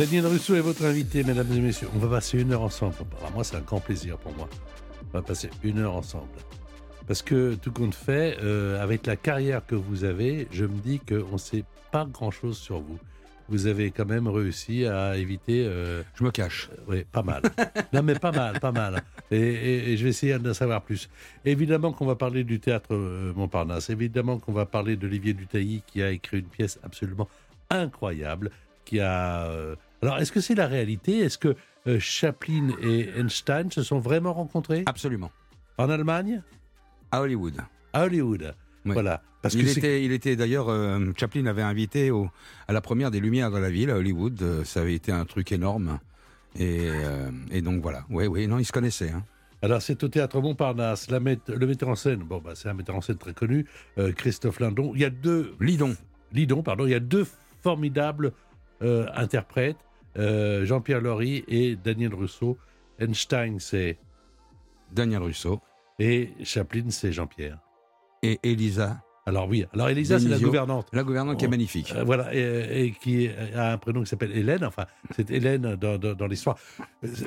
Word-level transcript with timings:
Daniel 0.00 0.26
Russo 0.28 0.54
est 0.54 0.60
votre 0.60 0.86
invité, 0.86 1.22
mesdames 1.24 1.52
et 1.54 1.60
messieurs. 1.60 1.88
On 1.94 1.98
va 1.98 2.08
passer 2.08 2.40
une 2.40 2.52
heure 2.52 2.62
ensemble. 2.62 2.94
Alors 3.18 3.32
moi, 3.32 3.44
c'est 3.44 3.56
un 3.56 3.60
grand 3.60 3.80
plaisir 3.80 4.16
pour 4.16 4.34
moi. 4.34 4.48
On 5.12 5.18
va 5.18 5.22
passer 5.22 5.50
une 5.62 5.78
heure 5.78 5.94
ensemble. 5.94 6.24
Parce 7.06 7.20
que 7.20 7.54
tout 7.56 7.70
compte 7.70 7.94
fait, 7.94 8.38
euh, 8.42 8.82
avec 8.82 9.04
la 9.06 9.16
carrière 9.16 9.60
que 9.66 9.74
vous 9.74 10.04
avez, 10.04 10.48
je 10.52 10.64
me 10.64 10.78
dis 10.80 11.00
qu'on 11.00 11.32
ne 11.34 11.38
sait 11.38 11.64
pas 11.92 12.06
grand-chose 12.10 12.56
sur 12.56 12.80
vous. 12.80 12.98
Vous 13.50 13.66
avez 13.66 13.90
quand 13.90 14.06
même 14.06 14.26
réussi 14.26 14.86
à 14.86 15.18
éviter... 15.18 15.66
euh, 15.68 16.02
Je 16.14 16.24
me 16.24 16.30
cache. 16.30 16.70
oui, 16.88 17.04
pas 17.12 17.22
mal. 17.22 17.42
non, 17.92 18.02
mais 18.02 18.14
pas 18.14 18.32
mal, 18.32 18.58
pas 18.58 18.72
mal. 18.72 19.02
Et, 19.30 19.36
et- 19.38 19.90
et 19.92 19.96
je 19.98 20.04
vais 20.04 20.10
essayer 20.10 20.38
d'en 20.38 20.54
savoir 20.54 20.80
plus. 20.80 21.10
Évidemment 21.44 21.92
qu'on 21.92 22.06
va 22.06 22.14
parler 22.16 22.42
du 22.44 22.58
théâtre 22.58 22.94
euh, 22.94 23.34
Montparnasse. 23.34 23.90
Évidemment 23.90 24.38
qu'on 24.38 24.52
va 24.52 24.64
parler 24.64 24.96
d'Olivier 24.96 25.34
Dutailly 25.34 25.82
qui 25.86 26.02
a 26.02 26.10
écrit 26.10 26.38
une 26.38 26.46
pièce 26.46 26.78
absolument 26.82 27.28
incroyable. 27.68 28.50
Qui 28.86 28.98
a. 29.00 29.46
Alors, 30.02 30.18
est-ce 30.18 30.32
que 30.32 30.40
c'est 30.40 30.54
la 30.54 30.66
réalité? 30.66 31.18
Est-ce 31.18 31.38
que 31.38 31.54
euh, 31.86 31.98
Chaplin 32.00 32.70
et 32.82 33.08
Einstein 33.18 33.70
se 33.70 33.82
sont 33.82 33.98
vraiment 33.98 34.32
rencontrés? 34.32 34.82
Absolument. 34.86 35.30
en 35.78 35.90
Allemagne, 35.90 36.42
À 37.10 37.20
Hollywood. 37.20 37.56
à 37.92 38.04
Hollywood 38.04 38.54
Oui. 38.86 38.92
Voilà. 38.92 39.22
Parce 39.42 39.54
il, 39.54 39.64
que 39.64 39.78
était, 39.78 40.04
il 40.04 40.12
était 40.12 40.36
d'ailleurs, 40.36 40.68
euh, 40.68 40.98
Chaplin 41.18 41.46
avait 41.46 41.62
invité 41.62 42.10
au, 42.10 42.28
à 42.68 42.72
la 42.74 42.80
première 42.82 43.10
des 43.10 43.20
Lumières 43.20 43.50
dans 43.50 43.58
la 43.60 43.70
ville, 43.70 43.90
à 43.90 43.96
Hollywood. 43.96 44.40
Euh, 44.42 44.64
ça 44.64 44.80
avait 44.82 44.94
été 44.94 45.12
un 45.12 45.24
truc 45.24 45.50
énorme. 45.52 45.98
Et, 46.58 46.88
euh, 46.90 47.30
et 47.50 47.62
donc 47.62 47.80
voilà. 47.82 48.04
Oui, 48.10 48.26
oui, 48.26 48.46
non, 48.46 48.58
ils 48.58 48.64
se 48.66 48.72
connaissaient. 48.72 49.10
hein. 49.10 49.24
Alors, 49.62 49.80
c'est 49.82 50.02
au 50.04 50.08
théâtre 50.08 50.40
Montparnasse. 50.40 51.10
La 51.10 51.20
met- 51.20 51.38
le 51.48 51.66
metteur 51.66 51.88
en 51.90 51.94
scène, 51.94 52.20
bon, 52.20 52.38
bah, 52.42 52.52
c'est 52.54 52.68
un 52.70 52.74
metteur 52.74 52.96
en 52.96 53.00
scène 53.02 53.16
très 53.18 53.34
connu, 53.34 53.66
Christophe 54.16 54.58
Lindon. 54.60 54.92
Il 54.94 55.00
y 55.02 55.04
a 55.04 55.10
deux 55.10 55.54
Lidon. 55.60 55.94
Lidon, 56.32 56.62
pardon, 56.62 56.86
il 56.86 56.90
y 56.90 56.94
a 56.94 57.00
deux 57.00 57.26
formidables 57.62 58.32
interprètes, 59.14 59.76
euh, 60.18 60.64
Jean-Pierre 60.64 61.00
Laurie 61.00 61.44
et 61.48 61.76
Daniel 61.76 62.14
Rousseau. 62.14 62.58
Einstein, 62.98 63.58
c'est. 63.60 63.98
Daniel 64.92 65.22
Russo. 65.22 65.60
Et 65.98 66.30
Chaplin, 66.42 66.84
c'est 66.90 67.12
Jean-Pierre. 67.12 67.58
Et 68.22 68.38
Elisa, 68.42 69.02
Alors 69.26 69.48
oui, 69.48 69.64
alors 69.72 69.88
Elisa, 69.90 70.18
c'est 70.18 70.28
la 70.28 70.38
gouvernante. 70.38 70.88
la 70.92 71.02
gouvernante 71.04 71.38
qui 71.38 71.44
est 71.44 71.48
Oh. 71.48 71.50
magnifique. 71.50 71.92
Euh, 71.94 72.02
voilà, 72.04 72.34
et, 72.34 72.84
et 72.86 72.90
qui 72.92 73.28
a 73.54 73.72
un 73.72 73.78
prénom 73.78 74.02
qui 74.02 74.08
s'appelle 74.08 74.36
Hélène, 74.36 74.64
enfin, 74.64 74.86
c'est 75.14 75.30
Hélène 75.30 75.76
dans, 75.76 75.96
dans- 75.98 76.14
dans 76.14 76.26
l'histoire. 76.26 76.56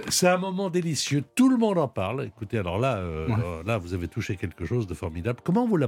C'est 0.09 0.27
un 0.27 0.37
moment 0.37 0.69
délicieux, 0.69 1.23
tout 1.35 1.49
le 1.49 1.57
monde 1.57 1.77
en 1.77 1.87
parle. 1.87 2.25
Écoutez, 2.25 2.57
alors 2.57 2.77
là, 2.79 2.97
euh, 2.97 3.27
Ouais. 3.27 3.63
là, 3.65 3.77
vous 3.77 3.93
avez 3.93 4.07
touché 4.07 4.35
quelque 4.35 4.65
chose 4.65 4.85
de 4.87 4.93
formidable. 4.93 5.39
Comment 5.43 5.65
vous 5.67 5.79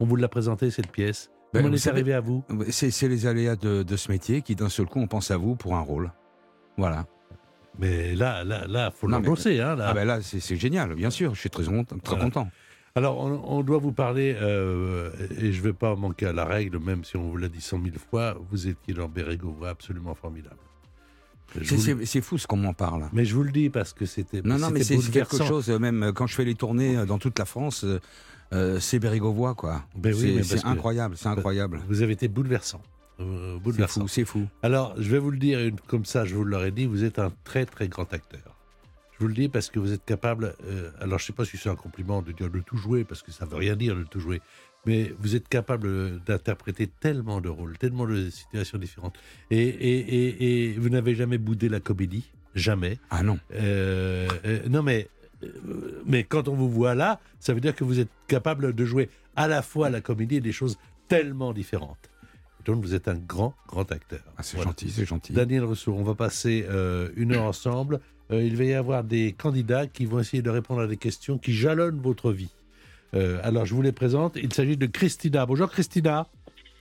on 0.00 0.04
vous 0.06 0.16
l'a 0.16 0.28
présenté, 0.28 0.70
cette 0.70 0.90
pièce? 0.90 1.30
Ben, 1.52 1.60
Comment 1.60 1.68
elle 1.68 1.74
est 1.74 1.78
savez- 1.78 1.96
arrivée 2.00 2.14
à 2.14 2.20
vous? 2.20 2.42
C'est 2.70 2.90
c'est 2.90 3.08
les 3.08 3.26
aléas 3.26 3.56
de, 3.56 3.82
de 3.82 3.96
ce 3.96 4.10
métier 4.10 4.42
qui, 4.42 4.54
d'un 4.56 4.70
seul 4.70 4.86
coup, 4.86 5.00
on 5.00 5.06
pense 5.06 5.30
à 5.30 5.36
vous 5.36 5.54
pour 5.54 5.76
un 5.76 5.80
rôle. 5.80 6.10
Voilà. 6.76 7.06
Mais 7.78 8.14
là, 8.14 8.44
là, 8.44 8.66
là, 8.66 8.90
faut 8.90 9.06
l'endosser, 9.06 9.60
hein, 9.60 9.76
là. 9.76 9.86
Ah 9.88 9.94
ben 9.94 10.04
là, 10.06 10.20
c'est 10.22 10.56
génial, 10.56 10.94
bien 10.94 11.10
sûr. 11.10 11.34
Je 11.34 11.40
suis 11.40 11.50
très, 11.50 11.64
content- 11.64 11.96
très 11.98 12.16
Voilà. 12.16 12.24
content. 12.30 12.48
Alors, 12.94 13.18
on, 13.18 13.40
on 13.58 13.62
doit 13.62 13.78
vous 13.78 13.92
parler, 13.92 14.36
euh, 14.38 15.10
et 15.38 15.52
je 15.52 15.58
ne 15.58 15.62
vais 15.64 15.72
pas 15.72 15.96
manquer 15.96 16.26
à 16.26 16.32
la 16.34 16.44
règle, 16.44 16.78
même 16.78 17.04
si 17.04 17.16
on 17.16 17.30
vous 17.30 17.38
l'a 17.38 17.48
dit 17.48 17.62
cent 17.62 17.78
mille 17.78 17.98
fois, 17.98 18.36
vous 18.50 18.68
étiez 18.68 18.92
dans 18.92 19.08
Bérégovoy 19.08 19.70
absolument 19.70 20.14
formidable. 20.14 20.56
C'est- 22.04 22.20
fou 22.22 22.38
ce 22.38 22.46
qu'on 22.46 22.56
m'en 22.56 22.72
parle. 22.74 23.08
Mais 23.12 23.24
je 23.24 23.34
vous 23.34 23.42
le 23.42 23.50
dis 23.52 23.68
parce 23.70 23.92
que 23.92 24.06
c'était 24.06 24.40
Non, 24.42 24.58
non, 24.58 24.70
mais 24.70 24.82
c'est 24.82 24.96
quelque 25.10 25.36
chose, 25.38 25.68
euh, 25.70 25.78
même 25.78 26.02
euh, 26.02 26.12
quand 26.12 26.26
je 26.26 26.34
fais 26.34 26.44
les 26.44 26.54
tournées 26.54 27.04
dans 27.06 27.18
toute 27.18 27.38
la 27.38 27.44
France, 27.44 27.84
euh, 28.52 28.80
c'est 28.80 28.98
Bérégovoy, 28.98 29.54
quoi. 29.54 29.82
Ben 29.96 30.14
oui, 30.14 30.42
C'est- 30.44 30.64
incroyable, 30.66 31.16
c'est 31.16 31.28
incroyable. 31.28 31.80
Vous 31.88 32.02
avez 32.02 32.12
été 32.12 32.28
bouleversant. 32.28 32.80
C'est 33.56 33.62
bouleversant. 33.62 34.00
fou, 34.02 34.08
c'est 34.08 34.24
fou. 34.24 34.48
Alors, 34.62 34.94
je 34.98 35.10
vais 35.10 35.18
vous 35.18 35.30
le 35.30 35.38
dire 35.38 35.58
comme 35.86 36.04
ça, 36.04 36.24
je 36.24 36.34
vous 36.34 36.44
l'aurais 36.44 36.70
dit, 36.72 36.86
vous 36.86 37.04
êtes 37.04 37.18
un 37.18 37.32
très 37.44 37.66
très 37.66 37.88
grand 37.88 38.12
acteur. 38.12 38.56
Je 39.12 39.18
vous 39.20 39.28
le 39.28 39.34
dis 39.34 39.48
parce 39.48 39.70
que 39.70 39.78
vous 39.78 39.92
êtes 39.92 40.04
capable, 40.04 40.54
euh, 40.66 40.90
alors 41.00 41.18
je 41.18 41.24
ne 41.24 41.26
sais 41.28 41.32
pas 41.32 41.44
si 41.44 41.56
c'est 41.56 41.68
un 41.68 41.76
compliment 41.76 42.22
de 42.22 42.32
dire 42.32 42.50
de 42.50 42.60
tout 42.60 42.76
jouer, 42.76 43.04
parce 43.04 43.22
que 43.22 43.30
ça 43.30 43.44
ne 43.44 43.50
veut 43.50 43.56
rien 43.56 43.76
dire 43.76 43.94
de 43.94 44.02
tout 44.02 44.18
jouer, 44.18 44.40
mais 44.84 45.14
vous 45.18 45.36
êtes 45.36 45.48
capable 45.48 45.86
euh, 45.86 46.18
d'interpréter 46.26 46.88
tellement 46.88 47.40
de 47.40 47.48
rôles, 47.48 47.78
tellement 47.78 48.06
de 48.06 48.30
situations 48.30 48.78
différentes. 48.78 49.16
Et, 49.50 49.60
et, 49.60 49.98
et, 49.98 50.70
et 50.70 50.72
vous 50.72 50.88
n'avez 50.88 51.14
jamais 51.14 51.38
boudé 51.38 51.68
la 51.68 51.78
comédie, 51.78 52.30
jamais. 52.54 52.98
Ah 53.10 53.22
non. 53.22 53.38
Euh, 53.54 54.28
euh, 54.44 54.68
non, 54.68 54.82
mais, 54.82 55.08
mais 56.04 56.24
quand 56.24 56.48
on 56.48 56.54
vous 56.54 56.70
voit 56.70 56.96
là, 56.96 57.20
ça 57.38 57.54
veut 57.54 57.60
dire 57.60 57.76
que 57.76 57.84
vous 57.84 58.00
êtes 58.00 58.10
capable 58.26 58.74
de 58.74 58.84
jouer 58.84 59.08
à 59.36 59.46
la 59.46 59.62
fois 59.62 59.88
la 59.88 60.00
comédie 60.00 60.36
et 60.36 60.40
des 60.40 60.52
choses 60.52 60.78
tellement 61.06 61.52
différentes. 61.52 62.10
Donc 62.64 62.82
vous 62.82 62.94
êtes 62.94 63.08
un 63.08 63.14
grand, 63.16 63.54
grand 63.66 63.90
acteur. 63.90 64.20
Ah, 64.36 64.42
c'est 64.42 64.56
Voilà. 64.56 64.70
gentil, 64.70 64.90
c'est 64.90 65.04
gentil. 65.04 65.32
Daniel 65.32 65.64
Rousseau, 65.64 65.94
on 65.96 66.02
va 66.04 66.14
passer 66.14 66.64
euh, 66.70 67.08
une 67.16 67.32
heure 67.32 67.44
ensemble. 67.44 68.00
Euh, 68.30 68.42
il 68.42 68.56
va 68.56 68.64
y 68.64 68.74
avoir 68.74 69.02
des 69.04 69.32
candidats 69.32 69.86
qui 69.86 70.06
vont 70.06 70.20
essayer 70.20 70.42
de 70.42 70.50
répondre 70.50 70.80
à 70.80 70.86
des 70.86 70.96
questions 70.96 71.38
qui 71.38 71.52
jalonnent 71.52 72.00
votre 72.00 72.32
vie. 72.32 72.50
Euh, 73.14 73.40
alors, 73.42 73.66
je 73.66 73.74
vous 73.74 73.82
les 73.82 73.92
présente. 73.92 74.36
Il 74.36 74.52
s'agit 74.54 74.76
de 74.76 74.86
Christina. 74.86 75.44
Bonjour 75.44 75.68
Christina. 75.70 76.28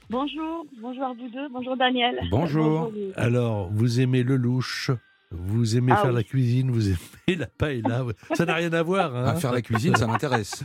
Bonjour, 0.09 0.66
bonjour 0.81 1.03
à 1.03 1.14
vous 1.14 1.30
deux, 1.30 1.50
bonjour 1.53 1.78
Daniel. 1.78 2.16
Bonjour. 2.30 2.92
Alors, 3.16 3.69
vous 3.72 4.02
aimez 4.02 4.24
le 4.24 4.36
louche, 4.36 4.92
vous 5.31 5.78
aimez 5.78 5.94
Ah 5.96 6.02
faire 6.02 6.09
oui. 6.09 6.16
la 6.18 6.24
cuisine, 6.24 6.69
vous 6.72 6.90
aimez 6.90 7.38
la 7.38 7.48
paella. 7.48 8.06
Ça 8.36 8.46
n'a 8.46 8.56
rien 8.56 8.74
à 8.74 8.84
voir. 8.84 9.16
hein. 9.16 9.25
À 9.25 9.36
faire 9.36 9.53
la 9.53 9.62
cuisine, 9.62 9.96
ça 9.96 10.08
m'intéresse. 10.08 10.63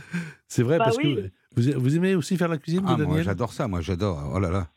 C'est 0.49 0.63
vrai 0.63 0.77
Bah 0.77 0.85
parce 0.85 0.97
oui. 0.97 1.15
que 1.55 1.71
vous, 1.73 1.79
vous 1.79 1.95
aimez 1.95 2.15
aussi 2.15 2.35
faire 2.37 2.49
la 2.49 2.57
cuisine, 2.57 2.81
vous, 2.81 2.87
Ah, 2.89 2.97
moi, 2.97 3.05
Daniel? 3.05 3.23
j'adore 3.23 3.53
ça, 3.53 3.67
moi, 3.69 3.79
j'adore. 3.81 4.31
Oh 4.35 4.39
là 4.39 4.49
là. 4.51 4.67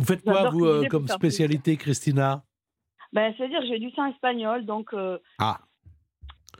Vous 0.00 0.06
faites 0.06 0.22
quoi, 0.24 0.48
vous, 0.48 0.64
euh, 0.64 0.86
comme 0.88 1.06
spécialité, 1.08 1.76
Christina? 1.76 2.42
Ben, 3.12 3.34
c'est-à-dire 3.36 3.60
que 3.60 3.66
j'ai 3.66 3.78
du 3.78 3.90
sang 3.90 4.06
espagnol, 4.06 4.64
donc 4.64 4.94
euh, 4.94 5.18
Ah, 5.38 5.60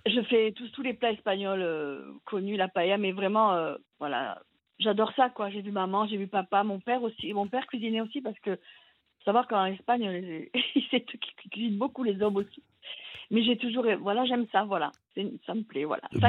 je 0.04 0.20
fais 0.24 0.52
tous, 0.52 0.68
tous 0.72 0.82
les 0.82 0.92
plats 0.92 1.12
espagnols 1.12 1.62
euh, 1.62 2.02
connus, 2.26 2.58
la 2.58 2.68
paella, 2.68 2.98
mais 2.98 3.12
vraiment, 3.12 3.54
voilà, 3.98 4.42
j'adore 4.78 5.10
ça, 5.16 5.30
quoi. 5.30 5.48
J'ai 5.48 5.62
vu 5.62 5.70
maman, 5.72 6.06
j'ai 6.06 6.18
vu 6.18 6.26
papa, 6.26 6.64
mon 6.64 6.80
père 6.80 7.02
aussi. 7.02 7.32
Mon 7.32 7.46
père 7.46 7.66
cuisinait 7.66 8.02
aussi 8.02 8.20
parce 8.20 8.38
que, 8.40 8.56
faut 8.56 9.24
savoir 9.24 9.48
qu'en 9.48 9.64
Espagne, 9.64 10.06
les- 10.10 10.50
qui 10.92 11.48
cuisinent 11.50 11.78
beaucoup, 11.78 12.02
les 12.04 12.20
hommes 12.20 12.36
aussi. 12.36 12.62
Mais 13.30 13.42
j'ai 13.42 13.56
toujours, 13.56 13.86
voilà, 14.02 14.26
j'aime 14.26 14.46
ça, 14.52 14.64
voilà. 14.64 14.90
Ça 15.46 15.54
me 15.54 15.62
plaît, 15.62 15.84
voilà. 15.84 16.02
Ça 16.20 16.26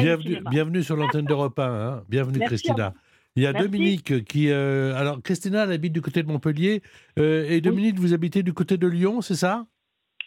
bienvenue, 0.49 0.81
sur 0.83 0.95
l'antenne 0.95 1.25
d'Europe 1.25 1.59
1. 1.59 1.63
hein. 1.63 2.03
Bienvenue, 2.07 2.39
Merci 2.39 2.55
Christina. 2.63 2.93
Il 3.35 3.43
y 3.43 3.47
a 3.47 3.53
Merci. 3.53 3.67
Dominique 3.69 4.23
qui. 4.25 4.49
euh, 4.51 4.93
alors, 4.95 5.21
Christina, 5.21 5.63
elle 5.63 5.71
habite 5.71 5.93
du 5.93 6.01
côté 6.01 6.21
de 6.23 6.27
Montpellier. 6.27 6.81
euh, 7.17 7.45
et 7.49 7.61
Dominique, 7.61 7.97
vous 7.97 8.13
habitez 8.13 8.43
du 8.43 8.53
côté 8.53 8.77
de 8.77 8.87
Lyon, 8.87 9.21
c'est 9.21 9.35
ça? 9.35 9.65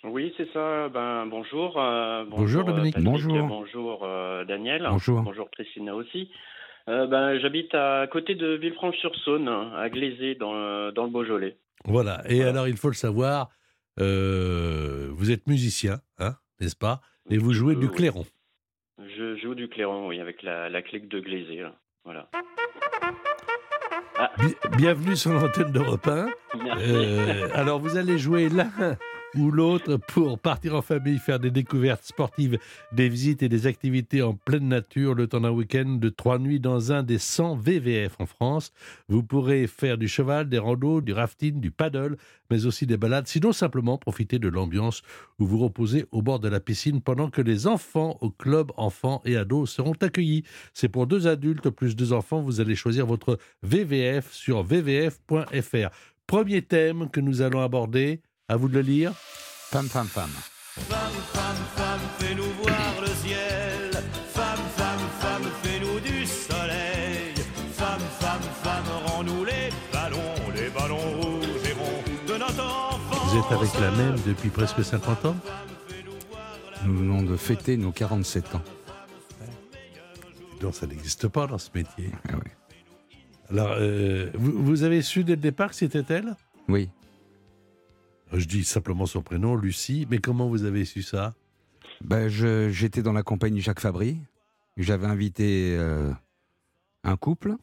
Oui, 0.04 0.32
c'est 0.36 0.50
ça. 0.52 0.88
Ben, 0.88 1.26
bonjour. 1.26 1.78
euh, 1.80 2.24
Bonjour, 2.28 2.62
euh, 2.62 2.72
Dominique. 2.72 2.94
Patrick, 2.94 3.10
Bonjour. 3.10 3.46
Bonjour 3.46 4.04
euh, 4.04 4.44
Daniel. 4.44 4.86
Bonjour. 4.90 5.22
Bonjour 5.22 5.50
Christina 5.50 5.94
aussi. 5.94 6.30
Euh, 6.88 7.06
ben, 7.06 7.38
j'habite 7.40 7.74
à 7.74 8.06
côté 8.10 8.34
de 8.34 8.54
Villefranche-sur-Saône, 8.56 9.48
à 9.48 9.88
Glazé, 9.90 10.34
dans, 10.34 10.52
le- 10.54 10.92
dans 10.92 11.04
le 11.04 11.10
Beaujolais. 11.10 11.56
Voilà. 11.86 12.22
Et 12.28 12.36
Voilà. 12.36 12.50
alors, 12.50 12.68
il 12.68 12.76
faut 12.76 12.88
le 12.88 12.94
savoir, 12.94 13.48
euh, 14.00 15.08
vous 15.12 15.30
êtes 15.30 15.46
musicien, 15.46 16.00
hein, 16.18 16.36
n'est-ce 16.60 16.76
pas? 16.76 17.00
Et 17.30 17.38
vous 17.38 17.52
jouez 17.52 17.74
Euh, 17.74 17.80
du 17.80 17.86
oui. 17.86 17.92
clairon. 17.94 18.24
Je 18.98 19.36
joue 19.36 19.54
du 19.54 19.68
clairon, 19.68 20.08
oui, 20.08 20.20
avec 20.20 20.42
la, 20.42 20.68
la 20.68 20.82
clique 20.82 21.08
de 21.08 21.18
là. 21.60 21.74
Voilà. 22.04 22.28
Bi- 24.38 24.56
bienvenue 24.76 25.16
sur 25.16 25.32
l'antenne 25.32 25.72
d'Europe 25.72 26.06
1. 26.06 26.26
Merci. 26.62 26.84
Euh, 26.88 27.48
alors, 27.54 27.80
vous 27.80 27.96
allez 27.96 28.18
jouer 28.18 28.48
l'un 28.48 28.68
ou 29.36 29.50
l'autre 29.50 29.96
pour 29.96 30.38
partir 30.38 30.74
en 30.74 30.82
famille, 30.82 31.18
faire 31.18 31.40
des 31.40 31.50
découvertes 31.50 32.04
sportives, 32.04 32.58
des 32.92 33.08
visites 33.08 33.42
et 33.42 33.48
des 33.48 33.66
activités 33.66 34.22
en 34.22 34.34
pleine 34.34 34.68
nature 34.68 35.14
le 35.14 35.26
temps 35.26 35.40
d'un 35.40 35.50
week-end 35.50 35.96
de 36.00 36.08
trois 36.08 36.38
nuits 36.38 36.60
dans 36.60 36.92
un 36.92 37.02
des 37.02 37.18
100 37.18 37.56
VVF 37.56 38.16
en 38.18 38.26
France. 38.26 38.72
Vous 39.08 39.22
pourrez 39.22 39.66
faire 39.66 39.98
du 39.98 40.08
cheval, 40.08 40.48
des 40.48 40.58
randos, 40.58 41.00
du 41.00 41.12
rafting, 41.12 41.60
du 41.60 41.70
paddle, 41.70 42.16
mais 42.50 42.66
aussi 42.66 42.86
des 42.86 42.96
balades. 42.96 43.26
Sinon, 43.26 43.52
simplement 43.52 43.98
profiter 43.98 44.38
de 44.38 44.48
l'ambiance 44.48 45.02
où 45.38 45.46
vous 45.46 45.58
reposez 45.58 46.06
au 46.12 46.22
bord 46.22 46.40
de 46.40 46.48
la 46.48 46.60
piscine 46.60 47.00
pendant 47.00 47.30
que 47.30 47.42
les 47.42 47.66
enfants 47.66 48.18
au 48.20 48.30
club 48.30 48.72
enfants 48.76 49.22
et 49.24 49.36
ados 49.36 49.70
seront 49.70 49.94
accueillis. 50.00 50.44
C'est 50.72 50.88
pour 50.88 51.06
deux 51.06 51.26
adultes 51.26 51.70
plus 51.70 51.96
deux 51.96 52.12
enfants. 52.12 52.40
Vous 52.40 52.60
allez 52.60 52.76
choisir 52.76 53.06
votre 53.06 53.38
VVF 53.62 54.32
sur 54.32 54.62
vvf.fr. 54.62 55.88
Premier 56.26 56.62
thème 56.62 57.10
que 57.10 57.20
nous 57.20 57.42
allons 57.42 57.60
aborder, 57.60 58.22
à 58.48 58.56
vous 58.56 58.68
de 58.68 58.74
le 58.74 58.80
lire. 58.80 59.12
Femme, 59.14 59.88
femme, 59.88 60.06
femme. 60.06 60.30
Femme, 60.88 60.98
femme, 61.32 61.56
femme, 61.76 62.00
fais-nous 62.18 62.50
voir 62.62 63.00
le 63.00 63.06
ciel. 63.06 63.90
Femme, 64.28 64.58
femme, 64.76 64.98
femme, 65.20 65.42
fais-nous 65.62 66.00
du 66.00 66.26
soleil. 66.26 67.34
Femme, 67.72 68.00
femme, 68.20 68.42
femme, 68.62 68.84
rends-nous 69.06 69.44
les 69.44 69.70
ballons, 69.92 70.34
les 70.54 70.68
ballons 70.70 71.20
rouges 71.20 71.68
et 71.68 71.72
ronds 71.72 72.02
de 72.28 72.38
notre 72.38 72.64
enfance. 72.64 73.32
Vous 73.32 73.38
êtes 73.38 73.52
avec 73.52 73.80
la 73.80 73.90
même 73.92 74.16
depuis 74.26 74.50
presque 74.50 74.84
50 74.84 75.24
ans 75.26 75.36
Nous 76.84 76.96
venons 76.98 77.22
de 77.22 77.36
fêter 77.36 77.76
nos 77.76 77.92
47 77.92 78.54
ans. 78.56 78.62
Donc 80.60 80.74
ça 80.74 80.86
n'existe 80.86 81.28
pas 81.28 81.46
dans 81.46 81.58
ce 81.58 81.70
métier. 81.74 82.10
Ah 82.28 82.32
oui. 82.36 82.50
Alors, 83.50 83.74
euh, 83.78 84.30
vous, 84.34 84.52
vous 84.64 84.82
avez 84.82 85.02
su 85.02 85.24
dès 85.24 85.32
le 85.36 85.40
départ 85.40 85.70
que 85.70 85.76
c'était 85.76 86.04
elle? 86.08 86.34
Oui. 86.68 86.88
Je 88.36 88.46
dis 88.46 88.64
simplement 88.64 89.06
son 89.06 89.22
prénom, 89.22 89.54
Lucie, 89.54 90.06
mais 90.10 90.18
comment 90.18 90.48
vous 90.48 90.64
avez 90.64 90.84
su 90.84 91.02
ça? 91.02 91.34
Ben, 92.00 92.28
j'étais 92.28 93.02
dans 93.02 93.12
la 93.12 93.22
compagnie 93.22 93.60
Jacques 93.60 93.80
Fabry. 93.80 94.18
J'avais 94.76 95.06
invité 95.06 95.76
euh, 95.78 96.12
un 97.04 97.16
couple. 97.16 97.54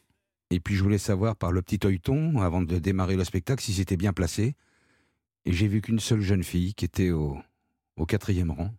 Et 0.50 0.62
puis 0.62 0.76
je 0.76 0.84
voulais 0.84 0.98
savoir 0.98 1.36
par 1.36 1.52
le 1.52 1.62
petit 1.62 1.86
œilleton, 1.86 2.40
avant 2.42 2.62
de 2.62 2.80
démarrer 2.80 3.18
le 3.18 3.24
spectacle, 3.26 3.62
si 3.62 3.74
c'était 3.74 3.98
bien 3.98 4.14
placé. 4.14 4.56
Et 5.46 5.52
j'ai 5.52 5.68
vu 5.68 5.82
qu'une 5.82 6.00
seule 6.00 6.22
jeune 6.22 6.44
fille 6.44 6.74
qui 6.74 6.86
était 6.86 7.12
au, 7.12 7.38
au 7.98 8.06
quatrième 8.06 8.52
rang. 8.52 8.74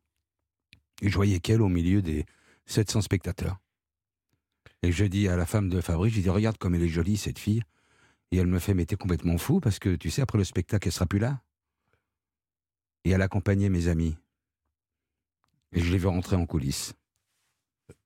Et 1.02 1.10
je 1.10 1.14
voyais 1.14 1.40
qu'elle 1.40 1.60
au 1.60 1.68
milieu 1.68 2.00
des 2.00 2.24
700 2.66 3.02
spectateurs. 3.02 3.58
Et 4.82 4.92
je 4.92 5.04
dis 5.04 5.28
à 5.28 5.36
la 5.36 5.44
femme 5.44 5.68
de 5.68 5.80
Fabry, 5.80 6.08
je 6.10 6.20
dis 6.20 6.30
regarde 6.30 6.56
comme 6.56 6.74
elle 6.74 6.82
est 6.82 6.88
jolie 6.88 7.18
cette 7.18 7.38
fille. 7.38 7.62
Et 8.30 8.38
elle 8.38 8.46
me 8.46 8.58
fait 8.58 8.72
mais 8.72 8.86
t'es 8.86 8.96
complètement 8.96 9.36
fou 9.36 9.60
parce 9.60 9.78
que 9.78 9.94
tu 9.94 10.08
sais 10.08 10.22
après 10.22 10.38
le 10.38 10.44
spectacle 10.44 10.88
elle 10.88 10.92
sera 10.92 11.06
plus 11.06 11.18
là. 11.18 11.42
Et 13.04 13.10
elle 13.10 13.22
accompagnait 13.22 13.68
mes 13.68 13.88
amis. 13.88 14.16
Et 15.72 15.80
je 15.80 15.90
l'ai 15.90 15.98
vu 15.98 16.06
rentrer 16.06 16.36
en 16.36 16.46
coulisses. 16.46 16.94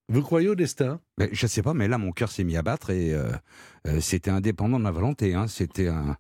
Vous 0.09 0.23
croyez 0.23 0.49
au 0.49 0.55
destin? 0.55 1.01
Mais 1.19 1.29
je 1.33 1.47
sais 1.47 1.63
pas, 1.63 1.75
mais 1.75 1.89
là, 1.89 1.99
mon 1.99 2.13
cœur 2.13 2.31
s'est 2.31 2.45
mis 2.45 2.57
à 2.57 2.63
battre 2.63 2.91
et 2.91 3.13
euh, 3.13 3.33
euh, 3.89 4.01
c'était 4.01 4.31
indépendant 4.31 4.79
de 4.79 4.85
ma 4.85 4.93
volonté. 4.93 5.35
hein. 5.35 5.49
C'était 5.49 5.89
euh, 5.89 6.15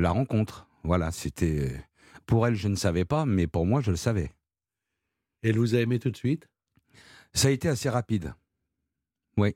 la 0.00 0.10
rencontre. 0.10 0.66
Voilà, 0.84 1.12
c'était. 1.12 1.84
Pour 2.24 2.46
elle, 2.46 2.54
je 2.54 2.68
ne 2.68 2.76
savais 2.76 3.04
pas, 3.04 3.26
mais 3.26 3.46
pour 3.46 3.66
moi, 3.66 3.82
je 3.82 3.90
le 3.90 3.96
savais. 3.98 4.32
Elle 5.42 5.58
vous 5.58 5.74
a 5.74 5.80
aimé 5.80 5.98
tout 5.98 6.10
de 6.10 6.16
suite? 6.16 6.48
Ça 7.34 7.48
a 7.48 7.50
été 7.50 7.68
assez 7.68 7.90
rapide. 7.90 8.34
Oui. 9.36 9.54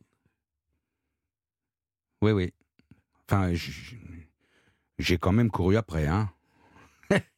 Oui, 2.21 2.33
oui. 2.33 2.53
Enfin, 3.27 3.55
j'ai 4.99 5.19
quand 5.19 5.33
même 5.33 5.51
couru 5.51 5.77
après, 5.77 6.06
hein. 6.06 6.31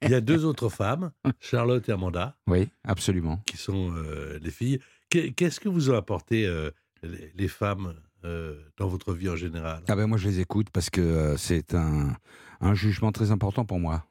Il 0.02 0.10
y 0.10 0.14
a 0.14 0.20
deux 0.20 0.44
autres 0.44 0.68
femmes, 0.68 1.10
Charlotte 1.40 1.88
et 1.88 1.92
Amanda, 1.92 2.36
Oui, 2.46 2.68
absolument. 2.84 3.40
qui 3.46 3.56
sont 3.56 3.92
euh, 3.96 4.38
les 4.42 4.50
filles. 4.50 4.78
Qu'est- 5.10 5.32
Qu'est-ce 5.32 5.60
que 5.60 5.68
vous 5.68 5.90
ont 5.90 5.96
apporté 5.96 6.46
euh, 6.46 6.70
les, 7.02 7.32
les 7.34 7.48
femmes 7.48 7.94
euh, 8.24 8.60
dans 8.76 8.88
votre 8.88 9.12
vie 9.12 9.28
en 9.28 9.36
général? 9.36 9.82
Ah 9.88 9.96
ben 9.96 10.06
moi, 10.06 10.18
je 10.18 10.28
les 10.28 10.40
écoute 10.40 10.68
parce 10.70 10.90
que 10.90 11.00
euh, 11.00 11.36
c'est 11.36 11.74
un, 11.74 12.16
un 12.60 12.74
jugement 12.74 13.12
très 13.12 13.30
important 13.30 13.64
pour 13.64 13.78
moi. 13.80 14.04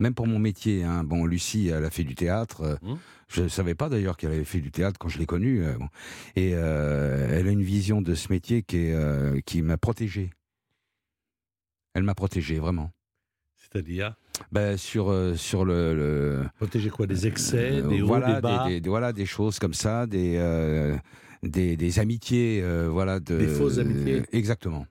Même 0.00 0.14
pour 0.14 0.26
mon 0.26 0.38
métier. 0.40 0.82
hein. 0.82 1.04
Bon, 1.04 1.24
Lucie, 1.24 1.68
elle 1.68 1.84
a 1.84 1.90
fait 1.90 2.02
du 2.04 2.14
théâtre. 2.16 2.78
Mmh. 2.82 2.94
Je 3.28 3.42
ne 3.42 3.48
savais 3.48 3.74
pas 3.76 3.88
d'ailleurs 3.88 4.16
qu'elle 4.16 4.32
avait 4.32 4.44
fait 4.44 4.60
du 4.60 4.70
théâtre 4.72 4.98
quand 4.98 5.08
je 5.08 5.18
l'ai 5.18 5.26
connue. 5.26 5.62
bon. 5.78 5.88
Et 6.34 6.50
euh, 6.54 7.28
elle 7.30 7.46
a 7.46 7.50
une 7.52 7.62
vision 7.62 8.02
de 8.02 8.14
ce 8.14 8.32
métier 8.32 8.62
qui, 8.62 8.78
est, 8.88 8.92
euh, 8.92 9.40
qui 9.46 9.62
m'a 9.62 9.76
protégé. 9.78 10.30
Elle 11.94 12.02
m'a 12.02 12.14
protégé, 12.14 12.58
vraiment. 12.58 12.90
C'est-à-dire 13.78 14.14
Ben, 14.52 14.76
sur, 14.76 15.10
euh, 15.10 15.34
sur 15.34 15.64
le, 15.64 15.94
le- 15.94 16.44
protéger 16.56 16.90
quoi 16.90 17.06
Des 17.08 17.26
excès, 17.26 17.80
euh, 17.82 17.88
des 17.88 18.02
hauts, 18.02 18.06
voilà, 18.06 18.34
des 18.36 18.40
bas 18.40 18.68
des, 18.68 18.80
des- 18.80 18.88
voilà, 18.88 19.12
des 19.12 19.26
choses 19.26 19.58
comme 19.58 19.74
ça, 19.74 20.06
des, 20.06 20.36
euh, 20.36 20.96
des, 21.42 21.76
des 21.76 21.98
amitiés, 21.98 22.60
euh, 22.62 22.88
voilà. 22.88 23.18
De, 23.18 23.36
Des 23.36 23.48
fausses 23.48 23.78
amitiés 23.78 24.22
Exactement. 24.32 24.86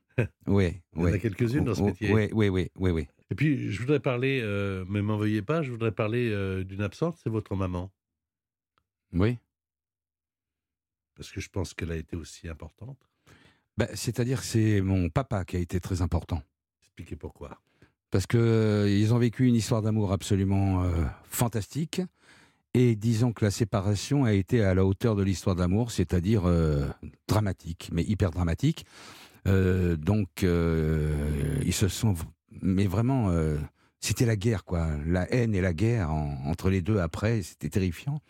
oui, 0.47 0.81
Il 0.97 1.01
y 1.01 1.05
en 1.05 1.13
a 1.13 1.17
quelques-unes 1.17 1.63
dans 1.63 1.75
ce 1.75 1.81
métier. 1.81 2.13
Oui, 2.13 2.27
oui, 2.33 2.49
oui, 2.49 2.69
oui, 2.77 2.91
oui. 2.91 3.07
Et 3.31 3.35
puis, 3.35 3.71
je 3.71 3.79
voudrais 3.79 4.01
parler, 4.01 4.41
mais 4.89 5.01
m'en 5.01 5.17
veuillez 5.17 5.41
pas, 5.41 5.61
je 5.63 5.71
voudrais 5.71 5.93
parler 5.93 6.63
d'une 6.65 6.81
absente, 6.81 7.17
c'est 7.23 7.29
votre 7.29 7.55
maman. 7.55 7.89
Oui. 9.13 9.37
Parce 11.15 11.31
que 11.31 11.39
je 11.39 11.47
pense 11.49 11.73
qu'elle 11.73 11.91
a 11.91 11.95
été 11.95 12.15
aussi 12.17 12.49
importante. 12.49 12.97
Ben, 13.77 13.87
C'est-à-dire 13.95 14.39
que 14.41 14.45
c'est 14.45 14.81
mon 14.81 15.09
papa 15.09 15.45
qui 15.45 15.55
a 15.55 15.59
été 15.59 15.79
très 15.79 16.01
important. 16.01 16.43
Expliquez 16.81 17.15
pourquoi. 17.15 17.59
Parce 18.13 18.27
que 18.27 18.37
euh, 18.37 18.87
ils 18.87 19.11
ont 19.15 19.17
vécu 19.17 19.47
une 19.47 19.55
histoire 19.55 19.81
d'amour 19.81 20.11
absolument 20.11 20.83
euh, 20.83 20.89
fantastique. 21.23 21.99
Et 22.75 22.95
disons 22.95 23.33
que 23.33 23.43
la 23.43 23.49
séparation 23.49 24.23
a 24.23 24.33
été 24.33 24.63
à 24.63 24.75
la 24.75 24.85
hauteur 24.85 25.15
de 25.15 25.23
l'histoire 25.23 25.55
d'amour, 25.55 25.89
c'est-à-dire 25.89 26.43
euh, 26.45 26.85
dramatique, 27.27 27.89
mais 27.91 28.03
hyper 28.03 28.29
dramatique. 28.29 28.85
Donc, 29.45 30.29
ils 30.43 31.73
se 31.73 31.87
sont. 31.87 32.13
Mais 32.61 32.85
vraiment, 32.87 33.31
c'était 33.99 34.25
la 34.25 34.35
guerre, 34.35 34.63
quoi. 34.63 34.87
La 35.05 35.29
haine 35.33 35.53
et 35.53 35.61
la 35.61 35.73
guerre 35.73 36.11
en- 36.11 36.37
entre 36.45 36.69
les 36.69 36.81
deux 36.81 36.99
après, 36.99 37.41
c'était 37.41 37.69
terrifiant. 37.69 38.21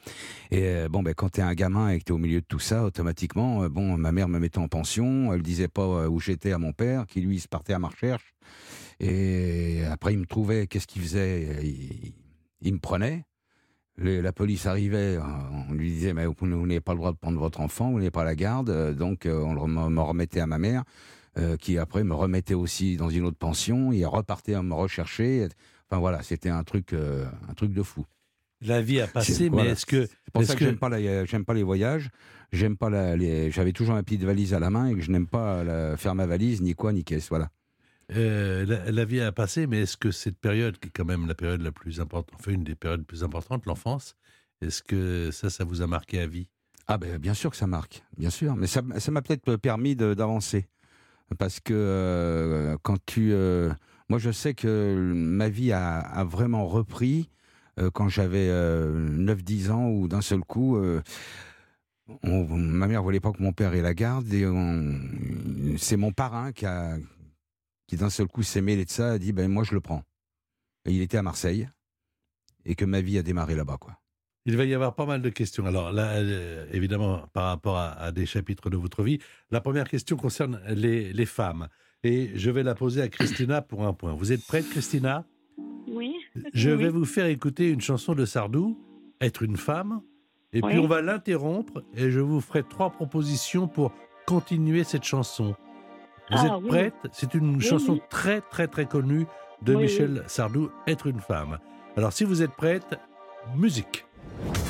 Et 0.49 0.87
bon, 0.89 1.03
ben, 1.03 1.13
quand 1.13 1.29
t'es 1.29 1.41
un 1.41 1.53
gamin 1.53 1.89
et 1.89 1.99
que 1.99 2.05
t'es 2.05 2.11
au 2.11 2.17
milieu 2.17 2.41
de 2.41 2.45
tout 2.45 2.59
ça, 2.59 2.83
automatiquement, 2.83 3.69
bon, 3.69 3.97
ma 3.97 4.11
mère 4.11 4.27
me 4.27 4.39
mettait 4.39 4.57
en 4.59 4.67
pension, 4.67 5.31
elle 5.33 5.41
disait 5.43 5.67
pas 5.67 6.09
où 6.09 6.19
j'étais 6.19 6.51
à 6.51 6.57
mon 6.57 6.73
père, 6.73 7.05
qui 7.05 7.21
lui 7.21 7.39
se 7.39 7.47
partait 7.47 7.73
à 7.73 7.79
ma 7.79 7.89
recherche. 7.89 8.33
Et 8.99 9.83
après, 9.89 10.13
il 10.13 10.19
me 10.19 10.25
trouvait, 10.25 10.67
qu'est-ce 10.67 10.87
qu'il 10.87 11.01
faisait? 11.01 11.59
Il, 11.63 12.13
il 12.61 12.73
me 12.73 12.79
prenait. 12.79 13.25
La 13.97 14.31
police 14.33 14.65
arrivait, 14.65 15.19
on 15.69 15.73
lui 15.73 15.91
disait, 15.91 16.13
mais 16.13 16.25
vous, 16.25 16.35
n'avez 16.47 16.79
pas 16.81 16.93
le 16.93 16.97
droit 16.97 17.11
de 17.11 17.17
prendre 17.17 17.39
votre 17.39 17.61
enfant, 17.61 17.91
vous 17.91 17.97
n'avez 17.99 18.09
pas 18.09 18.23
la 18.23 18.33
garde. 18.35 18.69
Euh, 18.71 18.93
Donc, 18.93 19.25
euh, 19.27 19.39
on 19.43 19.53
le 19.53 19.89
me 19.89 20.01
remettait 20.01 20.39
à 20.39 20.47
ma 20.47 20.57
mère, 20.57 20.83
euh, 21.37 21.57
qui 21.57 21.77
après 21.77 22.03
me 22.03 22.15
remettait 22.15 22.55
aussi 22.55 22.97
dans 22.97 23.09
une 23.09 23.23
autre 23.25 23.37
pension. 23.37 23.91
Il 23.91 24.03
repartait 24.05 24.55
à 24.55 24.63
me 24.63 24.73
rechercher. 24.73 25.47
Enfin 25.89 25.99
voilà, 25.99 26.23
c'était 26.23 26.49
un 26.49 26.63
truc, 26.63 26.93
euh, 26.93 27.25
un 27.47 27.53
truc 27.53 27.71
de 27.71 27.83
fou. 27.83 28.03
La 28.65 28.81
vie 28.81 28.99
a 28.99 29.07
passé, 29.07 29.43
mais 29.43 29.49
voilà. 29.49 29.71
est-ce 29.73 29.85
que. 29.85 30.05
C'est 30.07 30.31
pour 30.33 30.43
ça 30.43 30.53
que, 30.55 30.59
que- 30.59 30.65
j'aime 30.65 30.77
pas, 30.79 30.89
la- 30.89 31.25
j'aime 31.25 31.45
pas 31.45 31.53
les 31.53 31.63
voyages. 31.63 32.09
J'aime 32.51 32.77
pas 32.77 32.89
la, 32.89 33.15
les, 33.15 33.51
j'avais 33.51 33.73
toujours 33.73 33.93
ma 33.93 34.01
petite 34.03 34.23
valise 34.23 34.53
à 34.55 34.59
la 34.59 34.69
main 34.71 34.87
et 34.87 34.95
que 34.95 35.01
je 35.01 35.11
n'aime 35.11 35.27
pas 35.27 35.63
la- 35.63 35.97
faire 35.97 36.15
ma 36.15 36.25
valise, 36.25 36.61
ni 36.61 36.73
quoi, 36.73 36.93
ni 36.93 37.03
caisse. 37.03 37.29
Voilà. 37.29 37.49
Euh, 38.11 38.91
la, 38.91 39.05
vie 39.05 39.21
a 39.21 39.31
passé, 39.31 39.65
mais 39.65 39.81
est-ce 39.81 39.97
que 39.97 40.11
cette 40.11 40.37
période, 40.37 40.77
qui 40.77 40.89
est 40.89 40.91
quand 40.91 41.05
même 41.05 41.27
la 41.27 41.35
période 41.35 41.61
la 41.61 41.71
plus 41.71 42.01
importante, 42.01 42.35
enfin 42.39 42.51
une 42.51 42.63
des 42.63 42.75
périodes 42.75 43.01
les 43.01 43.05
plus 43.05 43.23
importantes, 43.23 43.65
l'enfance, 43.65 44.15
est-ce 44.61 44.83
que 44.83 45.31
ça, 45.31 45.49
ça 45.49 45.63
vous 45.63 45.81
a 45.81 45.87
marqué 45.87 46.19
à 46.19 46.27
vie? 46.27 46.49
Ah 46.87 46.97
ben 46.97 47.17
bien 47.17 47.33
sûr 47.33 47.49
que 47.49 47.57
ça 47.57 47.67
marque, 47.67 48.03
bien 48.17 48.29
sûr. 48.29 48.55
Mais 48.55 48.67
ça 48.67 48.81
m'a 48.81 49.21
peut-être 49.21 49.55
permis 49.55 49.95
d'avancer. 49.95 50.67
Parce 51.37 51.59
que 51.59 51.73
euh, 51.73 52.77
quand 52.83 52.97
tu... 53.05 53.31
euh, 53.31 53.71
moi 54.09 54.19
je 54.19 54.31
sais 54.31 54.53
que 54.53 55.13
ma 55.15 55.47
vie 55.47 55.71
a, 55.71 56.23
vraiment 56.25 56.67
repris 56.67 57.29
quand 57.93 58.07
j'avais 58.07 58.49
9-10 58.49 59.71
ans 59.71 59.89
où 59.89 60.07
d'un 60.07 60.21
seul 60.21 60.41
coup... 60.41 60.77
ma 62.21 62.87
mère 62.87 63.01
voulait 63.01 63.21
pas 63.21 63.31
que 63.31 63.41
mon 63.41 63.53
père 63.53 63.73
ait 63.73 63.81
la 63.81 63.93
garde 63.93 64.31
et 64.33 64.45
c'est 65.77 65.97
mon 65.97 66.11
parrain 66.11 66.51
qui 66.51 66.65
a 66.65 66.97
qui 67.93 67.99
d'un 67.99 68.09
seul 68.09 68.27
coup 68.27 68.43
s'est 68.43 68.61
mêlé 68.61 68.85
de 68.85 68.89
ça 68.89 69.11
a 69.11 69.17
dit 69.19 69.31
ben 69.33 69.49
moi 69.51 69.63
je 69.63 69.73
le 69.73 69.81
prends 69.81 70.03
et 70.85 70.91
il 70.91 71.01
était 71.01 71.17
à 71.17 71.21
Marseille 71.21 71.69
et 72.65 72.75
que 72.75 72.85
ma 72.85 73.01
vie 73.01 73.17
a 73.17 73.23
démarré 73.23 73.55
là-bas 73.55 73.77
quoi 73.79 73.99
Il 74.45 74.57
va 74.57 74.65
y 74.65 74.73
avoir 74.73 74.95
pas 74.95 75.05
mal 75.05 75.21
de 75.21 75.29
questions. 75.29 75.65
Alors 75.65 75.91
là, 75.91 76.13
euh, 76.15 76.65
évidemment, 76.73 77.27
par 77.33 77.45
rapport 77.45 77.77
à, 77.77 77.91
à 77.93 78.11
des 78.11 78.25
chapitres 78.25 78.69
de 78.69 78.77
votre 78.77 79.03
vie, 79.03 79.19
la 79.51 79.61
première 79.61 79.87
question 79.87 80.17
concerne 80.17 80.59
les, 80.67 81.13
les 81.13 81.25
femmes. 81.25 81.67
Et 82.03 82.31
je 82.35 82.49
vais 82.51 82.63
la 82.63 82.75
poser 82.75 83.01
à 83.01 83.07
Christina 83.09 83.61
pour 83.61 83.85
un 83.85 83.93
point. 83.93 84.13
Vous 84.13 84.31
êtes 84.33 84.45
prête, 84.45 84.67
Christina? 84.69 85.25
Oui. 85.87 86.15
Je 86.53 86.71
Oui. 86.71 86.83
vais 86.83 86.89
vous 86.89 87.05
faire 87.05 87.27
écouter 87.27 87.69
une 87.69 87.79
chanson 87.81 88.15
de 88.15 88.25
Sardou, 88.25 88.77
Être 89.21 89.43
une 89.43 89.55
femme, 89.57 90.01
et 90.51 90.61
puis 90.61 90.77
on 90.79 90.87
va 90.87 91.01
l'interrompre 91.01 91.83
et 91.95 92.11
je 92.11 92.19
vous 92.19 92.41
ferai 92.41 92.63
trois 92.63 92.91
propositions 92.91 93.67
pour 93.69 93.93
continuer 94.25 94.83
cette 94.83 95.03
chanson. 95.05 95.55
Vous 96.31 96.37
Ah, 96.39 96.45
êtes 96.45 96.63
oui. 96.63 96.69
prête? 96.69 96.93
C'est 97.11 97.33
une 97.33 97.55
Oui, 97.55 97.61
chanson 97.61 97.93
oui. 97.93 98.01
très 98.09 98.41
très 98.41 98.67
très 98.67 98.85
connue 98.85 99.25
de 99.61 99.75
Oui, 99.75 99.83
Michel 99.83 100.23
Sardou, 100.27 100.69
Être 100.87 101.07
une 101.07 101.19
femme. 101.19 101.57
Alors 101.97 102.13
si 102.13 102.23
vous 102.23 102.41
êtes 102.41 102.51
prête, 102.55 102.95
musique. 103.55 104.05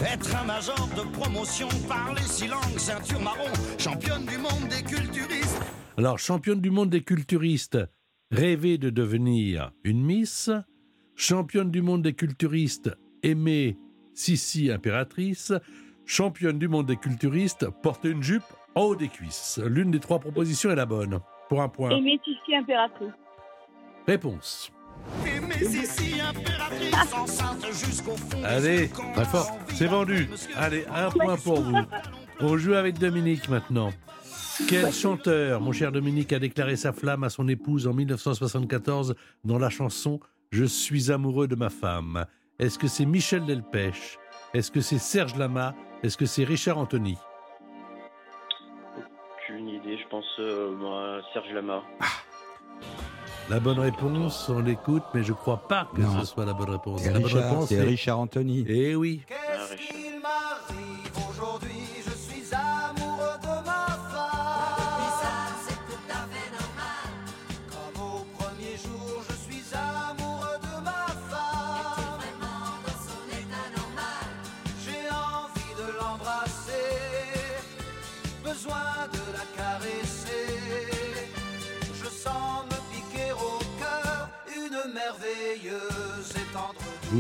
Être 0.03 0.35
un 0.35 0.45
major 0.45 0.89
de 0.97 1.09
promotion, 1.17 1.67
parler 1.87 2.21
six 2.23 2.47
langues, 2.47 2.77
ceinture 2.77 3.21
marron, 3.21 3.47
championne 3.77 4.25
du 4.25 4.37
monde 4.37 4.67
des 4.69 4.83
culturistes. 4.83 5.61
Alors, 5.97 6.17
championne 6.17 6.59
du 6.59 6.71
monde 6.71 6.89
des 6.89 7.01
culturistes, 7.03 7.77
rêver 8.31 8.77
de 8.79 8.89
devenir 8.89 9.71
une 9.83 10.03
Miss. 10.03 10.49
Championne 11.15 11.69
du 11.69 11.83
monde 11.83 12.01
des 12.01 12.13
culturistes, 12.13 12.91
aimer 13.21 13.77
Sissi 14.15 14.71
impératrice. 14.71 15.53
Championne 16.05 16.57
du 16.59 16.67
monde 16.67 16.87
des 16.87 16.97
culturistes, 16.97 17.67
porter 17.83 18.09
une 18.09 18.23
jupe 18.23 18.43
en 18.75 18.81
haut 18.81 18.95
des 18.95 19.07
cuisses. 19.07 19.59
L'une 19.63 19.91
des 19.91 19.99
trois 19.99 20.19
propositions 20.19 20.71
est 20.71 20.75
la 20.75 20.87
bonne. 20.87 21.19
Pour 21.53 21.61
un 21.61 21.69
point. 21.69 21.91
Impératrice. 21.91 23.13
Réponse. 24.07 24.71
Des 25.23 25.87
Allez, 28.43 28.89
très 28.89 29.25
fort. 29.25 29.51
C'est 29.71 29.85
vendu. 29.85 30.31
Allez, 30.55 30.83
un 30.91 31.11
point 31.11 31.37
pour 31.37 31.61
vous. 31.61 31.77
On 32.39 32.57
joue 32.57 32.73
avec 32.73 32.97
Dominique 32.97 33.49
maintenant. 33.49 33.91
Quel 34.67 34.91
chanteur, 34.91 35.61
mon 35.61 35.71
cher 35.71 35.91
Dominique, 35.91 36.33
a 36.33 36.39
déclaré 36.39 36.75
sa 36.75 36.91
flamme 36.91 37.23
à 37.23 37.29
son 37.29 37.47
épouse 37.47 37.85
en 37.85 37.93
1974 37.93 39.13
dans 39.45 39.59
la 39.59 39.69
chanson 39.69 40.19
Je 40.49 40.65
suis 40.65 41.11
amoureux 41.11 41.47
de 41.47 41.55
ma 41.55 41.69
femme 41.69 42.25
Est-ce 42.57 42.79
que 42.79 42.87
c'est 42.87 43.05
Michel 43.05 43.45
Delpech? 43.45 44.17
Est-ce 44.55 44.71
que 44.71 44.81
c'est 44.81 44.97
Serge 44.97 45.35
Lama? 45.35 45.75
Est-ce 46.01 46.17
que 46.17 46.25
c'est 46.25 46.45
Richard 46.45 46.79
Anthony? 46.79 47.15
Je 50.01 50.07
pense 50.09 50.25
euh, 50.39 50.71
moi, 50.75 51.21
Serge 51.33 51.51
Lama. 51.53 51.81
La 53.49 53.59
bonne 53.59 53.79
réponse, 53.79 54.49
on 54.49 54.59
l'écoute, 54.61 55.03
mais 55.13 55.23
je 55.23 55.33
crois 55.33 55.57
pas 55.67 55.87
que 55.95 56.01
Non. 56.01 56.19
ce 56.21 56.25
soit 56.25 56.45
la 56.45 56.53
bonne 56.53 56.69
réponse. 56.69 57.01
C'est 57.01 57.07
La 57.11 57.19
bonne 57.19 57.25
Richard, 57.25 57.49
réponse, 57.49 57.69
c'est 57.69 57.81
Richard 57.81 58.19
Anthony. 58.19 58.65
Eh 58.67 58.95
oui. 58.95 59.21
Qu'est-ce 59.27 59.75
qu'il 59.75 60.02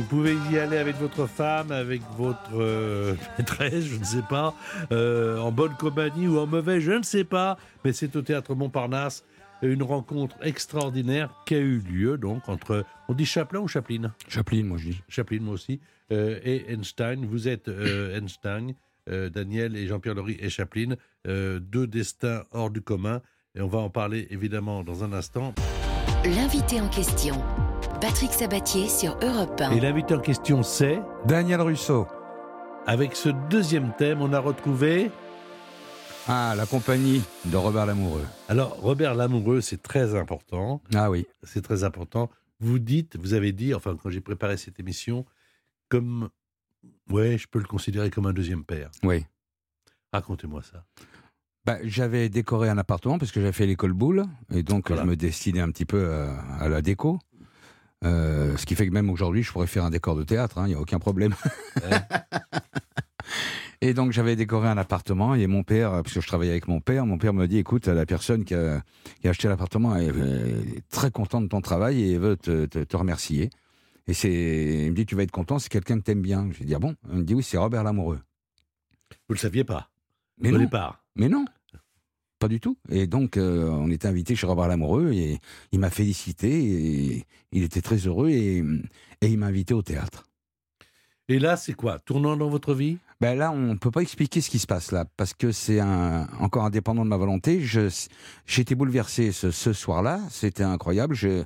Vous 0.03 0.17
pouvez 0.17 0.35
y 0.51 0.59
aller 0.59 0.75
avec 0.75 0.97
votre 0.97 1.27
femme, 1.27 1.71
avec 1.71 2.01
votre 2.17 2.51
euh, 2.55 3.15
maîtresse, 3.37 3.85
je 3.85 3.97
ne 3.97 4.03
sais 4.03 4.23
pas, 4.29 4.53
euh, 4.91 5.37
en 5.39 5.49
bonne 5.49 5.75
compagnie 5.75 6.27
ou 6.27 6.39
en 6.39 6.45
mauvais, 6.45 6.81
je 6.81 6.91
ne 6.91 7.03
sais 7.03 7.23
pas. 7.23 7.57
Mais 7.85 7.93
c'est 7.93 8.13
au 8.17 8.21
théâtre 8.21 8.53
Montparnasse 8.53 9.23
une 9.61 9.81
rencontre 9.81 10.35
extraordinaire 10.41 11.33
qui 11.45 11.55
a 11.55 11.59
eu 11.59 11.77
lieu 11.77 12.17
donc 12.17 12.49
entre, 12.49 12.83
on 13.07 13.13
dit 13.13 13.25
Chaplin 13.25 13.61
ou 13.61 13.69
Chaplin? 13.69 14.13
Chaplin, 14.27 14.63
moi 14.63 14.77
je 14.77 14.89
dis. 14.89 15.01
Chaplin, 15.07 15.39
moi 15.39 15.53
aussi, 15.53 15.79
euh, 16.11 16.37
et 16.43 16.65
Einstein. 16.69 17.25
Vous 17.25 17.47
êtes 17.47 17.69
euh, 17.69 18.19
Einstein, 18.19 18.73
euh, 19.09 19.29
Daniel 19.29 19.77
et 19.77 19.87
Jean-Pierre 19.87 20.15
Laurie 20.15 20.37
et 20.41 20.49
Chaplin, 20.49 20.95
euh, 21.27 21.61
deux 21.61 21.87
destins 21.87 22.43
hors 22.51 22.71
du 22.71 22.81
commun. 22.81 23.21
Et 23.55 23.61
on 23.61 23.67
va 23.67 23.79
en 23.79 23.89
parler 23.89 24.27
évidemment 24.31 24.83
dans 24.83 25.05
un 25.05 25.13
instant. 25.13 25.53
L'invité 26.25 26.81
en 26.81 26.89
question, 26.89 27.41
Patrick 28.03 28.33
Sabatier 28.33 28.89
sur 28.89 29.17
Europe 29.21 29.61
1. 29.61 29.71
Et 29.71 29.79
l'invité 29.79 30.13
en 30.13 30.19
question, 30.19 30.61
c'est 30.61 30.99
Daniel 31.25 31.61
Russo. 31.61 32.05
Avec 32.85 33.15
ce 33.15 33.29
deuxième 33.49 33.93
thème, 33.95 34.21
on 34.21 34.33
a 34.33 34.39
retrouvé. 34.39 35.09
Ah, 36.27 36.53
la 36.57 36.65
compagnie 36.65 37.23
de 37.45 37.55
Robert 37.55 37.85
Lamoureux. 37.85 38.25
Alors, 38.49 38.75
Robert 38.81 39.15
Lamoureux, 39.15 39.61
c'est 39.61 39.81
très 39.81 40.15
important. 40.15 40.81
Ah 40.93 41.09
oui. 41.09 41.25
C'est 41.43 41.61
très 41.61 41.85
important. 41.85 42.29
Vous 42.59 42.77
dites, 42.77 43.15
vous 43.15 43.35
avez 43.35 43.53
dit, 43.53 43.73
enfin, 43.73 43.95
quand 43.95 44.09
j'ai 44.09 44.19
préparé 44.19 44.57
cette 44.57 44.81
émission, 44.81 45.25
comme. 45.87 46.27
Ouais, 47.09 47.37
je 47.37 47.47
peux 47.47 47.59
le 47.59 47.65
considérer 47.67 48.09
comme 48.09 48.25
un 48.25 48.33
deuxième 48.33 48.65
père. 48.65 48.91
Oui. 49.03 49.25
Racontez-moi 50.11 50.61
ça. 50.61 50.83
Bah, 51.63 51.77
j'avais 51.83 52.27
décoré 52.27 52.67
un 52.67 52.77
appartement 52.77 53.17
parce 53.17 53.31
que 53.31 53.39
j'avais 53.39 53.53
fait 53.53 53.65
l'école 53.65 53.93
boule 53.93 54.25
et 54.51 54.61
donc 54.61 54.89
Voilà. 54.89 55.03
je 55.03 55.07
me 55.07 55.15
destinais 55.15 55.61
un 55.61 55.71
petit 55.71 55.85
peu 55.85 56.11
à, 56.11 56.37
à 56.59 56.67
la 56.67 56.81
déco. 56.81 57.19
Euh, 58.03 58.57
ce 58.57 58.65
qui 58.65 58.75
fait 58.75 58.87
que 58.87 58.93
même 58.93 59.09
aujourd'hui, 59.09 59.43
je 59.43 59.51
pourrais 59.51 59.67
faire 59.67 59.85
un 59.85 59.89
décor 59.89 60.15
de 60.15 60.23
théâtre, 60.23 60.55
il 60.65 60.69
n'y 60.69 60.73
a 60.73 60.79
aucun 60.79 60.99
problème. 60.99 61.35
et 63.81 63.93
donc 63.93 64.11
j'avais 64.11 64.35
décoré 64.35 64.67
un 64.67 64.77
appartement 64.77 65.35
et 65.35 65.47
mon 65.47 65.63
père, 65.63 65.91
parce 65.91 66.13
que 66.13 66.21
je 66.21 66.27
travaillais 66.27 66.51
avec 66.51 66.67
mon 66.67 66.81
père, 66.81 67.05
mon 67.05 67.17
père 67.17 67.33
me 67.33 67.47
dit 67.47 67.57
écoute, 67.57 67.87
la 67.87 68.05
personne 68.05 68.43
qui 68.45 68.53
a, 68.55 68.81
qui 69.21 69.27
a 69.27 69.31
acheté 69.31 69.47
l'appartement 69.47 69.95
est, 69.95 70.07
est 70.07 70.87
très 70.89 71.11
contente 71.11 71.43
de 71.43 71.49
ton 71.49 71.61
travail 71.61 72.11
et 72.11 72.17
veut 72.17 72.37
te, 72.37 72.65
te- 72.65 72.83
te 72.83 72.97
remercier. 72.97 73.49
Et 74.07 74.13
c'est, 74.13 74.83
il 74.85 74.91
me 74.91 74.95
dit 74.95 75.05
tu 75.05 75.15
vas 75.15 75.23
être 75.23 75.31
content, 75.31 75.59
c'est 75.59 75.69
quelqu'un 75.69 75.97
que 75.97 76.03
t'aimes 76.03 76.21
bien. 76.21 76.49
Je 76.51 76.59
lui 76.59 76.65
dis 76.65 76.75
ah 76.75 76.79
bon? 76.79 76.95
Il 77.09 77.19
me 77.19 77.23
dit 77.23 77.35
oui, 77.35 77.43
c'est 77.43 77.57
Robert 77.57 77.83
Lamoureux. 77.83 78.19
Vous 79.29 79.35
le 79.35 79.39
saviez 79.39 79.63
pas? 79.63 79.89
Mais 80.39 80.49
au 80.49 80.53
non. 80.53 80.59
départ. 80.59 81.03
Mais 81.15 81.29
non, 81.29 81.45
pas 82.43 82.49
du 82.49 82.59
tout. 82.59 82.77
Et 82.89 83.07
donc, 83.07 83.37
euh, 83.37 83.69
on 83.69 83.89
était 83.89 84.09
invité 84.09 84.35
chez 84.35 84.45
Robert 84.45 84.67
Lamoureux 84.67 85.13
et 85.13 85.39
il 85.71 85.79
m'a 85.79 85.89
félicité 85.89 86.49
et 86.49 87.25
il 87.53 87.63
était 87.63 87.81
très 87.81 87.95
heureux 87.95 88.31
et, 88.31 88.57
et 88.57 89.27
il 89.27 89.37
m'a 89.37 89.45
invité 89.45 89.73
au 89.73 89.81
théâtre. 89.81 90.25
Et 91.29 91.39
là, 91.39 91.55
c'est 91.55 91.71
quoi? 91.71 91.99
Tournant 91.99 92.35
dans 92.35 92.49
votre 92.49 92.73
vie? 92.73 92.97
Ben 93.21 93.37
là, 93.37 93.53
on 93.53 93.59
ne 93.59 93.75
peut 93.75 93.91
pas 93.91 94.01
expliquer 94.01 94.41
ce 94.41 94.49
qui 94.49 94.59
se 94.59 94.67
passe 94.67 94.91
là, 94.91 95.05
parce 95.15 95.33
que 95.33 95.53
c'est 95.53 95.79
un, 95.79 96.27
encore 96.41 96.65
indépendant 96.65 97.05
de 97.05 97.09
ma 97.09 97.15
volonté. 97.15 97.63
Été 98.57 98.75
bouleversé 98.75 99.31
ce, 99.31 99.49
ce 99.49 99.71
soir-là, 99.71 100.19
c'était 100.29 100.63
incroyable. 100.63 101.15
Je, 101.15 101.45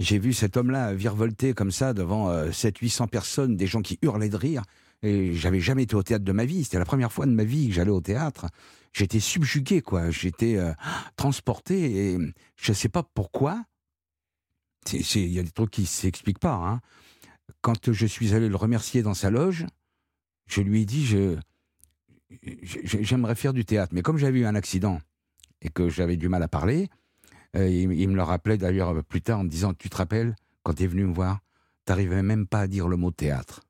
j'ai 0.00 0.18
vu 0.18 0.32
cet 0.32 0.56
homme-là 0.56 0.94
virevolter 0.94 1.54
comme 1.54 1.70
ça 1.70 1.94
devant 1.94 2.28
700-800 2.48 3.06
personnes, 3.06 3.56
des 3.56 3.68
gens 3.68 3.82
qui 3.82 4.00
hurlaient 4.02 4.30
de 4.30 4.36
rire. 4.36 4.62
Et 5.04 5.32
j'avais 5.34 5.60
jamais 5.60 5.84
été 5.84 5.94
au 5.94 6.02
théâtre 6.02 6.24
de 6.24 6.32
ma 6.32 6.44
vie. 6.44 6.64
C'était 6.64 6.80
la 6.80 6.84
première 6.84 7.12
fois 7.12 7.26
de 7.26 7.30
ma 7.30 7.44
vie 7.44 7.68
que 7.68 7.74
j'allais 7.74 7.92
au 7.92 8.00
théâtre. 8.00 8.46
J'étais 8.94 9.20
subjugué, 9.20 9.82
quoi. 9.82 10.10
J'étais 10.10 10.56
euh, 10.56 10.72
transporté 11.16 12.12
et 12.12 12.18
je 12.56 12.70
ne 12.70 12.74
sais 12.74 12.88
pas 12.88 13.02
pourquoi. 13.02 13.64
Il 14.92 15.28
y 15.32 15.38
a 15.38 15.42
des 15.42 15.50
trucs 15.50 15.70
qui 15.72 15.80
ne 15.82 15.86
s'expliquent 15.86 16.38
pas. 16.38 16.54
Hein. 16.54 16.80
Quand 17.60 17.92
je 17.92 18.06
suis 18.06 18.34
allé 18.34 18.48
le 18.48 18.56
remercier 18.56 19.02
dans 19.02 19.14
sa 19.14 19.30
loge, 19.30 19.66
je 20.46 20.60
lui 20.60 20.82
ai 20.82 20.84
dit 20.84 21.04
je, 21.06 21.36
j'aimerais 22.84 23.34
faire 23.34 23.52
du 23.52 23.64
théâtre. 23.64 23.92
Mais 23.94 24.02
comme 24.02 24.18
j'avais 24.18 24.40
eu 24.40 24.46
un 24.46 24.54
accident 24.54 25.00
et 25.62 25.68
que 25.70 25.88
j'avais 25.88 26.16
du 26.16 26.28
mal 26.28 26.42
à 26.42 26.48
parler, 26.48 26.88
euh, 27.56 27.68
il, 27.68 27.90
il 27.92 28.08
me 28.08 28.14
le 28.16 28.22
rappelait 28.22 28.58
d'ailleurs 28.58 29.02
plus 29.04 29.22
tard 29.22 29.40
en 29.40 29.44
me 29.44 29.48
disant 29.48 29.74
Tu 29.74 29.88
te 29.90 29.96
rappelles, 29.96 30.36
quand 30.62 30.74
tu 30.74 30.84
es 30.84 30.86
venu 30.86 31.04
me 31.04 31.14
voir, 31.14 31.40
t'arrivais 31.84 32.22
même 32.22 32.46
pas 32.46 32.60
à 32.60 32.66
dire 32.66 32.88
le 32.88 32.96
mot 32.96 33.10
théâtre. 33.10 33.62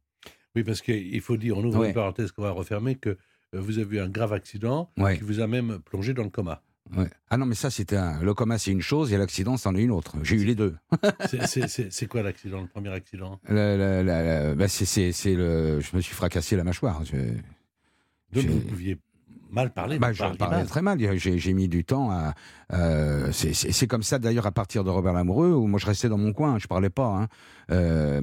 Oui, 0.57 0.65
parce 0.65 0.83
qu'il 0.83 1.21
faut 1.21 1.37
dire, 1.37 1.57
on 1.59 1.65
ouvre 1.65 1.81
Ouais. 1.81 1.89
une 1.89 1.95
parenthèse 1.95 2.31
qu'on 2.33 2.43
va 2.43 2.51
refermer, 2.53 2.95
que 2.95 3.11
euh, 3.11 3.17
vous 3.61 3.79
avez 3.79 3.97
eu 3.97 4.01
un 4.01 4.09
grave 4.09 4.33
accident 4.33 4.91
Ouais. 4.99 5.17
qui 5.19 5.25
vous 5.25 5.41
a 5.41 5.47
même 5.47 5.79
plongé 5.81 6.15
dans 6.15 6.23
le 6.25 6.31
coma. 6.31 6.63
Ouais. 6.97 7.09
Ah 7.31 7.39
non, 7.39 7.47
mais 7.47 7.55
ça, 7.55 7.71
c'était 7.71 7.97
un... 7.97 8.21
le 8.23 8.35
coma, 8.35 8.59
c'est 8.59 8.71
une 8.71 8.83
chose, 8.83 9.13
et 9.13 9.17
l'accident, 9.17 9.57
c'en 9.57 9.75
est 9.75 9.83
une 9.83 9.91
autre. 9.91 10.17
J'ai 10.23 10.37
eu 10.37 10.45
les 10.45 10.55
deux. 10.55 10.77
C'est- 11.47 12.07
quoi 12.07 12.23
l'accident, 12.23 12.61
le 12.61 12.67
premier 12.69 12.91
accident? 12.91 13.41
La- 13.49 13.77
la- 13.77 14.03
la- 14.03 14.23
la- 14.23 14.55
bah, 14.55 14.69
c'est, 14.69 15.35
le... 15.35 15.81
Je 15.81 15.97
me 15.97 16.01
suis 16.03 16.15
fracassé 16.15 16.57
la 16.57 16.65
mâchoire. 16.65 17.03
Je- 17.05 17.17
Donc 18.33 18.45
vous 18.51 18.61
pouviez 18.61 18.99
mal 19.55 19.73
parler. 19.73 19.99
Bah, 19.99 20.13
je 20.13 20.23
parlais 20.23 20.57
mal. 20.59 20.67
très 20.67 20.83
mal. 20.83 20.99
J'ai, 21.19 21.55
mis 21.55 21.69
du 21.69 21.85
temps 21.85 22.11
à. 22.11 22.35
euh, 22.73 23.31
c'est, 23.33 23.87
comme 23.87 24.03
ça 24.03 24.19
d'ailleurs 24.19 24.47
à 24.47 24.53
partir 24.53 24.85
de 24.85 24.91
Robert 24.91 25.13
Lamoureux 25.13 25.53
où 25.53 25.67
moi 25.67 25.79
je 25.79 25.87
restais 25.87 26.09
dans 26.09 26.19
mon 26.19 26.33
coin, 26.33 26.59
je 26.59 26.67
parlais 26.67 26.91
pas. 26.91 27.07
hein. 27.07 27.29
Euh, 27.71 28.21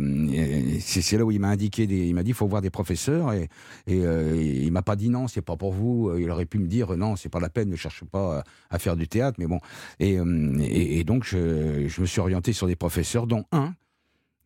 c'est, 0.79 1.17
là 1.17 1.25
où 1.25 1.31
il 1.31 1.39
m'a 1.39 1.49
indiqué, 1.49 1.87
des, 1.87 2.05
il 2.07 2.13
m'a 2.13 2.23
dit 2.23 2.33
faut 2.33 2.47
voir 2.47 2.61
des 2.61 2.69
professeurs 2.69 3.33
et, 3.33 3.49
et, 3.87 4.05
euh, 4.05 4.35
il 4.39 4.71
m'a 4.71 4.83
pas 4.83 4.95
dit 4.95 5.09
non, 5.09 5.27
c'est 5.27 5.41
pas 5.41 5.57
pour 5.57 5.73
vous. 5.73 6.15
Il 6.17 6.29
aurait 6.29 6.45
pu 6.45 6.59
me 6.59 6.67
dire 6.67 6.95
non, 6.97 7.15
c'est 7.15 7.29
pas 7.29 7.39
la 7.39 7.49
peine, 7.49 7.69
ne 7.69 7.75
cherche 7.75 8.03
pas 8.03 8.39
à, 8.39 8.43
à 8.75 8.79
faire 8.79 8.95
du 8.95 9.07
théâtre. 9.07 9.37
Mais 9.39 9.47
bon, 9.47 9.59
et, 9.99 10.19
euh, 10.19 10.57
et, 10.61 10.99
et 10.99 11.03
donc 11.03 11.23
je, 11.23 11.87
je 11.87 12.01
me 12.01 12.05
suis 12.05 12.19
orienté 12.19 12.53
sur 12.53 12.67
des 12.67 12.75
professeurs, 12.75 13.25
dont 13.27 13.45
un 13.51 13.73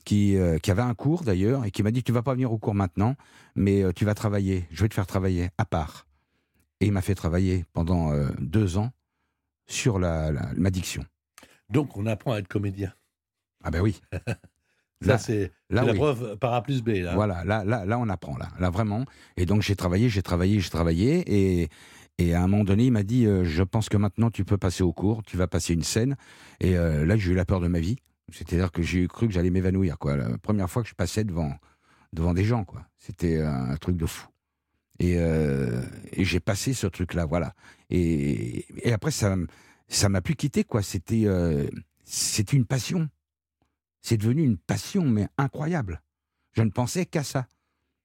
qui, 0.05 0.37
euh, 0.37 0.59
qui 0.59 0.71
avait 0.71 0.83
un 0.83 0.93
cours 0.93 1.23
d'ailleurs 1.23 1.65
et 1.65 1.71
qui 1.71 1.83
m'a 1.83 1.91
dit 1.91 2.03
tu 2.03 2.11
vas 2.11 2.21
pas 2.21 2.33
venir 2.33 2.51
au 2.51 2.57
cours 2.57 2.75
maintenant, 2.75 3.15
mais 3.55 3.83
euh, 3.83 3.91
tu 3.91 4.05
vas 4.05 4.13
travailler. 4.13 4.65
Je 4.71 4.83
vais 4.83 4.89
te 4.89 4.93
faire 4.93 5.07
travailler 5.07 5.49
à 5.57 5.65
part. 5.65 6.05
Et 6.81 6.87
il 6.87 6.91
m'a 6.91 7.01
fait 7.01 7.15
travailler 7.15 7.65
pendant 7.73 8.11
euh, 8.11 8.27
deux 8.39 8.77
ans 8.77 8.91
sur 9.67 9.97
la, 9.99 10.31
la- 10.31 10.53
ma 10.55 10.69
diction. 10.69 11.05
Donc 11.69 11.97
on 11.97 12.05
apprend 12.05 12.33
à 12.33 12.39
être 12.39 12.47
comédien. 12.47 12.93
Ah 13.63 13.71
ben 13.71 13.81
oui. 13.81 13.99
Là- 15.01 15.17
c'est 15.17 15.51
la 15.69 15.85
oui. 15.85 15.93
preuve 15.95 16.37
par 16.37 16.53
A 16.53 16.63
plus 16.63 16.81
B. 16.81 16.89
Là. 16.89 17.15
Voilà, 17.15 17.43
là, 17.43 17.63
là, 17.65 17.85
là, 17.85 17.99
on 17.99 18.07
apprend, 18.09 18.37
là, 18.37 18.47
là 18.59 18.69
vraiment. 18.69 19.03
Et 19.37 19.45
donc, 19.45 19.61
j'ai 19.61 19.75
travaillé, 19.75 20.09
j'ai 20.09 20.21
travaillé, 20.23 20.59
j'ai 20.59 20.69
travaillé. 20.69 21.23
Et, 21.61 21.69
et 22.17 22.33
à 22.33 22.41
un 22.41 22.47
moment 22.47 22.63
donné, 22.63 22.85
il 22.85 22.91
m'a 22.91 23.03
dit 23.03 23.25
euh, 23.25 23.43
Je 23.43 23.61
pense 23.61 23.89
que 23.89 23.97
maintenant, 23.97 24.31
tu 24.31 24.45
peux 24.45 24.57
passer 24.57 24.83
au 24.83 24.93
cours, 24.93 25.21
tu 25.23 25.35
vas 25.37 25.47
passer 25.47 25.73
une 25.73 25.83
scène. 25.83 26.15
Et 26.61 26.77
euh, 26.77 27.05
là, 27.05 27.17
j'ai 27.17 27.31
eu 27.33 27.35
la 27.35 27.45
peur 27.45 27.59
de 27.59 27.67
ma 27.67 27.79
vie. 27.79 27.97
C'est-à-dire 28.31 28.71
que 28.71 28.81
j'ai 28.81 29.07
cru 29.07 29.27
que 29.27 29.33
j'allais 29.33 29.49
m'évanouir. 29.51 29.97
quoi. 29.99 30.15
La 30.15 30.37
première 30.37 30.69
fois 30.69 30.81
que 30.81 30.89
je 30.89 30.95
passais 30.95 31.23
devant, 31.23 31.53
devant 32.13 32.33
des 32.33 32.45
gens, 32.45 32.63
quoi. 32.63 32.87
C'était 32.97 33.41
un 33.41 33.75
truc 33.77 33.97
de 33.97 34.05
fou. 34.05 34.27
Et, 34.99 35.15
euh, 35.17 35.81
et 36.13 36.23
j'ai 36.23 36.39
passé 36.39 36.73
ce 36.73 36.87
truc-là, 36.87 37.25
voilà. 37.25 37.53
Et, 37.89 38.65
et 38.87 38.93
après, 38.93 39.11
ça, 39.11 39.35
ça 39.87 40.09
m'a 40.09 40.21
plus 40.21 40.35
quitté, 40.35 40.63
quoi. 40.63 40.81
C'était, 40.81 41.23
euh, 41.25 41.67
c'était 42.03 42.55
une 42.55 42.65
passion. 42.65 43.09
C'est 44.01 44.17
devenu 44.17 44.43
une 44.43 44.57
passion, 44.57 45.03
mais 45.05 45.27
incroyable. 45.37 46.01
Je 46.53 46.61
ne 46.61 46.69
pensais 46.69 47.05
qu'à 47.05 47.23
ça. 47.23 47.47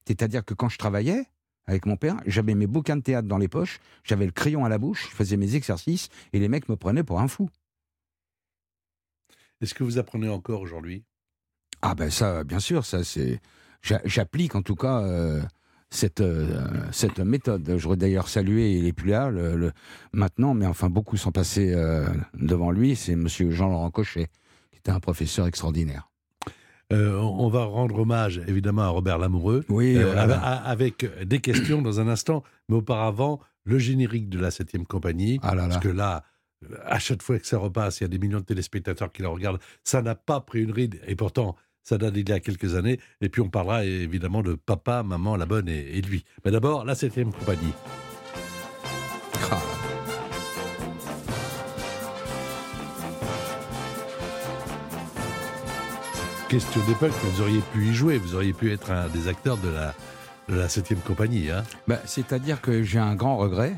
C'est-à-dire 0.07 0.45
que 0.45 0.55
quand 0.55 0.69
je 0.69 0.79
travaillais 0.79 1.27
avec 1.67 1.87
mon 1.87 1.97
père, 1.97 2.17
j'avais 2.27 2.55
mes 2.57 2.67
bouquins 2.67 2.97
de 2.97 3.03
théâtre 3.03 3.29
dans 3.29 3.39
les 3.39 3.47
poches, 3.47 3.79
j'avais 4.03 4.27
le 4.27 4.33
crayon 4.33 4.65
à 4.65 4.69
la 4.69 4.79
bouche, 4.79 5.09
je 5.11 5.15
faisais 5.15 5.37
mes 5.37 5.55
exercices, 5.55 6.09
et 6.33 6.41
les 6.41 6.49
mecs 6.49 6.69
me 6.69 6.75
prenaient 6.75 7.05
pour 7.05 7.21
un 7.21 7.29
fou. 7.29 7.49
Est-ce 9.61 9.75
que 9.75 9.85
vous 9.85 9.99
apprenez 9.99 10.29
encore 10.29 10.63
aujourd'hui? 10.63 11.05
Ah 11.83 11.95
ben 11.95 12.11
ça, 12.11 12.45
bien 12.45 12.61
sûr, 12.61 12.85
ça 12.85 13.05
c'est. 13.05 13.41
j'a- 13.83 14.01
J'applique 14.05 14.55
en 14.55 14.63
tout 14.63 14.75
cas 14.75 15.01
euh, 15.03 15.43
cette 15.91 16.21
euh, 16.21 16.47
cette 16.93 17.19
méthode. 17.19 17.65
Je 17.67 17.83
voudrais 17.83 17.97
d'ailleurs 17.97 18.29
saluer, 18.29 18.73
il 18.79 18.87
est 18.87 18.93
plus 18.93 19.11
là 19.11 19.31
le, 19.31 19.57
le- 19.57 19.73
maintenant, 20.13 20.55
mais 20.55 20.67
enfin 20.67 20.89
beaucoup 20.89 21.17
sont 21.17 21.33
passés 21.33 21.73
euh, 21.75 22.07
devant 22.35 22.71
lui. 22.71 22.97
C'est 22.97 23.17
Monsieur 23.17 23.51
Jean-Laurent 23.51 23.91
Cochet, 23.91 24.29
qui 24.71 24.79
était 24.79 24.91
un 24.93 25.01
professeur 25.01 25.47
extraordinaire. 25.47 26.09
Euh, 26.93 27.17
on 27.19 27.49
va 27.49 27.65
rendre 27.65 28.01
hommage 28.01 28.41
évidemment 28.49 28.83
à 28.83 28.89
Robert 28.89 29.19
Lamoureux 29.19 29.65
Oui, 29.69 29.97
avec, 29.99 31.07
des 31.25 31.39
questions 31.41 31.83
dans 31.83 32.01
un 32.01 32.09
instant, 32.09 32.43
mais 32.69 32.75
auparavant 32.77 33.39
le 33.65 33.79
générique 33.79 34.29
de 34.29 34.41
la 34.41 34.51
7 34.51 34.77
compagnie. 34.89 35.39
Ah 35.43 35.55
là 35.55 35.63
là. 35.63 35.69
Parce 35.69 35.83
que 35.85 35.89
là, 35.89 36.25
à 36.87 36.99
chaque 36.99 37.23
fois 37.23 37.39
que 37.39 37.47
ça 37.47 37.59
repasse, 37.59 38.01
il 38.01 38.05
y 38.05 38.07
a 38.07 38.09
des 38.09 38.19
millions 38.19 38.41
de 38.41 38.45
téléspectateurs 38.45 39.13
qui 39.13 39.23
la 39.23 39.29
regardent. 39.29 39.61
Ça 39.85 40.03
n'a 40.03 40.17
pas 40.17 40.41
pris 40.41 40.63
une 40.63 40.73
ride, 40.73 41.01
et 41.07 41.15
pourtant, 41.15 41.55
ça 41.83 41.99
date 41.99 42.15
d'il 42.15 42.29
y 42.29 42.33
a 42.33 42.41
quelques 42.41 42.75
années. 42.75 42.99
Et 43.21 43.29
puis, 43.29 43.41
on 43.41 43.49
parlera 43.49 43.85
évidemment 43.85 44.43
de 44.43 44.55
papa, 44.55 45.03
maman, 45.03 45.37
la 45.37 45.47
bonne 45.47 45.69
et, 45.69 46.01
lui. 46.03 46.25
Mais 46.45 46.51
d'abord, 46.51 46.85
la 46.85 46.95
7 46.95 47.25
compagnie. 47.25 47.73
Ah, 49.51 49.59
Question 56.49 56.81
d'époque, 56.89 57.13
vous 57.23 57.43
auriez 57.43 57.61
pu 57.73 57.87
y 57.87 57.95
jouer, 57.95 58.19
vous 58.19 58.35
auriez 58.35 58.53
pu 58.53 58.73
être 58.73 58.91
un 58.91 59.09
des 59.09 59.29
acteurs 59.29 59.57
de 59.57 59.69
la, 59.69 59.95
de 60.49 60.57
la 60.57 60.69
7 60.69 61.03
compagnie. 61.05 61.49
Hein. 61.51 61.63
bah, 61.87 62.01
C'est-à-dire 62.05 62.61
que 62.61 62.83
j'ai 62.83 62.99
un 62.99 63.15
grand 63.15 63.37
regret, 63.37 63.77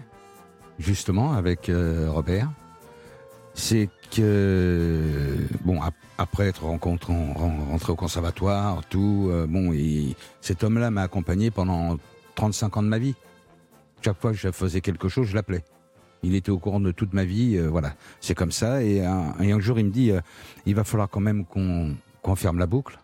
justement, 0.78 1.35
avec 1.35 1.68
euh, 1.68 2.11
Robert. 2.11 2.50
C'est 3.54 3.88
que, 4.11 5.37
bon, 5.64 5.80
ap- 5.82 5.94
après 6.18 6.49
être 6.49 6.64
rencontré, 6.64 7.12
ren- 7.12 7.64
rentré 7.71 7.92
au 7.92 7.97
conservatoire, 7.97 8.85
tout, 8.87 9.28
euh, 9.30 9.47
bon, 9.47 9.73
et 9.73 10.16
cet 10.40 10.64
homme-là 10.64 10.90
m'a 10.90 11.02
accompagné 11.02 11.50
pendant 11.50 11.99
35 12.35 12.76
ans 12.78 12.82
de 12.82 12.88
ma 12.88 12.99
vie. 12.99 13.14
Chaque 14.02 14.18
fois 14.21 14.32
que 14.32 14.37
je 14.38 14.50
faisais 14.50 14.80
quelque 14.80 15.09
chose, 15.09 15.26
je 15.28 15.35
l'appelais. 15.35 15.64
Il 16.23 16.35
était 16.35 16.50
au 16.50 16.59
courant 16.59 16.80
de 16.80 16.92
toute 16.92 17.12
ma 17.12 17.25
vie, 17.25 17.56
euh, 17.56 17.68
voilà. 17.68 17.94
C'est 18.21 18.35
comme 18.35 18.52
ça. 18.52 18.82
Et 18.82 19.04
un, 19.04 19.35
et 19.40 19.52
un 19.52 19.61
jour, 19.61 19.78
il 19.78 19.87
me 19.87 19.90
dit, 19.90 20.11
euh, 20.12 20.21
il 20.66 20.75
va 20.75 20.85
falloir 20.85 21.09
quand 21.09 21.21
même 21.21 21.44
qu'on 21.44 21.97
qu'on 22.23 22.37
ferme 22.37 22.59
la 22.61 22.66
boucle 22.66 23.00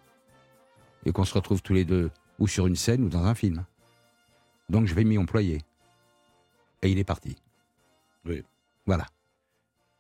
et 1.05 1.11
qu'on 1.11 1.25
se 1.25 1.35
retrouve 1.35 1.61
tous 1.61 1.73
les 1.75 1.85
deux, 1.85 2.09
ou 2.39 2.47
sur 2.47 2.69
une 2.69 2.77
scène 2.77 3.03
ou 3.03 3.09
dans 3.09 3.25
un 3.25 3.35
film. 3.35 3.65
Donc 4.69 4.87
je 4.87 4.95
vais 4.95 5.03
m'y 5.03 5.19
employer. 5.19 5.61
Et 6.83 6.91
il 6.91 6.99
est 6.99 7.05
parti. 7.05 7.37
Oui. 8.25 8.45
Voilà, 8.87 9.07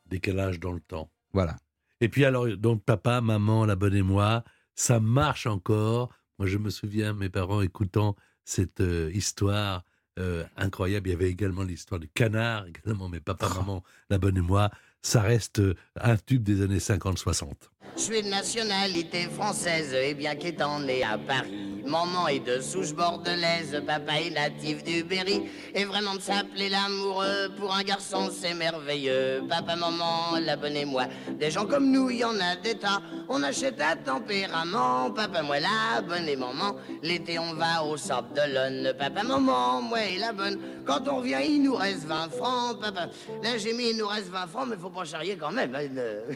Décalage 0.08 0.60
dans 0.60 0.72
le 0.72 0.80
temps. 0.80 1.10
voilà. 1.32 1.56
Et 2.00 2.08
puis 2.08 2.24
alors, 2.24 2.46
donc 2.56 2.84
papa, 2.84 3.20
maman, 3.20 3.66
la 3.66 3.74
bonne 3.74 3.94
et 3.94 4.02
moi, 4.02 4.44
ça 4.74 5.00
marche 5.00 5.46
encore. 5.46 6.10
Moi, 6.38 6.46
je 6.46 6.58
me 6.58 6.70
souviens, 6.70 7.12
mes 7.12 7.28
parents 7.28 7.60
écoutant 7.60 8.14
cette 8.44 8.80
euh, 8.80 9.10
histoire 9.12 9.84
euh, 10.18 10.44
incroyable. 10.56 11.08
Il 11.08 11.10
y 11.12 11.14
avait 11.14 11.30
également 11.30 11.64
l'histoire 11.64 12.00
du 12.00 12.08
canard, 12.08 12.66
également, 12.68 13.08
mais 13.08 13.20
papa, 13.20 13.48
maman, 13.48 13.82
la 14.10 14.18
bonne 14.18 14.36
et 14.36 14.42
moi, 14.42 14.70
ça 15.02 15.20
reste 15.20 15.58
euh, 15.58 15.74
un 16.00 16.16
tube 16.16 16.42
des 16.42 16.62
années 16.62 16.78
50-60. 16.78 17.52
Je 17.96 18.02
suis 18.14 18.22
de 18.22 18.28
nationalité 18.28 19.22
française 19.28 19.92
et 19.92 20.14
bien 20.14 20.34
qu'étant 20.36 20.78
né 20.80 21.02
à 21.02 21.18
Paris, 21.18 21.82
maman 21.84 22.28
est 22.28 22.38
de 22.38 22.60
souche 22.60 22.92
bordelaise, 22.92 23.82
papa 23.86 24.20
est 24.20 24.30
natif 24.30 24.82
du 24.84 25.02
Berry. 25.02 25.42
Et 25.74 25.84
vraiment 25.84 26.14
de 26.14 26.20
s'appeler 26.20 26.68
l'amoureux 26.68 27.50
pour 27.58 27.74
un 27.74 27.82
garçon 27.82 28.30
c'est 28.32 28.54
merveilleux. 28.54 29.42
Papa, 29.48 29.74
maman, 29.76 30.38
la 30.40 30.56
bonne 30.56 30.76
et 30.76 30.84
moi, 30.84 31.06
des 31.38 31.50
gens 31.50 31.66
comme 31.66 31.90
nous, 31.90 32.08
il 32.10 32.18
y 32.18 32.24
en 32.24 32.38
a 32.40 32.56
des 32.56 32.76
tas. 32.76 33.00
On 33.28 33.42
achète 33.42 33.80
à 33.80 33.96
tempérament, 33.96 35.10
papa, 35.10 35.42
moi 35.42 35.58
la 35.60 36.00
bonne 36.00 36.28
et 36.28 36.36
maman. 36.36 36.76
L'été 37.02 37.38
on 37.38 37.54
va 37.54 37.84
au 37.84 37.96
sable 37.96 38.32
de 38.34 38.92
papa, 38.92 39.22
maman, 39.24 39.82
moi 39.82 40.02
et 40.04 40.18
la 40.18 40.32
bonne. 40.32 40.58
Quand 40.86 41.06
on 41.08 41.16
revient, 41.16 41.40
il 41.46 41.62
nous 41.62 41.74
reste 41.74 42.04
20 42.04 42.30
francs, 42.30 42.80
papa. 42.80 43.08
Là 43.42 43.58
j'ai 43.58 43.72
mis, 43.72 43.90
il 43.90 43.96
nous 43.98 44.08
reste 44.08 44.28
20 44.28 44.46
francs, 44.46 44.66
mais 44.68 44.76
faut 44.76 44.88
pas 44.90 45.04
charrier 45.04 45.36
quand 45.36 45.52
même. 45.52 45.74
hein, 45.74 45.82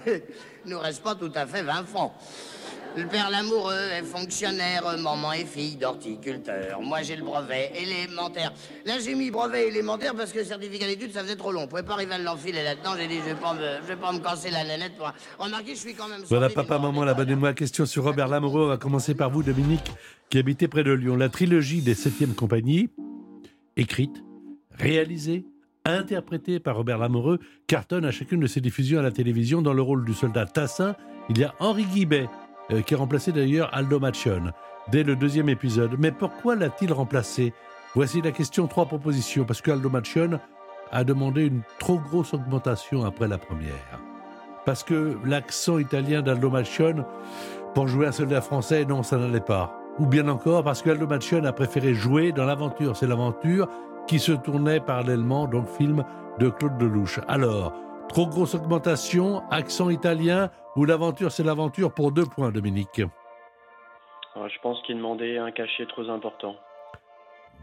Il 0.64 0.70
nous 0.70 0.78
reste 0.78 1.02
pas 1.02 1.16
tout 1.16 1.31
à 1.36 1.46
fait 1.46 1.62
20 1.62 1.84
francs. 1.84 2.12
Le 2.94 3.06
père 3.06 3.30
l'amoureux 3.30 3.88
est 3.98 4.02
fonctionnaire, 4.02 4.84
maman 4.98 5.32
est 5.32 5.46
fille 5.46 5.76
d'horticulteur. 5.76 6.82
Moi 6.82 7.00
j'ai 7.00 7.16
le 7.16 7.24
brevet 7.24 7.72
élémentaire. 7.74 8.52
Là 8.84 8.98
j'ai 9.02 9.14
mis 9.14 9.30
brevet 9.30 9.68
élémentaire 9.68 10.14
parce 10.14 10.30
que 10.30 10.40
le 10.40 10.44
certificat 10.44 10.86
d'études 10.86 11.12
ça 11.12 11.22
faisait 11.22 11.36
trop 11.36 11.52
long. 11.52 11.62
On 11.62 11.66
pouvait 11.68 11.84
pas 11.84 11.94
arriver 11.94 12.12
à 12.12 12.18
l'enfiler 12.18 12.62
là-dedans. 12.62 12.90
J'ai 12.98 13.08
dit 13.08 13.16
je 13.20 13.30
vais 13.30 13.40
pas 13.40 13.54
me, 13.54 13.60
je 13.80 13.88
vais 13.88 13.96
pas 13.96 14.12
me 14.12 14.18
casser 14.18 14.50
la 14.50 14.64
nanette 14.64 14.94
pour. 14.98 15.10
Remarquez, 15.38 15.74
je 15.74 15.80
suis 15.80 15.94
quand 15.94 16.06
même. 16.06 16.20
Voilà, 16.28 16.50
papa, 16.50 16.78
maman, 16.78 17.04
la 17.04 17.14
bonne 17.14 17.30
et 17.30 17.34
moi. 17.34 17.54
Question 17.54 17.86
sur 17.86 18.04
Robert 18.04 18.28
Lamoureux. 18.28 18.64
On 18.64 18.68
va 18.68 18.76
commencer 18.76 19.14
par 19.14 19.30
vous, 19.30 19.42
Dominique, 19.42 19.90
qui 20.28 20.38
habitait 20.38 20.68
près 20.68 20.84
de 20.84 20.92
Lyon. 20.92 21.16
La 21.16 21.30
trilogie 21.30 21.80
des 21.80 21.94
7 21.94 22.36
compagnie, 22.36 22.90
écrite, 23.78 24.22
réalisée, 24.78 25.46
interprétée 25.86 26.60
par 26.60 26.76
Robert 26.76 26.98
Lamoureux, 26.98 27.38
cartonne 27.66 28.04
à 28.04 28.10
chacune 28.10 28.40
de 28.40 28.46
ses 28.46 28.60
diffusions 28.60 28.98
à 28.98 29.02
la 29.02 29.12
télévision. 29.12 29.62
Dans 29.62 29.72
le 29.72 29.82
rôle 29.82 30.04
du 30.04 30.12
soldat 30.12 30.44
Tassin, 30.44 30.94
il 31.28 31.38
y 31.38 31.44
a 31.44 31.54
Henri 31.58 31.84
Guibet, 31.84 32.28
euh, 32.70 32.82
qui 32.82 32.94
a 32.94 32.98
remplacé 32.98 33.32
d'ailleurs 33.32 33.70
Aldo 33.72 33.98
Machon 34.00 34.52
dès 34.88 35.02
le 35.02 35.16
deuxième 35.16 35.48
épisode. 35.48 35.96
Mais 35.98 36.10
pourquoi 36.10 36.56
l'a-t-il 36.56 36.92
remplacé? 36.92 37.52
Voici 37.94 38.22
la 38.22 38.32
question, 38.32 38.66
trois 38.66 38.86
propositions. 38.86 39.44
Parce 39.44 39.60
que 39.60 39.70
Aldo 39.70 39.90
Machon 39.90 40.40
a 40.90 41.04
demandé 41.04 41.46
une 41.46 41.62
trop 41.78 41.98
grosse 41.98 42.34
augmentation 42.34 43.04
après 43.04 43.28
la 43.28 43.38
première 43.38 44.00
parce 44.64 44.84
que 44.84 45.16
l'accent 45.24 45.78
italien 45.78 46.22
d'Aldo 46.22 46.50
Machon, 46.50 47.04
pour 47.74 47.88
jouer 47.88 48.06
un 48.06 48.12
soldat 48.12 48.40
français, 48.40 48.84
non, 48.84 49.02
ça 49.02 49.16
n'allait 49.16 49.40
pas. 49.40 49.78
Ou 49.98 50.06
bien 50.06 50.28
encore 50.28 50.64
parce 50.64 50.82
qu'Aldo 50.82 51.06
Machon 51.06 51.44
a 51.44 51.52
préféré 51.52 51.94
jouer 51.94 52.32
dans 52.32 52.44
l'aventure, 52.44 52.96
c'est 52.96 53.06
l'aventure 53.06 53.68
qui 54.06 54.18
se 54.18 54.32
tournait 54.32 54.80
parallèlement 54.80 55.46
dans 55.46 55.60
le 55.60 55.66
film 55.66 56.04
de 56.38 56.48
Claude 56.48 56.80
Lelouch. 56.80 57.20
Alors, 57.28 57.72
trop 58.08 58.26
grosse 58.26 58.54
augmentation, 58.54 59.42
accent 59.50 59.90
italien, 59.90 60.50
ou 60.76 60.84
l'aventure, 60.84 61.30
c'est 61.32 61.42
l'aventure 61.44 61.92
pour 61.92 62.12
deux 62.12 62.26
points, 62.26 62.50
Dominique. 62.50 63.02
Alors, 64.34 64.48
je 64.48 64.58
pense 64.62 64.80
qu'il 64.82 64.96
demandait 64.96 65.38
un 65.38 65.50
cachet 65.50 65.86
trop 65.86 66.08
important. 66.08 66.56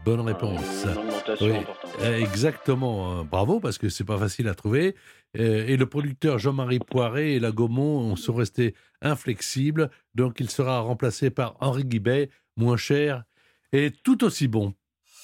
Bonne 0.04 0.20
réponse. 0.20 0.84
Une 0.84 0.98
augmentation 0.98 1.46
Oui. 1.46 1.56
importante. 1.56 1.90
Euh, 2.00 2.18
Exactement, 2.20 3.24
bravo, 3.24 3.60
parce 3.60 3.76
que 3.76 3.88
c'est 3.88 4.04
pas 4.04 4.16
facile 4.16 4.48
à 4.48 4.54
trouver. 4.54 4.94
Euh, 5.38 5.66
Et 5.66 5.76
le 5.76 5.86
producteur 5.86 6.38
Jean-Marie 6.38 6.78
Poiré 6.78 7.34
et 7.34 7.40
la 7.40 7.50
Gaumont 7.52 8.16
sont 8.16 8.32
restés 8.34 8.74
inflexibles, 9.02 9.90
donc 10.14 10.40
il 10.40 10.48
sera 10.48 10.80
remplacé 10.80 11.30
par 11.30 11.56
Henri 11.60 11.84
Guibet, 11.84 12.30
moins 12.56 12.76
cher 12.78 13.24
et 13.72 13.90
tout 13.90 14.24
aussi 14.24 14.48
bon. 14.48 14.72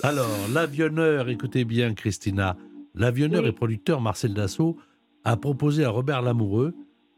Alors, 0.03 0.29
l'avionneur, 0.53 1.29
écoutez 1.31 1.65
bien 1.65 1.95
Christina, 1.95 2.57
l'avionneur 2.95 3.43
Oui. 3.45 3.49
et 3.49 3.53
producteur 3.53 4.01
Marcel 4.03 4.35
Dassault 4.35 4.77
a 5.25 5.37
proposé 5.37 5.85
à 5.85 5.91
Robert 5.91 6.21
Lamoureux 6.23 6.75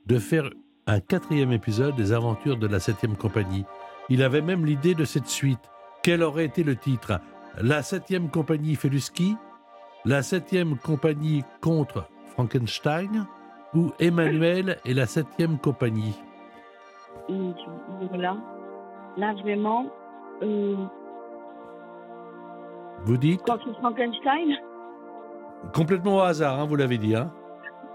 de 0.09 0.19
faire 0.19 0.49
un 0.87 1.01
quatrième 1.01 1.53
épisode 1.53 1.95
des 1.97 2.13
aventures 2.13 2.57
de 2.57 2.67
la 2.67 2.81
septième 2.81 3.17
compagnie. 3.17 3.65
Il 4.09 4.23
avait 4.23 4.41
même 4.41 4.65
l'idée 4.65 4.95
de 4.95 5.05
cette 5.05 5.27
suite. 5.27 5.71
Quel 6.03 6.23
aurait 6.23 6.47
été 6.47 6.65
le 6.65 6.77
titre? 6.77 7.21
La 7.61 7.83
septième 7.83 8.31
compagnie 8.31 8.75
fait 8.75 8.89
du 8.89 9.01
ski? 9.01 9.37
La 10.07 10.23
septième 10.23 10.79
compagnie 10.79 11.45
contre 11.61 12.09
Frankenstein? 12.33 13.27
Ou 13.75 13.93
Emmanuel 14.01 14.79
et 14.87 14.95
la 14.95 15.05
septième 15.07 15.59
compagnie? 15.59 16.19
Voilà. 17.29 18.39
Là, 19.19 19.35
vraiment, 19.35 19.87
euh, 20.43 20.75
Vous 23.05 23.19
dites? 23.19 23.43
contre 23.43 23.71
Frankenstein, 23.75 24.57
Complètement 25.75 26.17
au 26.17 26.21
hasard, 26.21 26.59
hein, 26.61 26.65
vous 26.67 26.77
l'avez 26.77 26.97
dit. 26.97 27.15
Hein? 27.15 27.31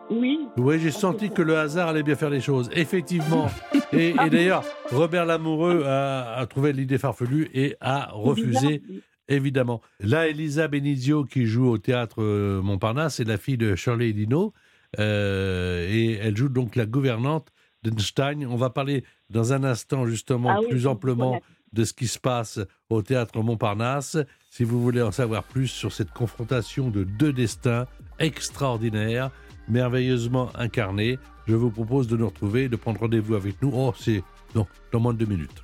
Oui. 0.09 0.39
oui, 0.57 0.79
j'ai 0.79 0.91
senti 0.91 1.29
que 1.29 1.41
le 1.41 1.57
hasard 1.57 1.89
allait 1.89 2.03
bien 2.03 2.15
faire 2.15 2.29
les 2.29 2.41
choses. 2.41 2.69
Effectivement. 2.73 3.49
Et, 3.93 4.09
et 4.25 4.29
d'ailleurs, 4.31 4.63
Robert 4.91 5.25
Lamoureux 5.25 5.83
a, 5.85 6.33
a 6.35 6.45
trouvé 6.47 6.73
l'idée 6.73 6.97
farfelue 6.97 7.49
et 7.53 7.75
a 7.79 8.09
refusé. 8.11 8.81
Évidemment. 9.27 9.81
Là, 9.99 10.27
Elisa 10.27 10.67
Benizio, 10.67 11.25
qui 11.25 11.45
joue 11.45 11.67
au 11.69 11.77
théâtre 11.77 12.23
euh, 12.23 12.59
Montparnasse, 12.63 13.19
est 13.19 13.23
la 13.23 13.37
fille 13.37 13.57
de 13.57 13.75
Shirley 13.75 14.11
Dino. 14.13 14.51
euh, 14.99 15.87
et 15.89 16.13
elle 16.13 16.35
joue 16.35 16.49
donc 16.49 16.75
la 16.75 16.87
gouvernante 16.87 17.49
d'Einstein. 17.83 18.47
On 18.47 18.55
va 18.55 18.71
parler 18.71 19.03
dans 19.29 19.53
un 19.53 19.63
instant, 19.63 20.07
justement, 20.07 20.49
Ah 20.49 20.59
oui, 20.61 20.69
plus 20.69 20.87
amplement 20.87 21.39
de 21.71 21.83
ce 21.83 21.93
qui 21.93 22.07
se 22.07 22.17
passe 22.19 22.59
au 22.89 23.03
théâtre 23.03 23.39
Montparnasse. 23.43 24.17
Si 24.49 24.63
vous 24.63 24.81
voulez 24.81 25.01
en 25.03 25.11
savoir 25.11 25.43
plus 25.43 25.67
sur 25.67 25.91
cette 25.91 26.11
confrontation 26.11 26.89
de 26.89 27.03
deux 27.03 27.31
destins 27.33 27.85
extraordinaires, 28.19 29.29
merveilleusement 29.67 30.49
incarnés, 30.55 31.19
je 31.47 31.55
vous 31.55 31.71
propose 31.71 32.07
de 32.07 32.17
nous 32.17 32.27
retrouver, 32.27 32.69
de 32.69 32.75
prendre 32.75 32.99
rendez-vous 32.99 33.35
avec 33.35 33.61
nous. 33.61 33.71
Oh, 33.73 33.93
c'est 33.97 34.23
non, 34.55 34.67
dans 34.91 34.99
moins 34.99 35.13
de 35.13 35.19
deux 35.19 35.25
minutes. 35.25 35.63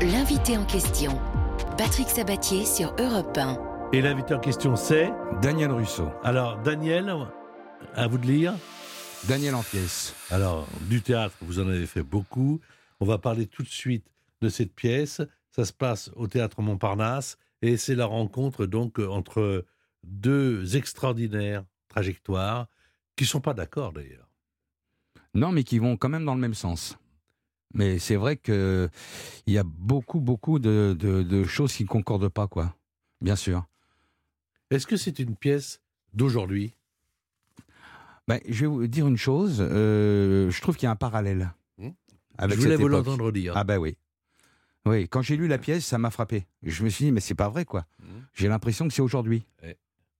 L'invité 0.00 0.56
en 0.56 0.64
question, 0.64 1.18
Patrick 1.78 2.08
Sabatier 2.08 2.64
sur 2.64 2.94
Europe 2.98 3.36
1. 3.36 3.90
Et 3.92 4.02
l'invité 4.02 4.34
en 4.34 4.40
question, 4.40 4.76
c'est? 4.76 5.10
Daniel 5.40 5.70
Russo. 5.70 6.08
alors 6.24 6.58
Daniel. 6.62 7.14
À 7.94 8.06
vous 8.08 8.18
de 8.18 8.26
lire. 8.26 8.54
Daniel 9.28 9.54
en 9.54 9.62
pièce. 9.62 10.14
Alors, 10.30 10.66
du 10.82 11.02
théâtre, 11.02 11.34
vous 11.40 11.60
en 11.60 11.68
avez 11.68 11.86
fait 11.86 12.02
beaucoup. 12.02 12.60
On 13.00 13.06
va 13.06 13.18
parler 13.18 13.46
tout 13.46 13.62
de 13.62 13.68
suite 13.68 14.06
de 14.40 14.48
cette 14.48 14.74
pièce. 14.74 15.20
Ça 15.50 15.64
se 15.64 15.72
passe 15.72 16.10
au 16.16 16.26
théâtre 16.26 16.62
Montparnasse 16.62 17.38
et 17.62 17.76
c'est 17.76 17.94
la 17.94 18.06
rencontre 18.06 18.66
donc 18.66 18.98
entre 18.98 19.64
deux 20.04 20.76
extraordinaires 20.76 21.64
trajectoires 21.88 22.66
qui 23.16 23.24
sont 23.26 23.40
pas 23.40 23.54
d'accord 23.54 23.92
d'ailleurs. 23.92 24.28
Non, 25.34 25.52
mais 25.52 25.64
qui 25.64 25.78
vont 25.78 25.96
quand 25.96 26.08
même 26.08 26.24
dans 26.24 26.34
le 26.34 26.40
même 26.40 26.54
sens. 26.54 26.96
Mais 27.74 27.98
c'est 27.98 28.16
vrai 28.16 28.36
que 28.36 28.88
il 29.46 29.52
y 29.54 29.58
a 29.58 29.64
beaucoup, 29.64 30.20
beaucoup 30.20 30.58
de, 30.58 30.96
de- 30.98 31.22
de 31.22 31.44
choses 31.44 31.72
qui 31.74 31.82
ne 31.82 31.88
concordent 31.88 32.28
pas, 32.28 32.46
quoi. 32.46 32.74
Bien 33.20 33.36
sûr. 33.36 33.66
Est-ce 34.70 34.86
que 34.86 34.96
c'est 34.96 35.18
une 35.18 35.36
pièce 35.36 35.80
d'aujourd'hui? 36.14 36.74
Ben, 38.28 38.40
je 38.48 38.60
vais 38.62 38.66
vous 38.66 38.86
dire 38.86 39.06
une 39.06 39.16
chose. 39.16 39.58
euh, 39.60 40.50
je 40.50 40.60
trouve 40.60 40.76
qu'il 40.76 40.84
y 40.86 40.88
a 40.88 40.92
un 40.92 40.96
parallèle. 40.96 41.52
Hmm? 41.78 41.90
Avec 42.38 42.56
Je 42.56 42.62
voulais 42.62 42.74
cette 42.76 42.80
vous 42.82 42.88
l'entendre 42.88 43.30
dire. 43.30 43.52
Ah 43.56 43.64
ben 43.64 43.78
oui. 43.78 43.96
Oui, 44.84 45.08
quand 45.08 45.22
j'ai 45.22 45.36
lu 45.36 45.48
la 45.48 45.58
pièce, 45.58 45.84
ça 45.84 45.98
m'a 45.98 46.10
frappé. 46.10 46.46
Je 46.62 46.84
me 46.84 46.88
suis 46.88 47.06
dit, 47.06 47.12
mais 47.12 47.20
c'est 47.20 47.34
pas 47.34 47.48
vrai, 47.48 47.64
quoi. 47.64 47.86
Mhm. 48.00 48.24
J'ai 48.34 48.48
l'impression 48.48 48.86
que 48.88 48.94
c'est 48.94 49.02
aujourd'hui. 49.02 49.44
Ouais. 49.62 49.76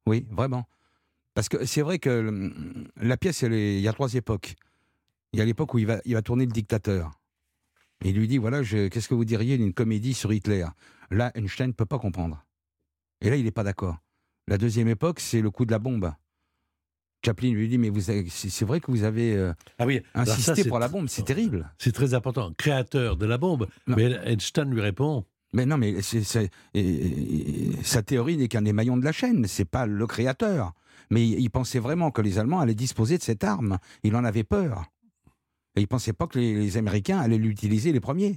Oui, 0.06 0.26
vraiment. 0.30 0.68
Parce 1.36 1.50
que 1.50 1.66
c'est 1.66 1.82
vrai 1.82 1.98
que 1.98 2.50
la 2.96 3.18
pièce, 3.18 3.42
elle 3.42 3.52
est- 3.52 3.76
il 3.76 3.82
y 3.82 3.88
a 3.88 3.92
trois 3.92 4.14
époques. 4.14 4.54
Il 5.34 5.38
y 5.38 5.42
a 5.42 5.44
l'époque 5.44 5.74
où 5.74 5.78
il 5.78 5.84
va, 5.86 6.00
il 6.06 6.14
va 6.14 6.22
tourner 6.22 6.46
le 6.46 6.50
dictateur. 6.50 7.10
Et 8.02 8.08
il 8.08 8.16
lui 8.16 8.26
dit, 8.26 8.38
voilà, 8.38 8.62
je- 8.62 8.88
qu'est-ce 8.88 9.06
que 9.06 9.14
vous 9.14 9.26
diriez 9.26 9.58
d'une 9.58 9.74
comédie 9.74 10.14
sur 10.14 10.32
Hitler? 10.32 10.64
Là, 11.10 11.30
Einstein 11.34 11.66
ne 11.68 11.72
peut 11.72 11.84
pas 11.84 11.98
comprendre. 11.98 12.42
Et 13.20 13.28
là, 13.28 13.36
il 13.36 13.44
n'est 13.44 13.50
pas 13.50 13.64
d'accord. 13.64 13.98
La 14.48 14.56
deuxième 14.56 14.88
époque, 14.88 15.20
c'est 15.20 15.42
le 15.42 15.50
coup 15.50 15.66
de 15.66 15.72
la 15.72 15.78
bombe. 15.78 16.10
Chaplin 17.22 17.50
lui 17.52 17.68
dit, 17.68 17.76
mais 17.76 17.90
vous 17.90 18.08
avez- 18.08 18.26
c'est 18.30 18.64
vrai 18.64 18.80
que 18.80 18.90
vous 18.90 19.02
avez 19.02 19.36
euh, 19.36 19.52
Ah 19.78 19.84
oui, 19.84 20.00
alors 20.14 20.26
ça, 20.28 20.32
insisté 20.34 20.64
pour 20.64 20.78
la 20.78 20.88
bombe, 20.88 21.08
c'est 21.08 21.24
terrible. 21.24 21.70
C'est 21.78 21.92
très 21.92 22.14
important. 22.14 22.50
Créateur 22.56 23.18
de 23.18 23.26
la 23.26 23.36
bombe. 23.36 23.66
Non. 23.86 23.96
Mais 23.96 24.04
Einstein 24.24 24.70
lui 24.70 24.80
répond 24.80 25.26
Mais 25.52 25.66
non, 25.66 25.76
mais 25.76 25.90
et- 25.90 26.00
et- 26.74 26.80
et- 26.80 27.82
sa 27.82 28.02
théorie 28.02 28.36
n'est 28.38 28.48
qu'un 28.48 28.64
émaillon 28.64 28.96
de 28.96 29.04
la 29.04 29.12
chaîne, 29.12 29.46
c'est 29.46 29.64
pas 29.66 29.84
le 29.86 30.06
créateur. 30.06 30.72
Mais 31.10 31.26
il, 31.26 31.50
pensait 31.50 31.78
vraiment 31.78 32.10
que 32.10 32.20
les 32.22 32.38
Allemands 32.38 32.60
allaient 32.60 32.74
disposer 32.74 33.16
de 33.18 33.22
cette 33.22 33.44
arme. 33.44 33.78
Il 34.02 34.16
en 34.16 34.24
avait 34.24 34.44
peur. 34.44 34.84
Et 35.76 35.80
il 35.82 35.86
pensait 35.88 36.12
pas 36.12 36.26
que 36.26 36.38
les, 36.38 36.54
les 36.54 36.76
Américains 36.76 37.18
allaient 37.18 37.38
l'utiliser 37.38 37.92
les 37.92 38.00
premiers. 38.00 38.36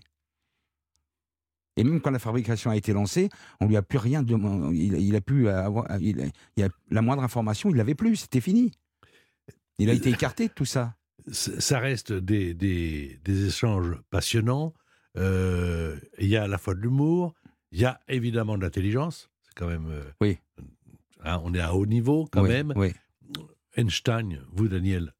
Et 1.77 1.83
même 1.83 2.01
quand 2.01 2.11
la 2.11 2.19
fabrication 2.19 2.71
a 2.71 2.75
été 2.75 2.91
lancée, 2.93 3.29
on 3.61 3.67
lui 3.67 3.77
a 3.77 3.81
plus 3.81 3.97
rien 3.97 4.21
demandé. 4.21 4.75
Il, 4.77 4.95
il 4.99 5.15
a 5.15 5.21
pu 5.21 5.47
avoir, 5.47 5.85
il, 6.01 6.29
il 6.57 6.63
a- 6.63 6.69
la 6.91 7.01
moindre 7.01 7.23
information, 7.23 7.69
il 7.69 7.77
l'avait 7.77 7.95
plus. 7.95 8.17
C'était 8.17 8.41
fini. 8.41 8.71
Il 9.77 9.89
a 9.89 9.93
été 9.93 10.09
écarté 10.09 10.49
de 10.49 10.53
tout 10.53 10.65
ça. 10.65 10.95
Ça 11.31 11.79
reste 11.79 12.11
des, 12.11 12.53
des, 12.53 13.19
des 13.23 13.47
échanges 13.47 13.95
passionnants. 14.09 14.73
Euh, 15.17 15.97
Il 16.19 16.27
y 16.27 16.35
a 16.35 16.43
à 16.43 16.47
la 16.47 16.57
fois 16.57 16.73
de 16.75 16.81
l'humour, 16.81 17.33
il 17.71 17.79
y 17.79 17.85
a 17.85 17.99
évidemment 18.09 18.57
de 18.57 18.63
l'intelligence. 18.63 19.29
C'est 19.43 19.53
quand 19.55 19.67
même. 19.67 19.87
euh, 19.89 20.03
Oui. 20.21 20.37
Hein, 21.23 21.41
on 21.43 21.53
est 21.53 21.59
à 21.59 21.73
haut 21.73 21.85
niveau 21.85 22.27
quand 22.31 22.43
Oui, 22.43 22.49
même. 22.49 22.73
oui. 22.75 22.91
Einstein, 23.77 24.39
vous 24.51 24.67
Daniel, 24.67 25.13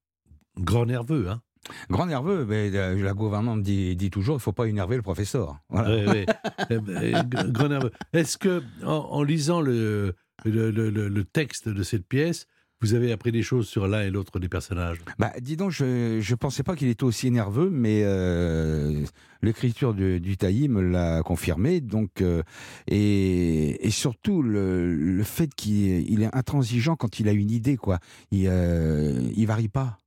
grand 0.58 0.86
nerveux, 0.86 1.30
hein 1.30 1.42
Grand 1.90 2.06
nerveux, 2.06 2.46
mais 2.46 2.72
euh, 2.74 2.96
la 3.04 3.14
gouvernante 3.14 3.62
dit, 3.62 3.96
dit 3.96 4.10
toujours 4.10 4.38
il 4.38 4.40
faut 4.40 4.54
pas 4.54 4.66
énerver 4.68 4.96
le 4.96 5.02
professeur. 5.02 5.60
Voilà. 5.70 6.14
Eh 6.70 6.78
ben, 6.80 7.02
eh, 7.04 7.52
grand 7.52 7.68
nerveux. 7.70 7.92
Est-ce 8.14 8.38
que, 8.38 8.64
en, 8.84 8.92
en 9.12 9.24
lisant 9.24 9.62
le, 9.62 10.16
le, 10.46 10.72
le- 10.72 10.90
le- 10.90 11.10
le 11.10 11.24
texte 11.26 11.68
de 11.70 11.84
cette 11.84 12.08
pièce, 12.08 12.48
vous 12.82 12.94
avez 12.94 13.12
appris 13.12 13.32
des 13.32 13.44
choses 13.44 13.68
sur 13.68 13.88
l'un 13.88 14.02
et 14.02 14.10
l'autre 14.10 14.40
des 14.40 14.48
personnages 14.48 15.00
Bah, 15.18 15.34
dis 15.42 15.58
donc, 15.58 15.72
je 15.72 16.18
ne 16.18 16.36
pensais 16.36 16.64
pas 16.64 16.76
qu'il 16.76 16.88
était 16.88 17.04
aussi 17.04 17.30
nerveux, 17.30 17.70
mais 17.70 18.04
euh, 18.04 19.04
l'écriture 19.42 19.94
du, 19.94 20.20
du 20.20 20.38
me 20.70 20.82
l'a 20.82 21.22
confirmé. 21.24 21.82
Donc, 21.82 22.22
euh, 22.22 22.42
et, 22.88 23.86
et 23.86 23.90
surtout 23.90 24.42
le, 24.42 24.96
le 24.96 25.24
fait 25.24 25.54
qu'il 25.54 26.10
il 26.10 26.24
est 26.24 26.34
intransigeant 26.36 26.96
quand 26.96 27.20
il 27.20 27.28
a 27.28 27.34
une 27.34 27.52
idée, 27.52 27.76
quoi. 27.76 28.00
Il, 28.32 28.46
euh, 28.48 29.30
il 29.36 29.46
varie 29.46 29.70
pas. 29.70 29.98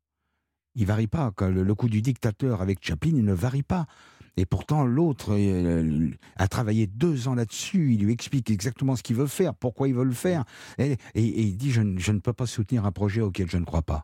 Il 0.74 0.86
varie 0.86 1.06
pas. 1.08 1.32
Le, 1.40 1.62
le 1.62 1.74
coup 1.74 1.90
du 1.90 2.00
dictateur 2.00 2.62
avec 2.62 2.78
Chaplin, 2.80 3.12
il 3.14 3.24
ne 3.24 3.34
varie 3.34 3.62
pas. 3.62 3.86
Et 4.38 4.46
pourtant, 4.46 4.84
l'autre 4.86 5.34
euh, 5.36 6.08
a 6.36 6.48
travaillé 6.48 6.86
deux 6.86 7.28
ans 7.28 7.34
là-dessus. 7.34 7.92
Il 7.94 8.04
lui 8.04 8.12
explique 8.12 8.50
exactement 8.50 8.96
ce 8.96 9.02
qu'il 9.02 9.16
veut 9.16 9.26
faire, 9.26 9.54
pourquoi 9.54 9.88
il 9.88 9.94
veut 9.94 10.04
le 10.04 10.12
faire. 10.12 10.44
Et, 10.78 10.92
et- 10.92 10.96
et 11.26 11.42
il 11.42 11.56
dit 11.56 11.70
je, 11.70 11.82
ne- 11.82 11.98
je 11.98 12.12
ne 12.12 12.18
peux 12.18 12.32
pas 12.32 12.46
soutenir 12.46 12.86
un 12.86 12.92
projet 12.92 13.20
auquel 13.20 13.50
je 13.50 13.58
ne 13.58 13.64
crois 13.64 13.82
pas. 13.82 14.02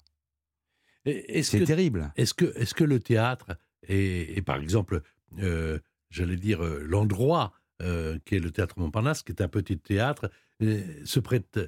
Et 1.06 1.42
C'est 1.42 1.64
terrible. 1.64 2.12
est-ce 2.16 2.34
que, 2.34 2.44
est 2.56 2.72
que 2.74 2.84
le 2.84 3.00
théâtre 3.00 3.56
est, 3.88 4.44
par 4.44 4.56
exemple, 4.56 5.00
euh, 5.40 5.78
j'allais 6.10 6.36
dire, 6.36 6.62
euh, 6.62 6.82
l'endroit 6.86 7.52
euh, 7.80 8.18
qui 8.26 8.34
est 8.34 8.40
le 8.40 8.50
théâtre 8.50 8.78
Montparnasse, 8.78 9.22
qui 9.22 9.32
est 9.32 9.40
un 9.40 9.48
petit 9.48 9.78
théâtre, 9.78 10.30
se 10.60 11.20
prête 11.20 11.58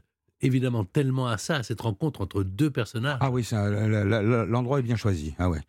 évidemment 0.42 0.84
tellement 0.84 1.28
à 1.28 1.38
ça, 1.38 1.56
à 1.56 1.62
cette 1.62 1.80
rencontre 1.80 2.20
entre 2.20 2.42
deux 2.42 2.70
personnages? 2.70 3.18
Ah 3.20 3.30
oui, 3.30 3.46
l'endroit 3.52 4.80
est 4.80 4.82
bien 4.82 4.96
choisi. 4.96 5.34
Ah 5.38 5.48
ouais. 5.48 5.60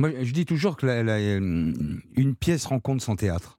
Moi, 0.00 0.10
je 0.22 0.32
dis 0.32 0.44
toujours 0.46 0.76
que 0.76 0.86
la- 0.86 1.02
la- 1.02 1.20
une 1.36 2.34
pièce 2.38 2.66
rencontre 2.66 3.02
son 3.04 3.16
théâtre. 3.16 3.58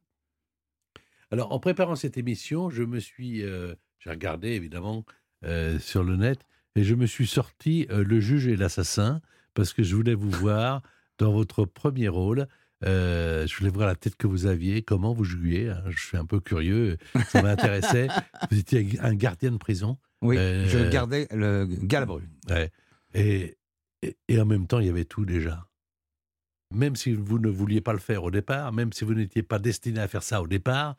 Alors, 1.31 1.51
en 1.53 1.59
préparant 1.59 1.95
cette 1.95 2.17
émission, 2.17 2.69
je 2.69 2.83
me 2.83 2.99
suis, 2.99 3.43
euh, 3.43 3.73
j'ai 3.99 4.09
regardé 4.09 4.49
évidemment 4.49 5.05
euh, 5.45 5.79
sur 5.79 6.03
le 6.03 6.17
net 6.17 6.45
et 6.75 6.83
je 6.83 6.93
me 6.95 7.05
suis 7.05 7.25
sorti 7.27 7.87
euh, 7.89 8.03
Le 8.03 8.19
juge 8.19 8.47
et 8.47 8.55
l'assassin 8.55 9.21
parce 9.53 9.71
que 9.73 9.81
je 9.83 9.95
voulais 9.95 10.13
vous 10.13 10.29
voir 10.29 10.81
dans 11.17 11.31
votre 11.31 11.65
premier 11.65 12.07
rôle. 12.09 12.47
Euh, 12.83 13.45
je 13.47 13.55
voulais 13.57 13.69
voir 13.69 13.87
la 13.87 13.95
tête 13.95 14.15
que 14.15 14.27
vous 14.27 14.45
aviez, 14.47 14.81
comment 14.81 15.13
vous 15.13 15.23
jouiez. 15.23 15.69
hein. 15.69 15.83
Je 15.89 15.99
suis 16.03 16.17
un 16.17 16.25
peu 16.25 16.39
curieux, 16.39 16.97
ça 17.27 17.41
m'intéressait. 17.43 18.07
vous 18.51 18.57
étiez 18.59 18.99
un 18.99 19.13
gardien 19.13 19.51
de 19.51 19.57
prison. 19.57 19.97
Oui, 20.21 20.37
Euh, 20.37 20.67
je 20.67 20.89
gardais 20.89 21.27
le 21.31 21.65
Galabru. 21.83 22.23
Ouais. 22.49 22.71
Et, 23.13 23.57
et, 24.01 24.17
et 24.27 24.39
en 24.41 24.45
même 24.45 24.67
temps, 24.67 24.79
il 24.79 24.87
y 24.87 24.89
avait 24.89 25.05
tout 25.05 25.25
déjà. 25.25 25.67
Même 26.71 26.95
si 26.95 27.13
vous 27.13 27.39
ne 27.39 27.49
vouliez 27.49 27.81
pas 27.81 27.93
le 27.93 27.99
faire 27.99 28.23
au 28.23 28.31
départ, 28.31 28.71
même 28.71 28.93
si 28.93 29.03
vous 29.03 29.13
n'étiez 29.13 29.43
pas 29.43 29.59
destiné 29.59 29.99
à 29.99 30.07
faire 30.07 30.23
ça 30.23 30.41
au 30.41 30.47
départ, 30.47 30.95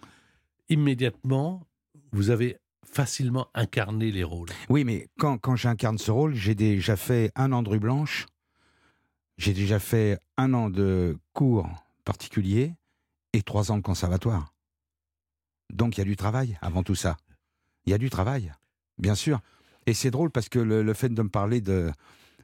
immédiatement, 0.68 1.66
vous 2.12 2.30
avez 2.30 2.58
facilement 2.84 3.48
incarné 3.54 4.10
les 4.10 4.24
rôles. 4.24 4.50
Oui, 4.68 4.84
mais 4.84 5.08
quand, 5.18 5.38
quand 5.38 5.56
j'incarne 5.56 5.98
ce 5.98 6.10
rôle, 6.10 6.34
j'ai 6.34 6.54
déjà 6.54 6.96
fait 6.96 7.32
un 7.36 7.52
an 7.52 7.62
de 7.62 7.70
rue 7.70 7.78
blanche, 7.78 8.26
j'ai 9.38 9.54
déjà 9.54 9.78
fait 9.78 10.18
un 10.36 10.52
an 10.52 10.68
de 10.68 11.16
cours 11.32 11.68
particuliers 12.04 12.74
et 13.32 13.42
trois 13.42 13.72
ans 13.72 13.78
de 13.78 13.82
conservatoire. 13.82 14.52
Donc 15.72 15.96
il 15.96 16.00
y 16.00 16.02
a 16.02 16.04
du 16.06 16.16
travail 16.16 16.58
avant 16.60 16.82
tout 16.82 16.94
ça. 16.94 17.16
Il 17.86 17.90
y 17.90 17.94
a 17.94 17.98
du 17.98 18.10
travail, 18.10 18.52
bien 18.98 19.14
sûr. 19.14 19.40
Et 19.86 19.94
c'est 19.94 20.10
drôle 20.10 20.30
parce 20.30 20.48
que 20.48 20.58
le, 20.58 20.82
le 20.82 20.94
fait 20.94 21.08
de 21.08 21.22
me 21.22 21.30
parler 21.30 21.60
de, 21.60 21.90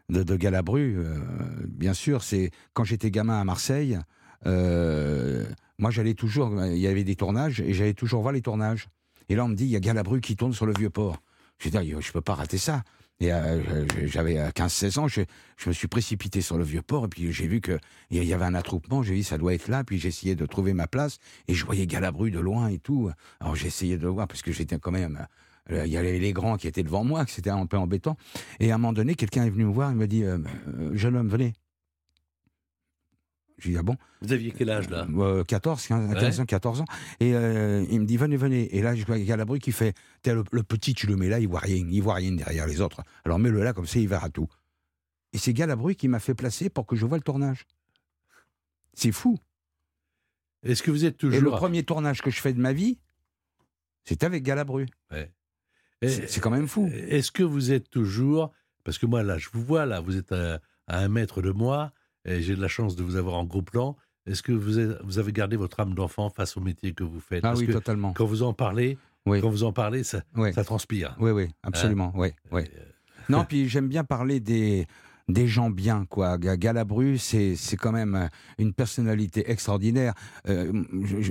de, 0.09 0.37
Galabru, 0.37 0.97
euh, 0.97 1.19
bien 1.67 1.95
sûr, 1.95 2.23
c'est 2.23 2.51
quand 2.73 2.85
j'étais 2.85 3.11
gamin 3.11 3.41
à 3.41 3.45
Marseille, 3.45 3.99
euh, 4.47 5.45
moi 5.79 5.91
j'allais 5.91 6.15
toujours, 6.15 6.53
il 6.65 6.79
y 6.79 6.87
avait 6.87 7.05
des 7.05 7.17
tournages 7.17 7.61
et 7.61 7.75
j'allais 7.75 7.95
toujours 7.95 8.23
voir 8.23 8.33
les 8.33 8.43
tournages. 8.43 8.89
Et 9.29 9.37
là 9.37 9.45
on 9.45 9.49
me 9.49 9.55
dit, 9.55 9.65
il 9.65 9.71
y 9.71 9.77
a 9.77 9.81
Galabru 9.81 10.21
qui 10.21 10.37
tourne 10.37 10.53
sur 10.53 10.67
le 10.67 10.73
vieux 10.73 10.91
port. 10.91 11.23
Je 11.59 11.69
dis, 11.69 11.95
je 12.01 12.13
peux 12.13 12.21
pas 12.21 12.35
rater 12.35 12.59
ça. 12.59 12.83
Et 13.21 13.33
euh, 13.33 13.85
j'avais 14.07 14.37
15-16 14.37 14.99
ans, 15.01 15.09
je, 15.09 15.23
je 15.57 15.69
me 15.69 15.75
suis 15.75 15.89
précipité 15.89 16.41
sur 16.41 16.57
le 16.57 16.63
vieux 16.63 16.83
port 16.83 17.07
et 17.07 17.09
puis 17.09 17.33
j'ai 17.33 17.49
vu 17.49 17.61
qu'il 17.61 17.79
y 18.11 18.33
avait 18.33 18.45
un 18.45 18.55
attroupement, 18.55 19.03
j'ai 19.03 19.17
dit 19.17 19.25
ça 19.25 19.39
doit 19.39 19.55
être 19.55 19.67
là, 19.67 19.83
puis 19.83 20.07
essayé 20.07 20.37
de 20.37 20.47
trouver 20.47 20.73
ma 20.73 20.87
place 20.87 21.19
et 21.49 21.55
je 21.55 21.67
voyais 21.67 21.89
Galabru 21.89 22.31
de 22.31 22.39
loin 22.39 22.69
et 22.69 22.79
tout. 22.79 23.11
Alors 23.41 23.57
essayé 23.57 23.99
de 23.99 24.03
le 24.03 24.09
voir 24.09 24.29
parce 24.29 24.43
que 24.43 24.53
j'étais 24.53 24.79
quand 24.79 24.93
même... 24.93 25.27
euh, 25.71 25.87
Il 25.87 25.93
y 25.93 25.97
avait 25.97 26.19
les 26.19 26.33
grands 26.33 26.57
qui 26.57 26.67
étaient 26.69 26.83
devant 26.83 27.05
moi, 27.05 27.25
que 27.25 27.31
c'était 27.31 27.51
un 27.51 27.67
peu 27.67 27.77
embêtant. 27.77 28.17
Et 28.61 28.71
à 28.71 28.75
un 28.75 28.79
moment 28.79 28.93
donné, 28.93 29.15
quelqu'un 29.15 29.45
est 29.45 29.51
venu 29.51 29.65
me 29.65 29.73
voir, 29.73 29.91
il 29.91 29.97
me 29.97 30.07
dit 30.07 30.25
euh, 30.25 30.39
euh, 30.69 30.91
Jeune 30.95 31.17
homme, 31.17 31.29
venez. 31.29 31.53
Je 33.59 33.71
dis 33.71 33.77
Ah 33.77 33.83
bon? 33.83 33.97
Vous 34.23 34.33
aviez 34.33 34.53
quel 34.53 34.71
âge 34.71 34.89
là? 34.89 35.07
Euh, 35.17 35.43
14, 35.45 35.85
15, 35.87 36.11
Ouais. 36.15 36.21
15 36.21 36.41
ans, 36.41 36.45
14 36.47 36.81
ans. 36.83 36.85
Et 37.21 37.35
euh, 37.35 37.85
il 37.91 38.01
me 38.01 38.07
dit 38.07 38.17
Venez, 38.17 38.37
venez. 38.37 38.75
Et 38.77 38.83
là, 38.83 38.95
je 38.95 39.05
vois 39.05 39.19
Galabru 39.19 39.59
qui 39.59 39.73
fait 39.73 39.95
T'as 40.23 40.35
le, 40.35 40.45
le 40.53 40.63
petit, 40.63 40.95
tu 40.95 41.07
le 41.09 41.17
mets 41.17 41.29
là, 41.29 41.41
il 41.41 41.49
voit 41.49 41.61
rien, 41.61 41.85
il 41.91 42.01
voit 42.03 42.15
rien 42.15 42.33
derrière 42.33 42.67
les 42.67 42.81
autres. 42.81 43.03
Alors 43.25 43.39
mets-le 43.39 43.63
là, 43.63 43.73
comme 43.73 43.87
ça, 43.87 43.99
il 43.99 44.09
verra 44.09 44.31
tout. 44.31 44.49
Et 45.33 45.39
c'est 45.39 45.53
Galabru 45.53 45.95
qui 45.97 46.07
m'a 46.09 46.21
fait 46.21 46.35
placer 46.35 46.71
pour 46.71 46.87
que 46.87 46.95
je 46.97 47.05
voie 47.05 47.19
le 47.19 47.23
tournage. 47.23 47.67
C'est 48.95 49.13
fou. 49.13 49.37
Est-ce 50.63 50.83
que 50.83 50.91
vous 50.91 51.05
êtes 51.05 51.23
Et 51.23 51.27
le 51.27 51.33
toujours. 51.39 51.57
premier 51.57 51.83
tournage 51.85 52.23
que 52.23 52.31
je 52.31 52.41
fais 52.41 52.53
de 52.53 52.61
ma 52.61 52.73
vie, 52.73 52.99
c'était 54.05 54.27
avec 54.27 54.43
Galabru. 54.43 54.87
Ouais. 55.11 55.31
C'est 56.07 56.41
quand 56.41 56.51
même 56.51 56.69
fou. 56.69 56.89
Est-ce 57.09 57.31
que 57.33 57.43
vous 57.43 57.73
êtes 57.73 57.91
toujours. 57.91 58.53
Parce 58.85 58.99
que 58.99 59.07
moi, 59.07 59.23
là, 59.23 59.37
je 59.39 59.49
vous 59.53 59.63
vois, 59.63 59.85
là, 59.87 60.01
vous 60.01 60.17
êtes 60.17 60.33
à, 60.33 60.61
à 60.87 60.99
un 61.01 61.09
mètre 61.09 61.43
de 61.43 61.51
moi, 61.51 61.93
et 62.25 62.41
j'ai 62.41 62.55
de 62.57 62.61
la 62.61 62.69
chance 62.69 62.97
de 62.97 63.03
vous 63.03 63.17
avoir 63.17 63.35
en 63.37 63.45
gros 63.45 63.63
plan. 63.63 63.97
Est-ce 64.27 64.43
que 64.43 64.53
vous, 64.53 64.79
êtes- 64.79 64.99
vous 65.05 65.19
avez 65.19 65.33
gardé 65.33 65.57
votre 65.57 65.81
âme 65.81 65.95
d'enfant 65.95 66.31
face 66.31 66.57
au 66.57 66.61
métier 66.61 66.93
que 66.95 67.03
vous 67.05 67.21
faites? 67.21 67.45
Ah 67.45 67.49
Parce 67.49 67.61
oui, 67.61 67.67
que 67.67 67.73
totalement. 67.73 68.13
quand 68.13 68.25
vous 68.27 68.43
en 68.43 68.53
parlez, 68.55 68.97
Oui. 69.27 69.41
quand 69.41 69.51
vous 69.51 69.65
en 69.65 69.73
parlez, 69.73 70.05
ça, 70.05 70.23
Oui. 70.37 70.53
ça 70.55 70.65
transpire. 70.65 71.17
Oui, 71.19 71.33
oui, 71.33 71.49
absolument. 71.63 72.13
oui, 72.15 72.29
oui. 72.51 72.63
Euh, 72.63 72.83
Non, 73.29 73.45
puis 73.45 73.69
j'aime 73.69 73.89
bien 73.89 74.05
parler 74.05 74.41
des, 74.41 74.87
des 75.29 75.47
gens 75.47 75.71
bien, 75.71 76.07
quoi. 76.09 76.39
Ga- 76.39 76.57
Galabru, 76.57 77.19
c'est 77.19 77.55
quand 77.79 77.93
même 77.93 78.15
euh, 78.15 78.27
une 78.59 78.73
personnalité 78.73 79.51
extraordinaire. 79.51 80.15
Euh, 80.49 80.73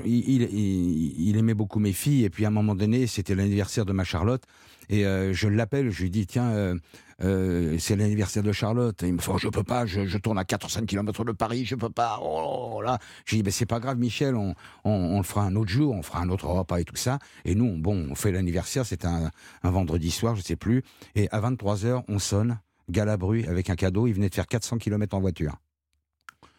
il, 0.05 0.43
il- 0.43 1.29
il 1.29 1.37
aimait 1.37 1.53
beaucoup 1.55 1.79
mes 1.79 1.93
filles, 1.93 2.23
et 2.25 2.29
puis 2.29 2.45
à 2.45 2.49
un 2.49 2.51
moment 2.51 2.75
donné, 2.75 3.07
c'était 3.07 3.35
l'anniversaire 3.35 3.85
de 3.85 3.93
ma 3.93 4.03
Charlotte, 4.03 4.43
et 4.89 5.05
euh, 5.05 5.33
je 5.33 5.47
l'appelle, 5.47 5.89
je 5.91 6.03
lui 6.03 6.09
dis, 6.09 6.25
tiens, 6.27 6.49
euh, 6.51 6.75
euh, 7.23 7.75
c'est 7.79 7.95
l'anniversaire 7.95 8.43
de 8.43 8.51
Charlotte. 8.51 9.01
Et 9.03 9.07
il 9.07 9.13
me 9.15 9.19
fait, 9.19 9.31
Oh, 9.33 9.37
je 9.39 9.47
peux 9.49 9.63
pas, 9.63 9.85
je, 9.85 10.05
je 10.05 10.17
tourne 10.19 10.37
à 10.37 10.45
400 10.45 10.85
km 10.85 11.25
de 11.25 11.31
Paris, 11.31 11.65
je 11.65 11.75
peux 11.75 11.89
pas. 11.89 12.19
Oh 12.21 12.81
là. 12.83 12.99
Je 13.25 13.35
dis, 13.35 13.43
ben, 13.43 13.51
c'est 13.51 13.65
pas 13.65 13.79
grave, 13.79 13.97
Michel, 13.97 14.35
on, 14.35 14.53
on, 14.85 14.91
on 14.91 15.17
le 15.17 15.23
fera 15.23 15.43
un 15.43 15.55
autre 15.55 15.71
jour, 15.71 15.93
on 15.95 16.03
fera 16.03 16.19
un 16.21 16.29
autre 16.29 16.45
repas 16.47 16.77
et 16.79 16.85
tout 16.85 16.95
ça. 16.95 17.17
Et 17.43 17.55
nous, 17.55 17.65
on- 17.65 17.77
bon, 17.79 18.07
on 18.11 18.15
fait 18.15 18.31
l'anniversaire, 18.31 18.85
c'est 18.85 19.03
un, 19.03 19.31
un 19.63 19.71
vendredi 19.71 20.11
soir, 20.11 20.35
je 20.35 20.41
sais 20.41 20.55
plus. 20.55 20.83
Et 21.15 21.27
à 21.31 21.41
23h, 21.41 22.03
on 22.07 22.19
sonne, 22.19 22.59
Galabru, 22.89 23.45
avec 23.45 23.69
un 23.69 23.75
cadeau. 23.75 24.07
Il 24.07 24.13
venait 24.13 24.29
de 24.29 24.35
faire 24.35 24.47
400 24.47 24.77
km 24.77 25.15
en 25.15 25.19
voiture. 25.19 25.57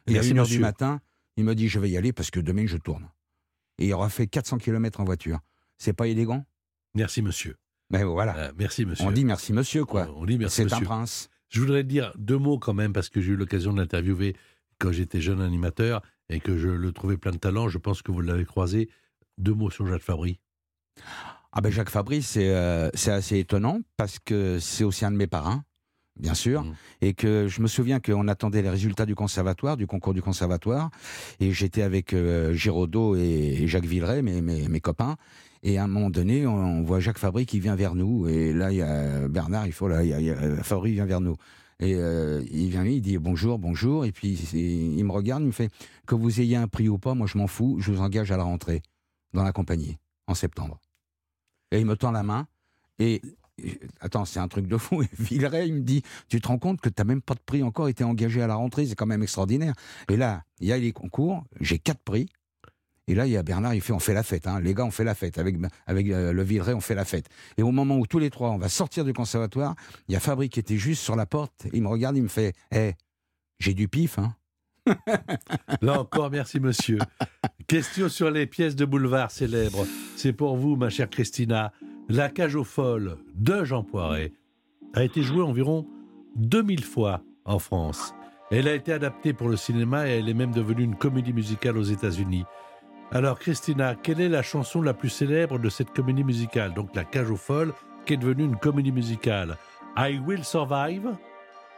Et 0.07 0.13
Merci, 0.13 0.31
à 0.31 0.43
1h 0.43 0.49
du 0.49 0.59
matin, 0.59 1.01
il 1.37 1.45
me 1.45 1.55
dit, 1.55 1.69
je 1.69 1.79
vais 1.79 1.91
y 1.91 1.97
aller 1.97 2.13
parce 2.13 2.31
que 2.31 2.41
demain, 2.41 2.67
je 2.67 2.77
tourne. 2.77 3.09
Et 3.79 3.87
il 3.87 3.93
aura 3.95 4.09
fait 4.09 4.27
400 4.27 4.59
km 4.59 5.01
en 5.01 5.05
voiture. 5.05 5.41
C'est 5.77 5.93
pas 5.93 6.07
élégant? 6.07 6.45
Merci, 6.95 7.23
monsieur. 7.23 7.57
Mais 7.91 8.03
voilà. 8.05 8.37
Euh, 8.37 8.53
merci, 8.59 8.85
monsieur. 8.85 9.07
on 9.07 9.13
dit 9.13 9.25
merci, 9.25 9.53
monsieur, 9.53 9.85
quoi. 9.85 10.09
On 10.17 10.27
dit 10.27 10.39
merci, 10.39 10.57
C'est 10.69 10.73
un 10.73 10.81
prince. 10.81 11.29
Je 11.49 11.61
voudrais 11.61 11.85
dire 11.85 12.13
deux 12.19 12.37
mots 12.37 12.59
quand 12.59 12.75
même, 12.75 12.93
parce 12.93 13.09
que 13.09 13.21
j'ai 13.21 13.33
eu 13.33 13.37
l'occasion 13.37 13.73
de 13.73 13.79
l'interviewer 13.81 14.37
quand 14.79 14.93
j'étais 14.93 15.21
jeune 15.21 15.41
animateur 15.41 16.03
et 16.29 16.41
que 16.41 16.59
je 16.59 16.69
le 16.69 16.93
trouvais 16.93 17.17
plein 17.17 17.33
de 17.33 17.39
talent. 17.39 17.69
Je 17.69 17.79
pense 17.79 18.03
que 18.03 18.13
vous 18.13 18.21
l'avez 18.21 18.45
croisé. 18.45 18.91
Deux 19.39 19.55
mots 19.55 19.71
sur 19.71 19.87
Jacques 19.87 20.03
Fabry. 20.03 20.41
Ah 21.53 21.61
ben 21.61 21.73
Jacques 21.73 21.89
Fabry, 21.89 22.23
c'est 22.23 22.51
euh, 22.51 22.91
c'est 22.93 23.11
assez 23.11 23.39
étonnant 23.39 23.81
parce 23.97 24.19
que 24.19 24.59
c'est 24.59 24.85
aussi 24.85 25.05
un 25.05 25.11
de 25.11 25.17
mes 25.17 25.27
parrains, 25.27 25.65
bien 26.19 26.35
sûr, 26.35 26.63
Mhm. 26.65 26.75
et 27.01 27.15
que 27.15 27.49
je 27.49 27.61
me 27.61 27.67
souviens 27.69 28.01
qu'on 28.01 28.29
attendait 28.29 28.63
les 28.63 28.71
résultats 28.71 29.07
du 29.07 29.15
conservatoire, 29.15 29.77
du 29.77 29.87
concours 29.87 30.15
du 30.15 30.23
conservatoire, 30.23 30.91
et 31.41 31.53
j'étais 31.53 31.83
avec 31.83 32.13
euh, 32.13 32.53
Giraudot 32.55 33.17
et, 33.17 33.67
Jacques 33.67 33.85
Villeray, 33.87 34.23
mes, 34.23 34.41
mes, 34.43 34.69
mes 34.69 34.81
copains, 34.81 35.17
et 35.63 35.79
à 35.79 35.85
un 35.85 35.89
moment 35.89 36.11
donné, 36.11 36.47
on, 36.47 36.55
on 36.55 36.83
voit 36.83 37.01
Jacques 37.01 37.19
Fabry 37.19 37.47
qui 37.47 37.61
vient 37.61 37.75
vers 37.77 37.95
nous, 37.95 38.29
et 38.29 38.53
là, 38.53 38.71
il 38.73 38.77
y 38.79 38.83
a 38.83 39.29
Bernard, 39.29 39.67
il 39.67 39.73
faut, 39.73 39.89
là, 39.89 40.03
il 40.05 40.11
y 40.11 40.13
a, 40.13 40.21
il 40.21 40.27
y 40.27 40.31
a- 40.31 40.35
euh, 40.39 40.57
Fabry 40.63 40.93
vient 40.93 41.07
vers 41.07 41.21
nous. 41.21 41.37
Et 41.81 41.95
euh, 41.95 42.43
il 42.51 42.71
vient, 42.71 42.85
il 42.85 43.01
dit 43.01 43.19
bonjour, 43.19 43.57
bonjour, 43.59 44.05
et 44.05 44.11
puis 44.11 44.33
il 44.53 45.05
me 45.05 45.13
regarde, 45.13 45.43
il 45.43 45.47
me 45.47 45.53
fait 45.53 45.71
que 46.09 46.17
vous 46.17 46.41
ayez 46.41 46.57
un 46.57 46.67
prix 46.67 46.89
ou 46.89 46.99
pas, 46.99 47.15
moi 47.15 47.29
je 47.29 47.39
m'en 47.39 47.47
fous, 47.47 47.77
je 47.79 47.93
vous 47.93 48.01
engage 48.01 48.33
à 48.33 48.37
la 48.37 48.43
rentrée 48.43 48.83
dans 49.33 49.45
la 49.45 49.53
compagnie 49.53 49.97
en 50.27 50.35
septembre. 50.35 50.81
Et 51.71 51.79
il 51.79 51.87
me 51.87 51.95
tend 51.97 52.11
la 52.11 52.25
main. 52.25 52.49
Et- 52.99 53.23
attends, 54.01 54.25
c'est 54.25 54.39
un 54.41 54.49
truc 54.49 54.67
de 54.67 54.77
fou. 54.77 55.03
Et 55.05 55.09
Villeray, 55.19 55.69
il 55.69 55.75
me 55.75 55.81
dit 55.81 56.03
Tu 56.29 56.41
te 56.41 56.49
rends 56.49 56.59
compte 56.59 56.81
que 56.81 56.89
tu 56.89 56.95
n'as 56.99 57.05
même 57.05 57.23
pas 57.23 57.35
de 57.35 57.41
prix 57.41 57.63
encore 57.63 57.89
été 57.89 58.05
engagé 58.05 58.43
à 58.43 58.47
la 58.47 58.55
rentrée 58.55 58.87
C'est 58.87 58.95
quand 58.95 59.07
même 59.07 59.23
extraordinaire. 59.23 59.75
Et 60.11 60.17
là, 60.17 60.43
il 60.61 60.69
y 60.69 60.73
a 60.73 60.79
les 60.79 60.93
concours, 60.93 61.45
j'ai 61.61 61.79
quatre 61.79 62.01
prix. 62.01 62.29
Et 63.11 63.15
là, 63.15 63.27
il 63.27 63.33
y 63.33 63.37
a 63.39 63.43
Bernard, 63.43 63.75
il 63.75 63.81
fait 63.81 63.93
On 63.95 63.99
fait 63.99 64.13
la 64.13 64.23
fête. 64.23 64.47
hein. 64.47 64.61
Les 64.61 64.75
gars, 64.75 64.85
on 64.85 64.91
fait 64.91 65.05
la 65.05 65.15
fête. 65.15 65.39
Avec, 65.39 65.57
avec 65.87 66.11
euh, 66.11 66.33
le 66.33 66.43
Villeray, 66.43 66.75
on 66.75 66.81
fait 66.81 66.95
la 66.95 67.07
fête. 67.07 67.27
Et 67.57 67.63
au 67.63 67.71
moment 67.73 67.97
où 67.97 68.07
tous 68.07 68.19
les 68.19 68.29
trois, 68.31 68.51
on 68.51 68.59
va 68.59 68.69
sortir 68.69 69.05
du 69.05 69.13
conservatoire, 69.15 69.75
il 70.09 70.13
y 70.13 70.17
a 70.17 70.21
Fabry 70.21 70.51
qui 70.51 70.61
était 70.61 70.77
juste 70.77 71.03
sur 71.03 71.17
la 71.17 71.25
porte. 71.25 71.67
Il 71.73 71.83
me 71.83 71.89
regarde, 71.89 72.17
il 72.17 72.23
me 72.23 72.29
fait 72.29 72.55
Hé, 72.71 72.95
j'ai 73.59 73.73
du 73.75 73.89
pif, 73.89 74.19
hein 74.19 74.35
Là 75.83 76.01
encore, 76.01 76.31
merci 76.31 76.61
monsieur. 76.61 76.99
Question 77.67 78.09
sur 78.09 78.31
les 78.31 78.47
pièces 78.47 78.77
de 78.77 78.85
boulevard 78.85 79.31
célèbres. 79.31 79.87
C'est 80.17 80.33
pour 80.33 80.57
vous, 80.57 80.77
ma 80.77 80.91
chère 80.91 81.11
Christina. 81.11 81.73
La 82.11 82.31
cage 82.31 82.57
aux 82.57 82.65
folles 82.65 83.19
de 83.35 83.65
Jean 83.65 83.83
Poiret 83.83 84.33
a 84.95 85.05
été 85.05 85.23
jouée 85.23 85.43
environ 85.43 85.87
2000 86.37 86.83
fois 86.83 87.21
en 87.45 87.59
France. 87.59 88.15
Elle 88.51 88.67
a 88.67 88.75
été 88.75 88.95
adaptée 88.95 89.35
pour 89.35 89.51
le 89.51 89.57
cinéma 89.57 90.09
et 90.09 90.13
elle 90.19 90.29
est 90.29 90.35
même 90.35 90.53
devenue 90.53 90.85
une 90.85 90.97
comédie 90.97 91.35
musicale 91.35 91.77
aux 91.77 91.83
États-Unis. 91.83 92.47
Alors, 93.11 93.39
Christina, 93.39 93.95
quelle 93.95 94.23
est 94.23 94.31
la 94.31 94.43
chanson 94.43 94.81
la 94.81 94.95
plus 94.95 95.11
célèbre 95.11 95.59
de 95.59 95.69
cette 95.69 95.91
comédie 95.91 96.25
musicale? 96.25 96.73
Donc, 96.73 96.95
La 96.95 97.05
cage 97.05 97.31
aux 97.31 97.37
folles, 97.37 97.75
qui 98.07 98.15
est 98.15 98.19
devenue 98.19 98.45
une 98.45 98.57
comédie 98.57 98.93
musicale. 98.93 99.59
I 99.99 100.19
Will 100.27 100.45
Survive, 100.45 101.15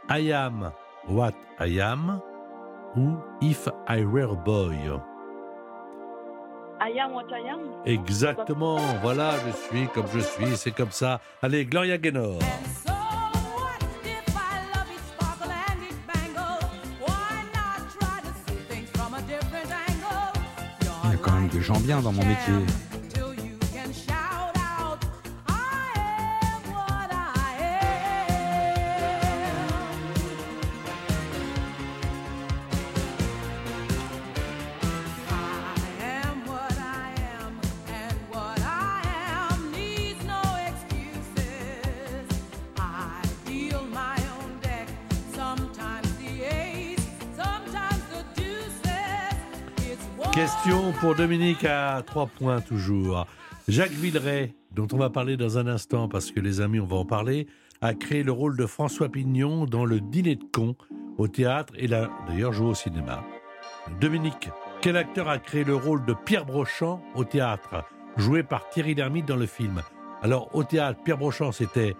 I 0.09 0.31
Am 0.31 0.71
What 1.09 1.35
I 1.59 1.81
Am, 1.81 2.21
ou 2.97 3.17
If 3.41 3.69
I 3.89 4.05
Were 4.05 4.31
a 4.31 4.37
Boy? 4.37 4.77
I 6.83 6.99
am 6.99 7.13
what 7.13 7.27
I 7.31 7.47
am. 7.51 7.61
Exactement, 7.85 8.79
voilà, 9.03 9.35
je 9.47 9.53
suis 9.69 9.87
comme 9.89 10.07
je 10.15 10.21
suis, 10.21 10.57
c'est 10.57 10.71
comme 10.71 10.91
ça. 10.91 11.21
Allez, 11.43 11.67
Gloria 11.67 11.99
Gaynor. 11.99 12.39
So 12.87 12.93
what 12.93 13.83
if 14.05 14.35
I 14.35 14.61
love 14.73 14.89
it 14.91 15.01
sparkle 15.13 15.51
and 15.51 15.83
it 15.83 15.95
bangle? 16.07 16.59
Why 17.01 17.45
not 17.53 17.87
try 17.99 18.21
to 18.23 18.33
see 18.47 18.57
things 18.69 18.89
from 18.95 19.13
a 19.15 19.21
different 19.23 19.71
angle? 19.71 20.33
Il 21.05 21.11
y 21.11 21.15
a 21.15 21.17
quand 21.19 21.33
même 21.33 21.49
des 21.49 21.61
gens 21.61 21.79
bien 21.81 22.01
dans 22.01 22.13
mon 22.13 22.25
métier. 22.25 22.55
Question 50.33 50.93
pour 51.01 51.17
Dominique 51.17 51.65
à 51.65 52.03
trois 52.07 52.27
points 52.27 52.61
toujours. 52.61 53.27
Jacques 53.67 53.91
Villeray, 53.91 54.55
dont 54.71 54.87
on 54.93 54.97
va 54.97 55.11
parler 55.11 55.37
dans 55.37 55.59
un 55.59 55.67
instant 55.67 56.09
parce 56.09 56.31
que 56.31 56.39
les 56.39 56.61
amis, 56.61 56.79
on 56.79 56.87
va 56.87 56.97
en 56.97 57.05
parler, 57.05 57.49
a 57.81 57.95
créé 57.95 58.23
le 58.23 58.31
rôle 58.31 58.57
de 58.57 58.65
François 58.65 59.09
Pignon 59.09 59.65
dans 59.65 59.85
le 59.85 60.01
Dîner 60.01 60.37
de 60.37 60.45
cons 60.45 60.77
au 61.19 61.27
théâtre 61.27 61.73
et 61.77 61.89
l'a 61.89 62.09
d'ailleurs 62.29 62.53
joué 62.53 62.69
au 62.69 62.75
cinéma. 62.75 63.25
Dominique, 64.01 64.51
quel 64.81 64.97
acteur 64.97 65.29
a 65.29 65.39
créé 65.39 65.65
le 65.65 65.75
rôle 65.75 66.05
de 66.05 66.15
Pierre 66.15 66.47
Brochant 66.47 67.03
au 67.17 67.25
théâtre, 67.25 67.85
joué 68.17 68.45
par 68.45 68.69
Thierry 68.69 68.95
Lhermitte 68.95 69.27
dans 69.27 69.37
le 69.37 69.47
film? 69.47 69.83
Alors 70.23 70.49
au 70.55 70.63
théâtre, 70.63 71.01
Pierre 71.03 71.19
Brochant 71.19 71.51
c'était 71.51 71.97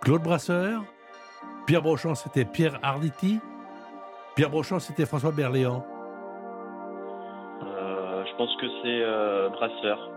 Claude 0.00 0.22
Brasseur, 0.22 0.84
Pierre 1.66 1.82
Brochant 1.82 2.14
c'était 2.14 2.44
Pierre 2.44 2.78
Arditi, 2.82 3.40
Pierre 4.36 4.50
Brochant 4.50 4.78
c'était 4.78 5.04
François 5.04 5.32
Berléand. 5.32 5.84
Euh, 8.42 8.46
pense 8.46 8.56
que 8.56 8.66
c'est 8.82 9.02
euh, 9.02 9.48
Brasseur. 9.50 10.10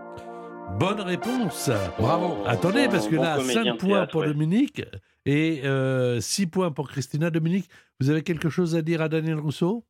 Bonne 0.80 1.00
réponse. 1.00 1.70
Bravo. 1.98 2.42
Attendez, 2.46 2.86
Bon- 2.86 2.90
parce 2.92 3.08
que 3.08 3.16
bon 3.16 3.22
là, 3.22 3.36
comédien 3.36 3.64
5 3.64 3.72
de 3.72 3.78
points 3.78 3.88
théâtre, 3.88 4.12
pour 4.12 4.20
ouais. 4.22 4.26
Dominique 4.28 4.82
et 5.24 5.62
6 6.20 6.46
points 6.48 6.72
pour 6.72 6.88
Christina. 6.88 7.30
Dominique, 7.30 7.66
vous 8.00 8.10
avez 8.10 8.22
quelque 8.22 8.48
chose 8.48 8.74
à 8.74 8.82
dire 8.82 9.00
à 9.00 9.08
Daniel 9.08 9.38
Rousseau? 9.38 9.84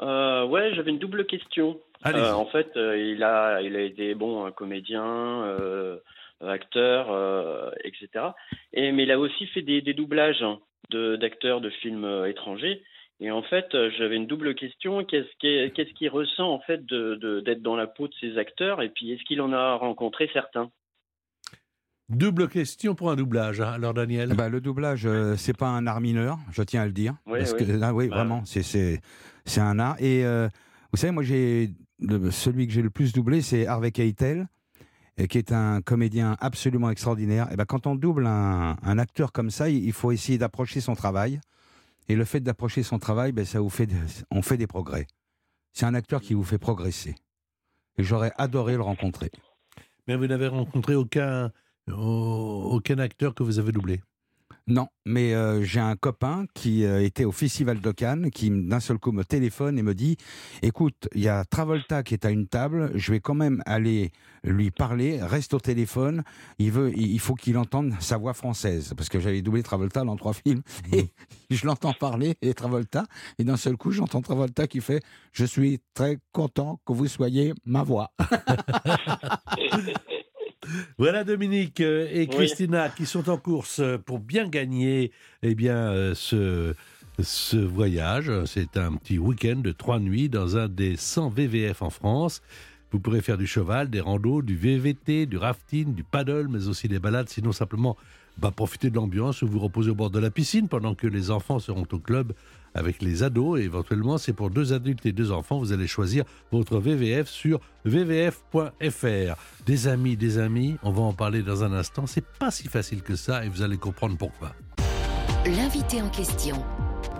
Euh, 0.00 0.46
ouais, 0.46 0.72
j'avais 0.74 0.90
une 0.90 0.98
double 0.98 1.26
question. 1.26 1.78
Allez. 2.02 2.20
Euh, 2.20 2.34
en 2.34 2.46
fait, 2.46 2.70
euh, 2.76 2.96
il 2.96 3.22
a, 3.22 3.60
il 3.62 3.76
a 3.76 3.82
été 3.82 4.14
bon 4.14 4.46
un 4.46 4.52
comédien, 4.52 5.04
euh, 5.04 5.98
acteur, 6.40 7.08
euh, 7.10 7.70
etc. 7.84 8.26
Et 8.72 8.92
mais 8.92 9.02
il 9.02 9.10
a 9.10 9.18
aussi 9.18 9.46
fait 9.48 9.62
des, 9.62 9.82
des 9.82 9.92
doublages 9.92 10.42
hein, 10.42 10.58
de 10.90 11.16
d'acteurs 11.16 11.60
de 11.60 11.68
films 11.68 12.04
euh, 12.04 12.30
étrangers. 12.30 12.82
Et 13.22 13.30
en 13.30 13.42
fait, 13.42 13.66
euh, 13.74 13.90
j'avais 13.98 14.16
une 14.16 14.26
double 14.26 14.54
question. 14.54 15.04
Qu'est-ce 15.04 15.92
qu'il 15.94 16.08
ressent 16.08 16.50
en 16.50 16.60
fait 16.60 16.84
de 16.86 17.16
de- 17.16 17.40
d'être 17.40 17.62
dans 17.62 17.76
la 17.76 17.86
peau 17.86 18.08
de 18.08 18.14
ces 18.20 18.38
acteurs? 18.38 18.80
Et 18.82 18.88
puis, 18.88 19.12
est-ce 19.12 19.22
qu'il 19.24 19.42
en 19.42 19.52
a 19.52 19.74
rencontré 19.74 20.30
certains? 20.32 20.70
Double 22.08 22.48
question 22.48 22.94
pour 22.94 23.10
un 23.10 23.16
doublage. 23.16 23.60
hein. 23.60 23.72
Alors, 23.72 23.94
Daniel? 23.94 24.34
Ben, 24.34 24.48
le 24.48 24.60
doublage, 24.60 25.06
euh, 25.06 25.36
c'est 25.36 25.56
pas 25.56 25.68
un 25.68 25.86
art 25.86 26.00
mineur, 26.00 26.38
je 26.50 26.62
tiens 26.62 26.82
à 26.82 26.86
le 26.86 26.92
dire. 26.92 27.14
Oui, 27.26 27.38
parce 27.38 27.52
oui. 27.52 27.66
que 27.66 27.82
ah, 27.82 27.94
oui, 27.94 28.08
Bah, 28.08 28.16
vraiment, 28.16 28.44
c'est 28.44 28.62
c'est 28.62 29.00
c'est 29.44 29.60
un 29.60 29.78
art. 29.78 29.96
Et 30.00 30.24
euh, 30.24 30.48
vous 30.92 30.96
savez, 30.96 31.12
moi, 31.12 31.22
j'ai 31.22 31.70
celui 32.30 32.66
que 32.66 32.72
j'ai 32.72 32.82
le 32.82 32.90
plus 32.90 33.12
doublé, 33.12 33.42
c'est 33.42 33.66
Harvey 33.66 33.92
Keitel, 33.92 34.48
et 35.18 35.28
qui 35.28 35.36
est 35.38 35.52
un 35.52 35.82
comédien 35.82 36.36
absolument 36.40 36.90
extraordinaire. 36.90 37.46
Et 37.52 37.56
ben, 37.56 37.66
quand 37.66 37.86
on 37.86 37.94
double 37.94 38.26
un, 38.26 38.76
un 38.82 38.98
acteur 38.98 39.30
comme 39.30 39.50
ça, 39.50 39.68
il 39.68 39.84
il 39.84 39.92
faut 39.92 40.10
essayer 40.10 40.38
d'approcher 40.38 40.80
son 40.80 40.94
travail. 40.94 41.38
Et 42.10 42.16
le 42.16 42.24
fait 42.24 42.40
d'approcher 42.40 42.82
son 42.82 42.98
travail, 42.98 43.30
ben, 43.30 43.44
ça 43.44 43.60
vous 43.60 43.70
fait, 43.70 43.88
on 44.32 44.42
fait 44.42 44.56
des 44.56 44.66
progrès. 44.66 45.06
C'est 45.72 45.86
un 45.86 45.94
acteur 45.94 46.20
qui 46.20 46.34
vous 46.34 46.42
fait 46.42 46.58
progresser. 46.58 47.14
Et 47.98 48.02
j'aurais 48.02 48.32
adoré 48.36 48.74
le 48.74 48.82
rencontrer. 48.82 49.30
Mais 50.08 50.16
vous 50.16 50.26
n'avez 50.26 50.48
rencontré 50.48 50.96
aucun, 50.96 51.52
au- 51.86 52.70
aucun 52.72 52.98
acteur 52.98 53.32
que 53.32 53.44
vous 53.44 53.60
avez 53.60 53.70
doublé? 53.70 54.02
Non, 54.70 54.86
mais 55.04 55.34
euh, 55.34 55.64
j'ai 55.64 55.80
un 55.80 55.96
copain 55.96 56.46
qui 56.54 56.84
euh, 56.84 57.02
était 57.02 57.24
au 57.24 57.32
Festival 57.32 57.80
de 57.80 57.90
Cannes, 57.90 58.30
qui 58.30 58.50
d'un 58.50 58.78
seul 58.78 58.98
coup 58.98 59.10
me 59.10 59.24
téléphone 59.24 59.76
et 59.80 59.82
me 59.82 59.94
dit 59.94 60.16
Écoute, 60.62 61.08
il 61.12 61.22
y 61.22 61.28
a 61.28 61.44
Travolta 61.44 62.04
qui 62.04 62.14
est 62.14 62.24
à 62.24 62.30
une 62.30 62.46
table, 62.46 62.92
je 62.94 63.10
vais 63.10 63.18
quand 63.18 63.34
même 63.34 63.64
aller 63.66 64.12
lui 64.44 64.70
parler, 64.70 65.20
reste 65.20 65.54
au 65.54 65.58
téléphone, 65.58 66.22
il, 66.60 66.70
veut, 66.70 66.92
il 66.96 67.10
il 67.10 67.18
faut 67.18 67.34
qu'il 67.34 67.58
entende 67.58 67.94
sa 67.98 68.16
voix 68.16 68.32
française. 68.32 68.94
Parce 68.96 69.08
que 69.08 69.18
j'avais 69.18 69.42
doublé 69.42 69.64
Travolta 69.64 70.04
dans 70.04 70.14
trois 70.14 70.34
films, 70.46 70.62
et 70.92 71.08
je 71.50 71.66
l'entends 71.66 71.92
parler, 71.92 72.36
et 72.40 72.54
Travolta, 72.54 73.06
et 73.40 73.44
d'un 73.44 73.56
seul 73.56 73.76
coup, 73.76 73.90
j'entends 73.90 74.22
Travolta 74.22 74.68
qui 74.68 74.80
fait 74.80 75.02
Je 75.32 75.46
suis 75.46 75.80
très 75.94 76.18
content 76.30 76.78
que 76.86 76.92
vous 76.92 77.08
soyez 77.08 77.54
ma 77.64 77.82
voix. 77.82 78.12
Voilà 80.98 81.24
Dominique 81.24 81.80
euh, 81.80 82.08
et 82.10 82.20
Oui. 82.20 82.28
Christina 82.28 82.88
qui 82.90 83.06
sont 83.06 83.28
en 83.30 83.38
course 83.38 83.80
euh, 83.80 83.98
pour 83.98 84.18
bien 84.18 84.48
gagner 84.48 85.10
eh 85.42 85.54
bien, 85.54 85.76
euh, 85.76 86.14
ce, 86.14 86.74
ce 87.22 87.56
voyage. 87.56 88.30
C'est 88.44 88.76
un 88.76 88.92
petit 88.94 89.18
week-end 89.18 89.56
de 89.56 89.72
trois 89.72 89.98
nuits 89.98 90.28
dans 90.28 90.56
un 90.56 90.68
des 90.68 90.96
100 90.96 91.30
VVF 91.30 91.82
en 91.82 91.90
France. 91.90 92.42
Vous 92.92 92.98
pourrez 92.98 93.20
faire 93.20 93.38
du 93.38 93.46
cheval, 93.46 93.88
des 93.88 94.00
randos, 94.00 94.42
du 94.42 94.56
VVT, 94.56 95.26
du 95.26 95.36
rafting, 95.36 95.94
du 95.94 96.02
paddle, 96.02 96.48
mais 96.50 96.66
aussi 96.66 96.88
des 96.88 96.98
balades. 96.98 97.28
Sinon, 97.28 97.52
simplement 97.52 97.96
bah, 98.36 98.50
profiter 98.50 98.90
de 98.90 98.96
l'ambiance 98.96 99.42
ou 99.42 99.46
vous 99.48 99.60
reposer 99.60 99.90
au 99.90 99.94
bord 99.94 100.10
de 100.10 100.18
la 100.18 100.30
piscine 100.30 100.68
pendant 100.68 100.94
que 100.94 101.06
les 101.06 101.30
enfants 101.30 101.58
seront 101.60 101.86
au 101.92 101.98
club 101.98 102.32
avec 102.74 103.02
les 103.02 103.22
ados. 103.22 103.60
Et 103.60 103.64
éventuellement, 103.64 104.18
c'est 104.18 104.32
pour 104.32 104.50
deux 104.50 104.72
adultes 104.72 105.06
et 105.06 105.12
deux 105.12 105.32
enfants. 105.32 105.58
Vous 105.58 105.72
allez 105.72 105.86
choisir 105.86 106.24
votre 106.52 106.78
VVF 106.78 107.28
sur 107.28 107.60
vvf.fr. 107.84 109.36
Des 109.66 109.88
amis, 109.88 110.16
des 110.16 110.38
amis, 110.38 110.76
on 110.82 110.92
va 110.92 111.02
en 111.02 111.12
parler 111.12 111.42
dans 111.42 111.64
un 111.64 111.72
instant. 111.72 112.06
C'est 112.06 112.24
pas 112.24 112.50
si 112.50 112.68
facile 112.68 113.02
que 113.02 113.16
ça 113.16 113.44
et 113.44 113.48
vous 113.48 113.62
allez 113.62 113.78
comprendre 113.78 114.16
pourquoi. 114.16 114.54
L'invité 115.46 116.02
en 116.02 116.10
question, 116.10 116.62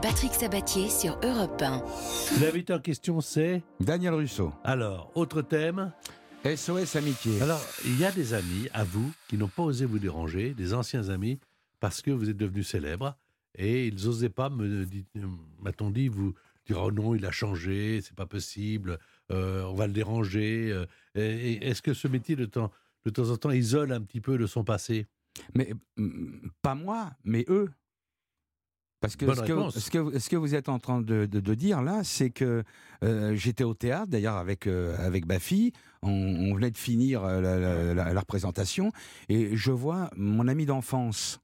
Patrick 0.02 0.34
Sabatier 0.34 0.90
sur 0.90 1.18
Europe 1.22 1.62
1. 1.62 1.82
L'invité 2.40 2.74
en 2.74 2.78
question, 2.78 3.20
c'est. 3.20 3.62
Daniel 3.80 4.14
Russo, 4.14 4.52
Alors, 4.62 5.10
autre 5.14 5.42
thème. 5.42 5.92
SOS 6.44 6.96
Amitié. 6.96 7.40
Alors, 7.42 7.60
il 7.84 7.98
y 7.98 8.04
a 8.04 8.10
des 8.10 8.32
amis, 8.32 8.68
à 8.72 8.82
vous, 8.84 9.10
qui 9.28 9.36
n'ont 9.36 9.48
pas 9.48 9.62
osé 9.62 9.84
vous 9.84 9.98
déranger, 9.98 10.54
des 10.54 10.72
anciens 10.72 11.10
amis, 11.10 11.38
parce 11.80 12.00
que 12.00 12.10
vous 12.10 12.30
êtes 12.30 12.36
devenu 12.36 12.62
célèbre 12.62 13.14
et 13.56 13.86
ils 13.88 13.94
n'osaient 14.04 14.28
pas, 14.30 14.48
me 14.50 14.86
m'a-t-on 15.60 15.90
dit, 15.90 16.08
vous 16.08 16.34
dire 16.66 16.78
oh 16.82 16.92
non, 16.92 17.14
il 17.14 17.24
a 17.26 17.30
changé, 17.30 18.00
c'est 18.02 18.14
pas 18.14 18.26
possible, 18.26 18.98
euh, 19.32 19.62
on 19.64 19.74
va 19.74 19.86
le 19.86 19.92
déranger. 19.92 20.70
euh, 20.70 20.86
et- 21.14 21.52
et 21.54 21.66
Est-ce 21.68 21.82
que 21.82 21.94
ce 21.94 22.06
métier, 22.08 22.36
de 22.36 22.44
temps, 22.46 22.70
de 23.04 23.10
temps 23.10 23.30
en 23.30 23.36
temps, 23.36 23.50
isole 23.50 23.92
un 23.92 24.00
petit 24.02 24.20
peu 24.20 24.38
de 24.38 24.46
son 24.46 24.62
passé? 24.64 25.06
Mais 25.54 25.72
pas 26.62 26.74
moi, 26.74 27.12
mais 27.24 27.44
eux. 27.48 27.70
Parce 29.00 29.16
que 29.16 29.32
ce 29.34 29.40
que, 29.40 29.52
réponse. 29.52 29.78
ce, 29.78 29.90
que, 29.90 30.18
ce 30.18 30.28
que 30.28 30.36
vous 30.36 30.54
êtes 30.54 30.68
en 30.68 30.78
train 30.78 31.00
de, 31.00 31.24
de- 31.24 31.40
de 31.40 31.54
dire 31.54 31.80
là, 31.80 32.04
c'est 32.04 32.28
que 32.28 32.62
euh, 33.02 33.34
j'étais 33.34 33.64
au 33.64 33.72
théâtre, 33.72 34.08
d'ailleurs 34.08 34.36
avec, 34.36 34.66
euh, 34.66 34.94
avec 34.98 35.24
ma 35.24 35.38
fille, 35.38 35.72
on, 36.02 36.10
on 36.10 36.54
venait 36.54 36.70
de 36.70 36.76
finir 36.76 37.22
la, 37.22 37.40
la- 37.40 37.94
la- 37.94 38.12
la 38.12 38.20
représentation, 38.20 38.92
et 39.30 39.56
je 39.56 39.72
vois 39.72 40.10
mon 40.16 40.46
ami 40.48 40.66
d'enfance, 40.66 41.40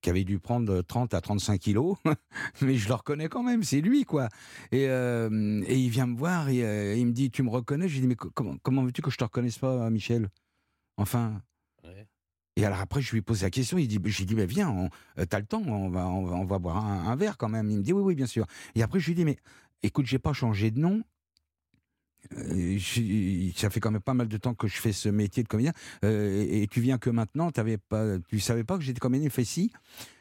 qui 0.00 0.10
avait 0.10 0.24
dû 0.24 0.38
prendre 0.38 0.80
30 0.82 1.14
à 1.14 1.20
35 1.20 1.58
kilos, 1.58 1.96
mais 2.62 2.76
je 2.76 2.88
le 2.88 2.94
reconnais 2.94 3.28
quand 3.28 3.42
même, 3.42 3.62
c'est 3.64 3.80
lui, 3.80 4.04
quoi. 4.04 4.28
Et, 4.72 4.88
euh, 4.88 5.62
et 5.66 5.76
il 5.76 5.88
vient 5.90 6.06
me 6.06 6.16
voir, 6.16 6.48
et 6.48 6.64
euh, 6.64 6.94
il 6.96 7.06
me 7.06 7.12
dit, 7.12 7.30
tu 7.30 7.42
me 7.42 7.50
reconnais 7.50 7.88
Je 7.88 7.94
lui 7.94 8.00
dis, 8.02 8.06
mais 8.06 8.16
co- 8.16 8.30
comment, 8.32 8.56
comment 8.62 8.84
veux-tu 8.84 9.02
que 9.02 9.10
je 9.10 9.16
te 9.16 9.24
reconnaisse 9.24 9.58
pas, 9.58 9.90
Michel? 9.90 10.28
Enfin, 10.96 11.42
et 12.56 12.64
alors 12.64 12.80
après, 12.80 13.00
je 13.00 13.12
lui 13.12 13.22
pose 13.22 13.42
la 13.42 13.50
question. 13.50 13.78
Il 13.78 13.86
dit, 13.86 14.00
j'ai 14.06 14.24
dit, 14.24 14.34
mais 14.34 14.46
viens, 14.46 14.68
on- 14.68 14.90
euh, 15.18 15.24
t'as 15.26 15.38
le 15.38 15.46
temps, 15.46 15.62
on 15.64 15.90
va, 15.90 16.08
on 16.08 16.24
va, 16.24 16.34
on 16.36 16.44
va 16.44 16.58
boire 16.58 16.84
un, 16.84 17.06
un 17.06 17.14
verre 17.16 17.36
quand 17.38 17.48
même. 17.48 17.70
Il 17.70 17.78
me 17.78 17.82
dit, 17.82 17.92
oui, 17.92 18.02
oui, 18.02 18.14
bien 18.16 18.26
sûr. 18.26 18.46
Et 18.74 18.82
après, 18.82 18.98
je 18.98 19.06
lui 19.06 19.14
dis, 19.14 19.24
mais 19.24 19.36
écoute, 19.84 20.06
j'ai 20.06 20.18
pas 20.18 20.32
changé 20.32 20.70
de 20.72 20.80
nom. 20.80 21.02
Euh, 22.36 22.78
ça 23.56 23.70
fait 23.70 23.80
quand 23.80 23.90
même 23.90 24.02
pas 24.02 24.14
mal 24.14 24.28
de 24.28 24.36
temps 24.36 24.54
que 24.54 24.68
je 24.68 24.76
fais 24.76 24.92
ce 24.92 25.08
métier 25.08 25.42
de 25.42 25.48
comédien. 25.48 25.72
Euh, 26.04 26.46
et, 26.48 26.66
tu 26.66 26.80
viens 26.80 26.98
que 26.98 27.10
maintenant, 27.10 27.50
t'avais 27.50 27.78
pas, 27.78 28.18
tu 28.28 28.40
savais 28.40 28.64
pas 28.64 28.76
que 28.76 28.84
j'étais 28.84 29.00
comédien. 29.00 29.30
Fait 29.30 29.44
si. 29.44 29.72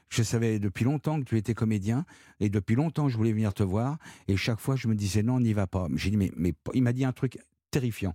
Je 0.10 0.24
savais 0.24 0.58
depuis 0.60 0.86
longtemps 0.86 1.20
que 1.20 1.26
tu 1.26 1.38
étais 1.38 1.54
comédien 1.54 2.06
et 2.40 2.50
depuis 2.50 2.76
longtemps 2.76 3.10
je 3.10 3.18
voulais 3.18 3.34
venir 3.34 3.54
te 3.54 3.62
voir 3.62 3.98
et 4.30 4.38
chaque 4.38 4.62
fois 4.62 4.78
je 4.78 4.88
me 4.88 4.96
disais 4.96 5.22
non, 5.22 5.36
on 5.36 5.40
n'y 5.42 5.52
va 5.52 5.68
pas. 5.68 5.90
J'ai 5.96 6.12
dit 6.12 6.16
mais, 6.16 6.32
mais 6.38 6.54
il 6.74 6.82
m'a 6.82 6.94
dit 6.94 7.04
un 7.04 7.12
truc 7.12 7.38
terrifiant. 7.72 8.14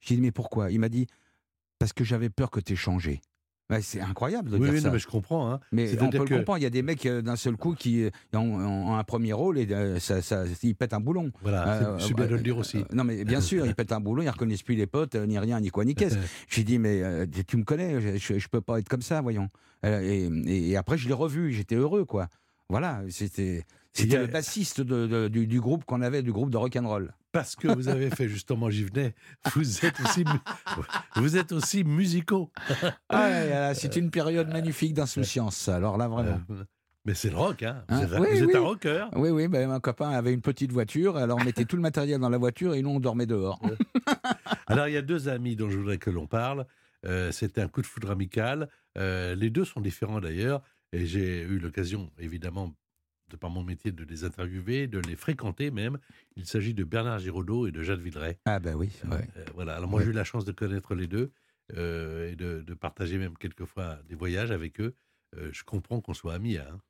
J'ai 0.00 0.16
dit 0.16 0.20
mais 0.20 0.32
pourquoi? 0.32 0.72
Il 0.72 0.80
m'a 0.80 0.88
dit 0.88 1.06
parce 1.78 1.92
que 1.92 2.02
j'avais 2.02 2.30
peur 2.30 2.50
que 2.50 2.58
tu 2.58 2.72
aies 2.72 2.76
changé. 2.76 3.20
Ouais, 3.70 3.80
c'est 3.82 4.00
incroyable 4.00 4.50
de 4.50 4.56
Oui, 4.56 4.64
dire 4.64 4.72
oui, 4.74 4.80
ça. 4.80 4.88
non, 4.88 4.92
mais 4.94 4.98
je 4.98 5.06
comprends. 5.06 5.50
hein. 5.52 5.60
Mais 5.72 5.90
on 6.02 6.10
peut 6.10 6.24
que- 6.24 6.30
le 6.34 6.38
comprendre. 6.38 6.58
Il 6.58 6.62
y 6.62 6.66
a 6.66 6.70
des 6.70 6.82
mecs 6.82 7.06
euh, 7.06 7.22
d'un 7.22 7.36
seul 7.36 7.56
coup 7.56 7.74
qui 7.74 8.02
euh, 8.04 8.10
ont, 8.34 8.38
ont 8.60 8.96
un 8.96 9.04
premier 9.04 9.32
rôle 9.32 9.58
et 9.58 9.66
euh, 9.70 9.98
ça, 10.00 10.20
ça, 10.22 10.44
ils 10.62 10.74
pètent 10.74 10.92
un 10.92 11.00
boulon. 11.00 11.30
Voilà, 11.42 11.94
Euh, 11.94 11.98
c'est 11.98 12.14
bien 12.14 12.26
de 12.26 12.30
le 12.32 12.36
euh, 12.38 12.42
dire 12.42 12.58
aussi. 12.58 12.78
euh, 12.78 12.84
non, 12.92 13.04
mais 13.04 13.24
bien 13.24 13.40
sûr, 13.40 13.64
ils 13.66 13.74
pètent 13.74 13.92
un 13.92 14.00
boulon, 14.00 14.22
ils 14.22 14.28
reconnaissent 14.28 14.62
plus 14.62 14.74
les 14.74 14.86
potes, 14.86 15.14
euh, 15.14 15.26
ni 15.26 15.38
rien, 15.38 15.60
ni 15.60 15.68
quoi, 15.70 15.84
ni 15.84 15.94
qu'est-ce. 15.94 16.16
J'ai 16.48 16.64
dit, 16.64 16.78
mais 16.78 17.02
euh, 17.02 17.26
tu 17.46 17.56
me 17.56 17.64
connais, 17.64 18.00
je, 18.00 18.16
je, 18.18 18.38
je 18.38 18.48
peux 18.48 18.60
pas 18.60 18.78
être 18.80 18.88
comme 18.88 19.02
ça, 19.02 19.20
voyons. 19.20 19.48
Euh, 19.86 20.00
et, 20.02 20.70
et 20.70 20.76
après, 20.76 20.98
je 20.98 21.06
l'ai 21.08 21.14
revu, 21.14 21.52
j'étais 21.52 21.76
heureux, 21.76 22.04
quoi. 22.04 22.28
Voilà, 22.70 23.02
c'était. 23.10 23.64
Le 23.98 24.26
bassiste 24.26 24.80
de, 24.80 25.06
de- 25.08 25.26
du, 25.28 25.48
du 25.48 25.60
groupe 25.60 25.84
qu'on 25.84 26.00
avait, 26.00 26.22
du 26.22 26.30
groupe 26.32 26.48
de 26.50 26.56
rock'n'roll. 26.56 27.12
Parce 27.32 27.56
que 27.56 27.66
vous 27.68 27.88
avez 27.88 28.08
fait 28.10 28.28
justement, 28.28 28.70
j'y 28.70 28.84
venais, 28.84 29.14
vous 29.54 29.84
êtes 29.84 30.00
aussi, 30.00 30.24
vous 31.16 31.36
êtes 31.36 31.50
aussi 31.52 31.82
musicaux. 31.84 32.50
Ah, 33.08 33.74
c'est 33.74 33.96
une 33.96 34.10
période 34.10 34.48
magnifique 34.48 34.94
d'insouciance, 34.94 35.68
alors 35.68 35.96
là, 35.98 36.06
vraiment. 36.08 36.40
Euh, 36.50 36.64
Mais 37.04 37.14
c'est 37.14 37.30
le 37.30 37.36
rock, 37.36 37.62
hein. 37.64 37.84
Vous 37.88 37.94
Hein, 37.96 38.02
êtes, 38.02 38.12
un- 38.12 38.20
oui, 38.20 38.28
vous 38.30 38.42
êtes 38.42 38.46
oui. 38.48 38.56
un 38.56 38.60
rocker. 38.60 39.06
Oui, 39.16 39.30
oui, 39.30 39.48
ben, 39.48 39.70
un 39.70 39.80
copain 39.80 40.10
avait 40.10 40.32
une 40.32 40.40
petite 40.40 40.72
voiture, 40.72 41.16
alors 41.16 41.38
on 41.40 41.44
mettait 41.44 41.64
tout 41.64 41.76
le 41.76 41.82
matériel 41.82 42.20
dans 42.20 42.30
la 42.30 42.38
voiture 42.38 42.74
et 42.74 42.82
nous 42.82 42.90
on 42.90 43.00
dormait 43.00 43.26
dehors. 43.26 43.60
Alors, 44.68 44.86
il 44.86 44.94
y 44.94 44.96
a 44.96 45.02
deux 45.02 45.28
amis 45.28 45.56
dont 45.56 45.68
je 45.68 45.76
voudrais 45.78 45.98
que 45.98 46.10
l'on 46.10 46.26
parle. 46.28 46.66
Euh, 47.06 47.32
C'était 47.32 47.60
un 47.62 47.68
coup 47.68 47.80
de 47.82 47.86
foudre 47.86 48.10
amical. 48.10 48.68
Euh, 48.98 49.34
les 49.34 49.50
deux 49.50 49.64
sont 49.64 49.80
différents 49.80 50.20
d'ailleurs. 50.20 50.62
Et 50.92 51.06
j'ai 51.06 51.42
eu 51.42 51.58
l'occasion, 51.58 52.10
évidemment, 52.18 52.74
de 53.28 53.36
par 53.36 53.50
mon 53.50 53.62
métier, 53.62 53.92
de 53.92 54.04
les 54.04 54.24
interviewer, 54.24 54.88
de 54.88 54.98
les 54.98 55.16
fréquenter 55.16 55.70
même. 55.70 55.98
Il 56.36 56.46
s'agit 56.46 56.74
de 56.74 56.84
Bernard 56.84 57.20
Giraudot 57.20 57.66
et 57.66 57.72
de 57.72 57.82
Jeanne 57.82 58.00
Villeray. 58.00 58.38
Ah 58.44 58.58
ben 58.58 58.74
oui, 58.74 58.90
ouais. 59.04 59.28
Euh, 59.36 59.44
voilà. 59.54 59.76
Alors, 59.76 59.88
moi, 59.88 60.02
j'ai 60.02 60.10
eu 60.10 60.12
la 60.12 60.24
chance 60.24 60.44
de 60.44 60.52
connaître 60.52 60.94
les 60.94 61.06
deux 61.06 61.30
euh, 61.76 62.32
et 62.32 62.36
de, 62.36 62.62
de 62.62 62.74
partager 62.74 63.18
même 63.18 63.36
quelquefois 63.36 64.00
des 64.08 64.16
voyages 64.16 64.50
avec 64.50 64.80
eux. 64.80 64.94
Euh, 65.36 65.50
je 65.52 65.62
comprends 65.62 66.00
qu'on 66.00 66.14
soit 66.14 66.34
amis, 66.34 66.56
hein, 66.56 66.80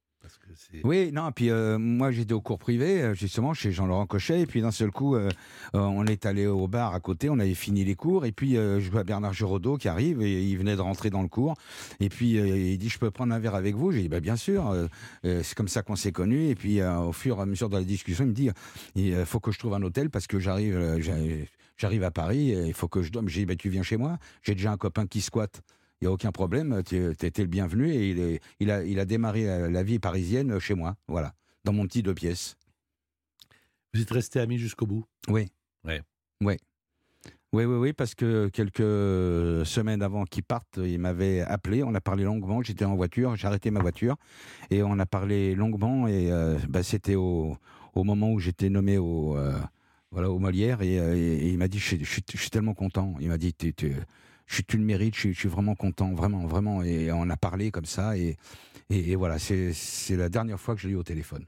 Oui, 0.85 1.11
non, 1.13 1.33
puis 1.33 1.51
euh, 1.51 1.79
moi 1.79 2.11
j'étais 2.11 2.33
au 2.35 2.41
cours 2.41 2.59
privé, 2.59 3.03
euh, 3.03 3.15
justement, 3.15 3.55
chez 3.55 3.73
Jean-Laurent 3.73 4.07
Cochet, 4.07 4.41
et 4.41 4.47
puis 4.47 4.61
d'un 4.61 4.71
seul 4.71 4.91
coup, 4.91 5.17
euh, 5.17 5.31
on 5.73 6.07
est 6.07 6.27
allé 6.27 6.47
au 6.47 6.69
bar 6.69 6.95
à 6.95 7.01
côté, 7.01 7.31
on 7.31 7.39
avait 7.39 7.55
fini 7.55 7.85
les 7.85 7.95
cours, 7.95 8.27
et 8.27 8.33
puis 8.33 8.55
je 8.55 8.91
vois 8.91 9.05
Bernard 9.05 9.33
Giraudot 9.33 9.77
qui 9.77 9.89
arrive, 9.89 10.23
et 10.23 10.45
il 10.45 10.57
venait 10.59 10.77
de 10.77 10.81
rentrer 10.81 11.11
dans 11.11 11.23
le 11.23 11.29
cours, 11.29 11.55
et 12.01 12.09
puis 12.09 12.33
il 12.33 12.79
dit, 12.79 12.89
je 12.89 12.99
peux 12.99 13.11
prendre 13.11 13.35
un 13.35 13.39
verre 13.39 13.55
avec 13.55 13.75
vous? 13.75 13.93
J'ai 13.93 14.03
dit, 14.03 14.09
bah, 14.09 14.21
bien 14.21 14.37
sûr, 14.37 14.75
c'est 15.23 15.55
comme 15.55 15.69
ça 15.69 15.83
qu'on 15.83 15.97
s'est 15.97 16.13
connus, 16.13 16.49
et 16.49 16.55
puis 16.55 16.83
au 16.83 17.13
fur 17.13 17.39
et 17.39 17.43
à 17.43 17.47
mesure 17.47 17.69
de 17.69 17.77
la 17.77 17.85
discussion, 17.85 18.25
il 18.25 18.29
me 18.29 18.35
dit, 18.35 18.51
il 18.95 19.25
faut 19.25 19.41
que 19.41 19.53
je 19.53 19.59
trouve 19.59 19.75
un 19.75 19.83
hôtel, 19.83 20.11
parce 20.11 20.27
que 20.27 20.39
j'arrive 20.39 21.01
j'arrive- 21.77 22.05
à 22.05 22.11
Paris, 22.11 22.55
il 22.67 22.75
faut 22.75 22.89
que 22.89 23.03
je 23.03 23.11
dorme. 23.11 23.29
J'ai 23.29 23.41
dit, 23.41 23.47
bah, 23.47 23.57
tu 23.57 23.71
viens 23.71 23.83
chez 23.83 23.97
moi, 23.97 24.19
j'ai 24.43 24.55
déjà 24.55 24.73
un 24.73 24.77
copain 24.77 25.07
qui 25.07 25.21
squatte. 25.21 25.63
Il 26.01 26.05
n'y 26.05 26.09
a 26.09 26.13
aucun 26.13 26.33
problème, 26.33 26.83
tu 26.85 26.97
étais 27.11 27.43
le 27.43 27.49
bienvenu 27.49 27.91
et 27.91 28.11
il, 28.11 28.19
est- 28.21 28.41
il, 28.59 28.71
a, 28.71 28.83
il 28.85 28.99
a 28.99 29.05
démarré 29.05 29.45
la, 29.45 29.69
la 29.69 29.83
vie 29.83 29.99
parisienne 29.99 30.59
chez 30.59 30.73
moi, 30.75 30.97
voilà, 31.09 31.35
dans 31.65 31.75
mon 31.75 31.85
petit 31.87 32.03
deux 32.03 32.15
pièces. 32.15 32.57
Vous 33.93 34.01
êtes 34.01 34.11
restés 34.11 34.41
amis 34.41 34.57
jusqu'au 34.57 34.87
bout? 34.87 35.05
Oui. 35.29 35.49
Ouais. 35.85 36.01
Oui. 36.43 36.57
Oui, 37.53 37.65
oui, 37.65 37.77
oui, 37.77 37.93
parce 37.93 38.15
que 38.15 38.49
quelques 38.49 39.67
semaines 39.67 40.01
avant 40.01 40.25
qu'il 40.25 40.43
parte, 40.45 40.79
il 40.83 40.99
m'avait 41.01 41.41
appelé, 41.43 41.83
on 41.83 41.95
a 41.95 42.01
parlé 42.01 42.25
longuement, 42.25 42.63
j'étais 42.63 42.85
en 42.87 42.95
voiture, 42.95 43.37
j'ai 43.37 43.47
arrêté 43.49 43.71
ma 43.71 43.81
voiture, 43.81 44.17
et 44.71 44.83
on 44.83 44.99
a 45.01 45.05
parlé 45.07 45.55
longuement, 45.55 46.07
et 46.07 46.31
euh, 46.33 46.57
bah, 46.69 46.83
c'était 46.83 47.17
au, 47.17 47.57
au 47.95 48.05
moment 48.05 48.31
où 48.33 48.39
j'étais 48.39 48.71
nommé 48.71 48.97
au, 48.97 49.37
euh, 49.37 49.59
voilà, 50.13 50.31
au 50.31 50.39
Molière, 50.39 50.81
et, 50.81 50.99
euh, 50.99 51.15
et- 51.17 51.47
et 51.47 51.49
il 51.51 51.59
m'a 51.59 51.67
dit, 51.69 51.79
je 51.81 51.97
suis 52.05 52.51
tellement 52.51 52.73
content, 52.75 53.17
il 53.21 53.29
m'a 53.29 53.37
dit, 53.37 53.53
tu, 53.53 53.75
tu- 53.75 53.97
je 54.51 54.63
tu 54.63 54.77
le 54.77 54.85
mérites, 54.85 55.15
je, 55.17 55.31
suis- 55.33 55.49
vraiment 55.49 55.75
content, 55.77 56.13
vraiment, 56.13 56.47
vraiment, 56.47 56.83
et 56.83 57.13
on 57.13 57.31
a 57.31 57.37
parlé 57.37 57.71
comme 57.71 57.85
ça, 57.85 58.17
et, 58.17 58.37
et, 58.91 59.13
et 59.13 59.17
voilà, 59.17 59.39
c'est 59.39 59.73
la 60.17 60.29
dernière 60.29 60.61
fois 60.61 60.75
que 60.75 60.81
je 60.81 60.89
l'ai 60.89 60.95
eu 60.95 60.97
au 60.97 61.05
téléphone. 61.05 61.45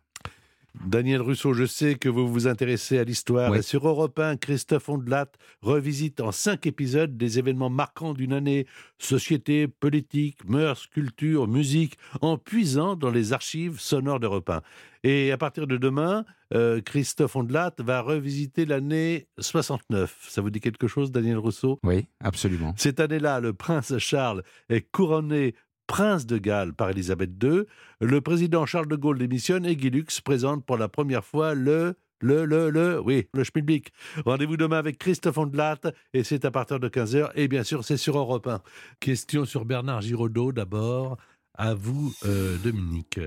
Daniel 0.86 1.20
Rousseau, 1.20 1.52
je 1.52 1.64
sais 1.64 1.96
que 1.96 2.08
vous 2.08 2.26
vous 2.26 2.46
intéressez 2.46 2.98
à 2.98 3.04
l'histoire. 3.04 3.62
Sur 3.62 3.86
Europe 3.86 4.18
1, 4.18 4.36
Christophe 4.36 4.88
Ondelat 4.88 5.30
revisite 5.60 6.20
en 6.20 6.32
cinq 6.32 6.66
épisodes 6.66 7.16
des 7.16 7.38
événements 7.38 7.70
marquants 7.70 8.14
d'une 8.14 8.32
année, 8.32 8.66
société, 8.98 9.68
politique, 9.68 10.44
mœurs, 10.44 10.86
culture, 10.88 11.46
musique, 11.46 11.96
en 12.20 12.38
puisant 12.38 12.96
dans 12.96 13.10
les 13.10 13.32
archives 13.32 13.78
sonores 13.78 14.20
d'Europe 14.20 14.50
1. 14.50 14.62
Et 15.04 15.32
à 15.32 15.36
partir 15.36 15.66
de 15.66 15.76
demain, 15.76 16.24
euh, 16.54 16.80
Christophe 16.80 17.36
Ondelat 17.36 17.74
va 17.78 18.00
revisiter 18.00 18.66
l'année 18.66 19.26
69. 19.38 20.26
Ça 20.28 20.40
vous 20.40 20.50
dit 20.50 20.60
quelque 20.60 20.86
chose, 20.86 21.10
Daniel 21.10 21.38
Rousseau? 21.38 21.80
Oui, 21.82 22.06
absolument. 22.20 22.74
Cette 22.76 23.00
année-là, 23.00 23.40
le 23.40 23.52
prince 23.52 23.98
Charles 23.98 24.42
est 24.68 24.90
couronné 24.90 25.54
prince 25.86 26.26
de 26.26 26.38
Galles 26.38 26.72
par 26.74 26.90
Élisabeth 26.90 27.30
II. 27.42 27.62
Le 28.00 28.20
président 28.20 28.66
Charles 28.66 28.88
de 28.88 28.96
Gaulle 28.96 29.18
démissionne 29.18 29.66
et 29.66 29.76
Guy 29.76 29.90
Lux 29.90 30.20
présente 30.20 30.64
pour 30.64 30.76
la 30.78 30.88
première 30.88 31.24
fois 31.24 31.54
le 31.54 31.94
le, 32.24 32.44
le, 32.44 32.70
le, 32.70 33.00
oui, 33.00 33.26
le 33.34 33.42
Schmilblick. 33.42 33.92
Rendez-vous 34.24 34.56
demain 34.56 34.78
avec 34.78 34.96
Christophe 34.96 35.38
Ondelat 35.38 35.78
et 36.14 36.22
c'est 36.22 36.44
à 36.44 36.52
partir 36.52 36.78
de 36.78 36.88
15h 36.88 37.30
et 37.34 37.48
bien 37.48 37.64
sûr 37.64 37.84
c'est 37.84 37.96
sur 37.96 38.16
Europe 38.16 38.46
1. 38.46 38.60
Question 39.00 39.44
sur 39.44 39.64
Bernard 39.64 40.02
Giraudot 40.02 40.52
d'abord. 40.52 41.16
À 41.54 41.74
vous, 41.74 42.14
euh, 42.24 42.56
Dominique. 42.62 43.18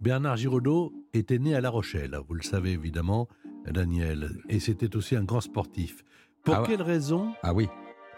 Bernard 0.00 0.36
Giraudot 0.36 0.92
était 1.12 1.38
né 1.40 1.54
à 1.56 1.60
La 1.60 1.68
Rochelle, 1.70 2.16
vous 2.28 2.34
le 2.34 2.42
savez 2.42 2.70
évidemment, 2.70 3.28
Daniel, 3.68 4.30
et 4.48 4.60
c'était 4.60 4.94
aussi 4.94 5.16
un 5.16 5.24
grand 5.24 5.40
sportif. 5.40 6.04
Pour 6.44 6.54
Ah 6.54 6.62
quelle 6.64 6.82
raison 6.82 7.32
Ah 7.42 7.52
oui. 7.52 7.66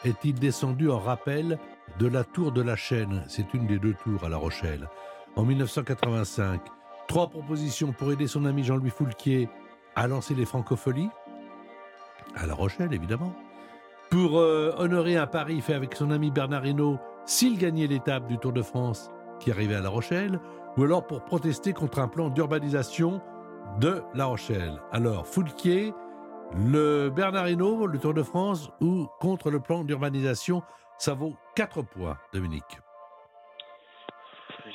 est-il 0.05 0.35
descendu 0.35 0.91
en 0.91 0.99
rappel 0.99 1.59
de 1.99 2.07
la 2.07 2.25
tour 2.25 2.53
de 2.53 2.63
la 2.63 2.77
chaîne 2.77 3.23
C'est 3.29 3.55
une 3.55 3.67
des 3.67 3.79
deux 3.79 3.95
tours 3.95 4.25
à 4.25 4.29
La 4.29 4.37
Rochelle. 4.37 4.89
En 5.37 5.45
1985, 5.45 6.61
trois 7.09 7.29
propositions 7.29 7.93
pour 7.93 8.13
aider 8.13 8.27
son 8.27 8.45
ami 8.45 8.65
Jean-Louis 8.65 8.91
Foulquier 8.91 9.49
à 9.97 10.07
lancer 10.07 10.35
les 10.35 10.45
francopholies. 10.45 11.11
À 12.35 12.47
La 12.47 12.55
Rochelle, 12.55 12.93
évidemment. 12.93 13.35
Pour 14.11 14.39
euh, 14.39 14.75
honorer 14.77 15.17
un 15.17 15.27
pari 15.27 15.61
fait 15.61 15.75
avec 15.75 15.95
son 15.95 16.11
ami 16.11 16.31
Bernard 16.31 16.65
s'il 17.27 17.59
gagnait 17.59 17.87
l'étape 17.87 18.27
du 18.27 18.39
Tour 18.39 18.53
de 18.53 18.63
France 18.63 19.11
qui 19.39 19.51
arrivait 19.51 19.77
à 19.77 19.81
La 19.81 19.89
Rochelle, 19.89 20.41
ou 20.77 20.85
alors 20.85 21.07
pour 21.07 21.25
protester 21.25 21.73
contre 21.73 21.99
un 21.99 22.09
plan 22.09 22.29
d'urbanisation 22.29 23.21
de 23.81 24.03
La 24.15 24.27
Rochelle. 24.27 24.81
Alors, 24.93 25.27
Foulquier, 25.27 25.95
le 26.55 27.09
Bernard 27.09 27.49
Hinault, 27.49 27.87
le 27.87 27.99
Tour 27.99 28.15
de 28.15 28.23
France, 28.23 28.71
ou 28.81 29.07
contre 29.21 29.51
le 29.51 29.61
plan 29.61 29.85
d'urbanisation, 29.85 30.63
ça 31.01 31.15
vaut 31.15 31.35
4 31.57 31.83
points, 31.83 32.17
Dominique. 32.33 32.79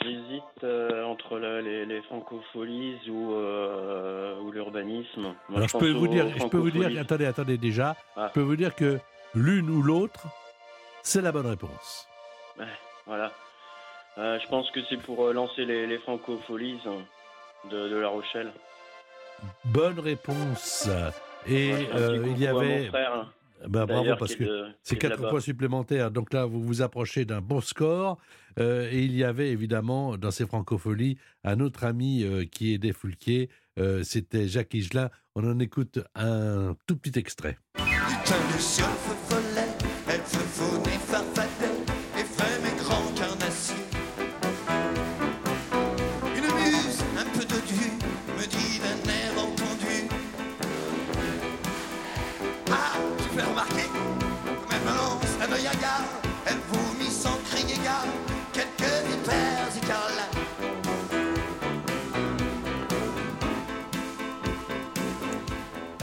J'hésite 0.02 0.64
euh, 0.64 1.04
entre 1.06 1.38
la- 1.40 1.62
les, 1.62 1.86
les 1.86 2.02
francopholies 2.04 3.00
ou, 3.10 3.34
euh, 3.34 4.40
ou 4.42 4.52
l'urbanisme. 4.52 5.36
Alors, 5.56 5.68
je 5.68 5.78
peux 5.78 5.92
vous 5.92 6.08
dire, 6.08 6.28
je 6.38 6.46
peux 6.48 6.58
vous 6.58 6.72
dire, 6.72 7.00
attendez, 7.00 7.26
attendez 7.26 7.58
déjà, 7.58 7.96
Ah. 8.18 8.28
je 8.30 8.34
peux 8.34 8.42
vous 8.42 8.56
dire 8.56 8.76
que 8.76 9.00
l'une 9.36 9.70
ou 9.70 9.82
l'autre, 9.82 10.26
c'est 11.04 11.22
la 11.22 11.32
bonne 11.32 11.46
réponse. 11.48 12.08
Voilà. 13.06 13.32
Euh, 14.18 14.40
je 14.40 14.48
pense 14.48 14.70
que 14.72 14.80
c'est 14.90 14.98
pour 14.98 15.32
lancer 15.32 15.66
les, 15.66 15.86
les 15.88 16.00
francopholies 16.00 16.80
hein, 16.88 17.06
de, 17.70 17.88
de 17.90 17.96
La 17.98 18.08
Rochelle. 18.10 18.52
Bonne 19.66 20.00
réponse. 20.00 20.90
Et 21.48 21.74
Ouais, 21.74 21.88
il 22.26 22.40
y 22.40 22.48
avait, 22.48 22.84
mon 22.86 22.90
frère, 22.90 23.28
ben, 23.68 23.86
bravo 23.86 24.16
parce 24.18 24.34
est 24.34 24.38
que 24.38 24.66
c'est 24.84 24.98
qui 24.98 25.06
est 25.06 25.10
de 25.10 25.14
4 25.14 25.18
là-bas. 25.20 25.30
points 25.30 25.40
supplémentaires. 25.40 26.12
Donc 26.12 26.34
là, 26.34 26.46
vous 26.46 26.62
vous 26.62 26.82
approchez 26.82 27.26
d'un 27.26 27.42
bon 27.42 27.62
score. 27.62 28.18
Euh, 28.60 28.90
et 28.92 29.04
il 29.04 29.16
y 29.16 29.24
avait 29.24 29.50
évidemment 29.50 30.18
dans 30.18 30.32
ces 30.32 30.46
francopholies 30.46 31.18
un 31.44 31.60
autre 31.60 31.84
ami 31.84 32.24
euh, 32.24 32.46
qui 32.46 32.74
aidait 32.74 32.94
Foulquier. 32.94 33.50
Euh, 33.80 34.04
C'était 34.04 34.48
Jacques 34.48 34.74
Higelin. 34.74 35.10
On 35.36 35.50
en 35.50 35.60
écoute 35.60 36.00
un 36.16 36.76
tout 36.88 36.96
petit 36.96 37.20
extrait. 37.20 37.58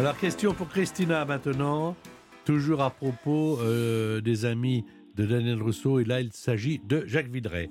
Alors, 0.03 0.19
question 0.19 0.53
pour 0.53 0.67
Christina 0.67 1.25
maintenant, 1.25 1.95
toujours 2.45 2.83
à 2.83 2.91
propos 2.91 3.61
euh, 3.61 4.21
des 4.21 4.45
amis 4.47 4.85
de 5.15 5.25
Daniel 5.25 5.63
Rousseau, 5.63 6.01
et 6.01 6.05
là 6.05 6.21
il 6.21 6.33
s'agit 6.33 6.81
de 6.81 7.05
Jacques 7.07 7.31
Vidret. 7.31 7.71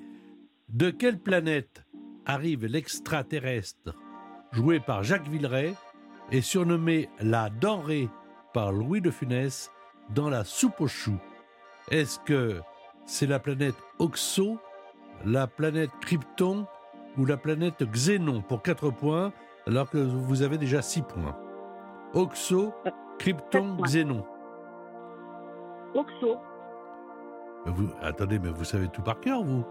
De 0.70 0.88
quelle 0.88 1.18
planète 1.18 1.84
arrive 2.24 2.64
l'extraterrestre 2.64 3.94
joué 4.50 4.80
par 4.80 5.02
Jacques 5.02 5.28
Villeray 5.28 5.74
et 6.30 6.40
surnommé 6.40 7.10
la 7.20 7.50
denrée 7.50 8.08
par 8.54 8.72
Louis 8.72 9.02
de 9.02 9.10
Funès 9.10 9.70
dans 10.14 10.30
la 10.30 10.44
soupe 10.44 10.80
aux 10.80 10.88
choux? 10.88 11.20
Est-ce 11.90 12.18
que 12.20 12.62
c'est 13.04 13.26
la 13.26 13.40
planète 13.40 13.76
Oxo, 13.98 14.58
la 15.26 15.46
planète 15.46 15.90
Krypton 16.00 16.64
ou 17.18 17.26
la 17.26 17.36
planète 17.36 17.84
Xénon? 17.84 18.40
Pour 18.40 18.62
4 18.62 18.88
points 18.88 19.34
alors 19.66 19.90
que 19.90 19.98
vous 19.98 20.40
avez 20.40 20.56
déjà 20.56 20.80
6 20.80 21.02
points 21.02 21.36
Oxo, 22.14 22.74
Krypton. 23.18 23.76
Xénon. 23.82 24.24
Oxo. 25.94 26.36
Vous, 27.64 27.88
attendez, 28.02 28.38
mais 28.38 28.50
vous 28.50 28.64
savez 28.64 28.88
tout 28.88 29.00
par 29.00 29.18
cœur, 29.18 29.42
vous 29.42 29.64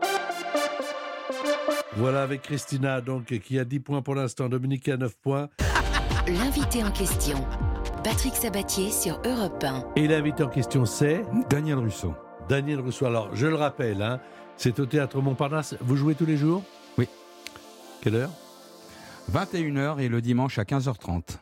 Voilà 1.97 2.23
avec 2.23 2.41
Christina, 2.41 3.01
donc, 3.01 3.25
qui 3.25 3.59
a 3.59 3.65
10 3.65 3.79
points 3.81 4.01
pour 4.01 4.15
l'instant. 4.15 4.49
Dominique 4.49 4.89
a 4.89 4.97
9 4.97 5.17
points. 5.17 5.49
L'invité 6.27 6.83
en 6.83 6.91
question, 6.91 7.37
Patrick 8.03 8.35
Sabatier 8.35 8.89
sur 8.89 9.21
Europe 9.25 9.63
1. 9.63 9.93
Et 9.95 10.07
l'invité 10.07 10.43
en 10.43 10.49
question, 10.49 10.85
c'est 10.85 11.25
Daniel 11.49 11.77
Russo. 11.79 12.13
Daniel 12.49 12.79
Rousseau. 12.79 13.05
Alors, 13.05 13.29
je 13.33 13.47
le 13.47 13.55
rappelle, 13.55 14.01
hein, 14.01 14.19
c'est 14.57 14.79
au 14.79 14.85
théâtre 14.85 15.21
Montparnasse. 15.21 15.75
Vous 15.79 15.95
jouez 15.95 16.15
tous 16.15 16.25
les 16.25 16.37
jours? 16.37 16.63
Oui. 16.97 17.07
Quelle 18.01 18.15
heure? 18.15 18.31
21h 19.31 19.99
et 19.99 20.09
le 20.09 20.21
dimanche 20.21 20.57
à 20.59 20.63
15h30. 20.63 21.37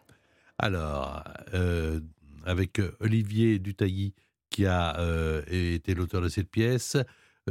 Alors, 0.59 1.23
euh, 1.53 2.01
avec 2.45 2.79
euh, 2.79 2.91
Olivier 2.99 3.59
Dutailly, 3.59 4.13
qui 4.49 4.65
a 4.65 4.99
euh, 4.99 5.41
été 5.47 5.95
l'auteur 5.95 6.21
de 6.21 6.27
cette 6.27 6.49
pièce, 6.49 6.97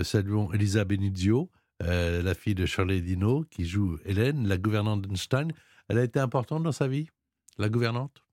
saluons 0.03 0.53
Elisa 0.53 0.85
Benizio, 0.85 1.51
euh, 1.83 2.23
la 2.23 2.35
fille 2.35 2.55
de 2.55 2.67
Shirley 2.67 3.01
Dino, 3.01 3.45
qui 3.51 3.65
joue 3.65 3.99
Hélène, 4.05 4.47
la 4.47 4.59
gouvernante 4.59 5.03
d'Einstein. 5.03 5.53
Elle 5.89 5.99
a 5.99 6.05
été 6.05 6.21
importante 6.21 6.63
dans 6.63 6.73
sa 6.73 6.87
vie, 6.87 7.09
la 7.57 7.71
gouvernante? 7.71 8.25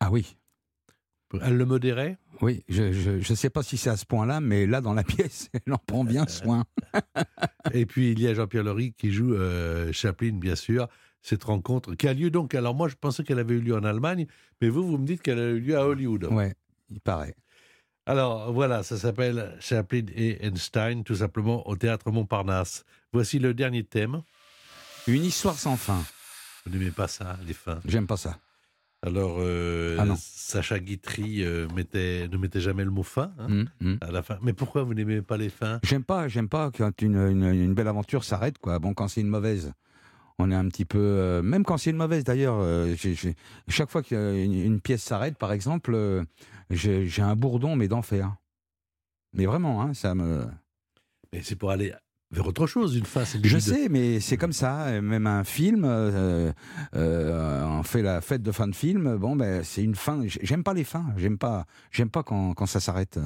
Ah 0.00 0.10
oui, 0.10 0.36
Elle 1.42 1.56
le 1.56 1.66
modérait? 1.66 2.18
Oui, 2.40 2.64
je 2.68 3.18
ne 3.18 3.36
sais 3.36 3.50
pas 3.50 3.62
si 3.62 3.76
c'est 3.76 3.90
à 3.90 3.96
ce 3.96 4.06
point-là, 4.06 4.40
mais 4.40 4.66
là, 4.66 4.80
dans 4.80 4.94
la 4.94 5.04
pièce, 5.04 5.50
elle 5.52 5.72
en 5.72 5.78
prend 5.78 6.04
bien 6.04 6.26
soin. 6.26 6.64
Et 7.72 7.86
puis, 7.86 8.12
il 8.12 8.20
y 8.20 8.26
a 8.26 8.34
Jean-Pierre 8.34 8.64
Laurie 8.64 8.92
qui 8.94 9.12
joue 9.12 9.34
euh, 9.34 9.92
Chaplin, 9.92 10.32
bien 10.32 10.56
sûr. 10.56 10.88
Cette 11.28 11.42
rencontre 11.42 11.94
qui 11.96 12.06
a 12.06 12.14
lieu 12.14 12.30
donc. 12.30 12.54
Alors, 12.54 12.72
moi, 12.72 12.86
je 12.86 12.94
pensais 12.94 13.24
qu'elle 13.24 13.40
avait 13.40 13.54
eu 13.56 13.60
lieu 13.60 13.74
en 13.74 13.82
Allemagne, 13.82 14.26
mais 14.62 14.68
vous, 14.68 14.86
vous 14.86 14.96
me 14.96 15.04
dites 15.04 15.22
qu'elle 15.22 15.40
a 15.40 15.48
eu 15.50 15.58
lieu 15.58 15.76
à 15.76 15.84
Hollywood. 15.84 16.24
Ouais, 16.30 16.54
il 16.88 17.00
paraît. 17.00 17.34
Alors 18.06 18.52
voilà, 18.52 18.84
ça 18.84 18.96
s'appelle 18.96 19.56
Chaplin 19.58 20.04
et 20.14 20.46
Einstein, 20.46 21.02
tout 21.02 21.16
simplement 21.16 21.66
au 21.68 21.74
théâtre 21.74 22.12
Montparnasse. 22.12 22.84
Voici 23.12 23.40
le 23.40 23.54
dernier 23.54 23.82
thème. 23.82 24.22
Une 25.08 25.24
histoire 25.24 25.58
sans 25.58 25.76
fin. 25.76 26.04
Vous 26.64 26.72
n'aimez 26.78 26.92
pas 26.92 27.08
ça, 27.08 27.36
les 27.44 27.54
fins? 27.54 27.80
J'aime 27.86 28.06
pas 28.06 28.16
ça. 28.16 28.38
Alors, 29.02 29.38
euh, 29.40 29.96
Ah. 29.98 30.14
Sacha 30.16 30.78
Guitry 30.78 31.42
euh, 31.44 31.66
mettait- 31.74 32.28
ne 32.28 32.36
mettait 32.36 32.60
jamais 32.60 32.84
le 32.84 32.90
mot 32.90 33.02
fin 33.02 33.32
hein, 33.38 33.46
Hum, 33.50 33.68
hum. 33.82 33.98
à 34.00 34.12
la 34.12 34.22
fin. 34.22 34.38
Mais 34.42 34.52
pourquoi 34.52 34.84
vous 34.84 34.94
n'aimez 34.94 35.22
pas 35.22 35.36
les 35.36 35.50
fins? 35.50 35.80
J'aime 35.82 36.04
pas, 36.04 36.28
j'aime 36.28 36.48
pas 36.48 36.70
quand 36.70 37.02
une, 37.02 37.16
une, 37.16 37.42
une 37.52 37.74
belle 37.74 37.88
aventure 37.88 38.22
s'arrête, 38.22 38.58
quoi. 38.58 38.78
Bon, 38.78 38.94
quand 38.94 39.08
c'est 39.08 39.20
une 39.20 39.28
mauvaise, 39.28 39.72
on 40.38 40.50
est 40.50 40.54
un 40.54 40.68
petit 40.68 40.84
peu. 40.84 40.98
euh, 40.98 41.42
même 41.42 41.64
quand 41.64 41.78
c'est 41.78 41.90
une 41.90 41.96
mauvaise, 41.96 42.24
d'ailleurs, 42.24 42.58
euh, 42.60 42.94
chaque 43.68 43.90
fois 43.90 44.02
qu'une 44.02 44.52
une 44.54 44.80
pièce 44.80 45.02
s'arrête, 45.02 45.36
par 45.38 45.52
exemple, 45.52 45.94
euh, 45.94 46.24
j'ai 46.70 47.22
un 47.22 47.36
bourdon, 47.36 47.76
mais 47.76 47.88
d'enfer. 47.88 48.34
Mais 49.32 49.46
vraiment, 49.46 49.82
hein, 49.82 49.94
ça 49.94 50.14
me. 50.14 50.46
Mais 51.32 51.42
c'est 51.42 51.56
pour 51.56 51.70
aller 51.70 51.92
vers 52.30 52.46
autre 52.46 52.66
chose, 52.66 52.96
une 52.96 53.04
le 53.04 53.48
Je 53.48 53.58
sais, 53.58 53.88
mais 53.88 54.20
c'est 54.20 54.36
comme 54.36 54.52
ça. 54.52 55.00
Même 55.00 55.26
un 55.26 55.44
film, 55.44 55.84
euh, 55.84 56.52
euh, 56.94 57.64
on 57.64 57.82
fait 57.82 58.02
la 58.02 58.20
fête 58.20 58.42
de 58.42 58.52
fin 58.52 58.66
de 58.66 58.74
film. 58.74 59.16
Bon, 59.16 59.36
ben, 59.36 59.62
c'est 59.62 59.82
une 59.82 59.94
fin. 59.94 60.22
J'aime 60.26 60.64
pas 60.64 60.74
les 60.74 60.84
fins. 60.84 61.06
J'aime 61.16 61.38
pas. 61.38 61.66
J'aime 61.92 62.10
pas 62.10 62.22
quand, 62.22 62.54
quand 62.54 62.66
ça 62.66 62.80
s'arrête. 62.80 63.18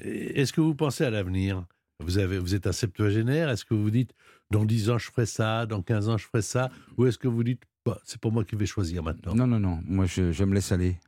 Est-ce 0.00 0.52
que 0.52 0.60
vous 0.60 0.74
pensez 0.74 1.04
à 1.04 1.10
l'avenir? 1.10 1.64
Vous, 2.00 2.18
avez, 2.18 2.38
vous 2.38 2.54
êtes 2.54 2.66
un 2.66 2.72
septuagénaire 2.72 3.48
Est-ce 3.48 3.64
que 3.64 3.74
vous 3.74 3.90
dites 3.90 4.12
dans 4.50 4.64
10 4.64 4.90
ans 4.90 4.98
je 4.98 5.10
ferai 5.10 5.26
ça, 5.26 5.66
dans 5.66 5.82
15 5.82 6.08
ans 6.08 6.16
je 6.16 6.26
ferai 6.26 6.42
ça 6.42 6.70
Ou 6.96 7.06
est-ce 7.06 7.18
que 7.18 7.28
vous 7.28 7.42
dites 7.44 7.62
Bah, 7.84 7.98
c'est 8.04 8.20
pour 8.20 8.32
moi 8.32 8.44
qui 8.44 8.56
vais 8.56 8.66
choisir 8.66 9.02
maintenant? 9.02 9.34
Non, 9.34 9.46
non, 9.46 9.60
non. 9.60 9.80
Moi, 9.84 10.06
je, 10.06 10.32
je 10.32 10.44
me 10.44 10.54
laisse 10.54 10.72
aller. 10.72 10.98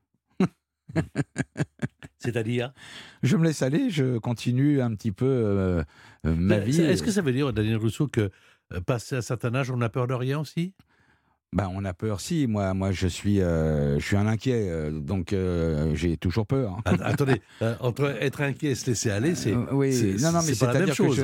C'est-à-dire? 2.18 2.72
Je 3.22 3.36
me 3.36 3.44
laisse 3.44 3.62
aller, 3.62 3.90
je 3.90 4.18
continue 4.18 4.80
un 4.80 4.94
petit 4.94 5.12
peu 5.12 5.26
euh, 5.26 5.82
euh, 6.26 6.34
ma 6.34 6.58
vie. 6.58 6.80
Est-ce 6.80 7.02
que 7.02 7.10
ça 7.10 7.22
veut 7.22 7.32
dire, 7.32 7.52
Daniel 7.52 7.76
Rousseau, 7.76 8.08
que 8.08 8.30
euh, 8.72 8.80
passé 8.80 9.16
un 9.16 9.20
certain 9.20 9.54
âge, 9.54 9.70
on 9.70 9.76
n'a 9.76 9.88
peur 9.88 10.06
de 10.06 10.14
rien 10.14 10.40
aussi? 10.40 10.74
Ben, 11.54 11.70
on 11.74 11.82
a 11.86 11.94
peur, 11.94 12.20
si. 12.20 12.46
Moi, 12.46 12.74
moi 12.74 12.92
je, 12.92 13.06
suis, 13.08 13.40
euh, 13.40 13.98
je 13.98 14.04
suis 14.04 14.16
un 14.16 14.26
inquiet, 14.26 14.68
euh, 14.68 14.90
donc 14.90 15.32
euh, 15.32 15.94
j'ai 15.94 16.18
toujours 16.18 16.46
peur. 16.46 16.74
hein. 16.74 16.82
Ah, 16.84 17.06
Attendez, 17.06 17.40
entre 17.80 18.04
être 18.22 18.42
inquiet 18.42 18.72
et 18.72 18.74
se 18.74 18.86
laisser 18.90 19.08
aller, 19.10 19.34
c'est. 19.34 19.54
Oui, 19.72 20.16
non, 20.20 20.32
non, 20.32 20.40
mais 20.46 20.52
c'est 20.54 20.66
pas 20.66 20.74
la 20.74 20.80
même 20.80 20.88
que 20.90 20.94
chose. 20.94 21.16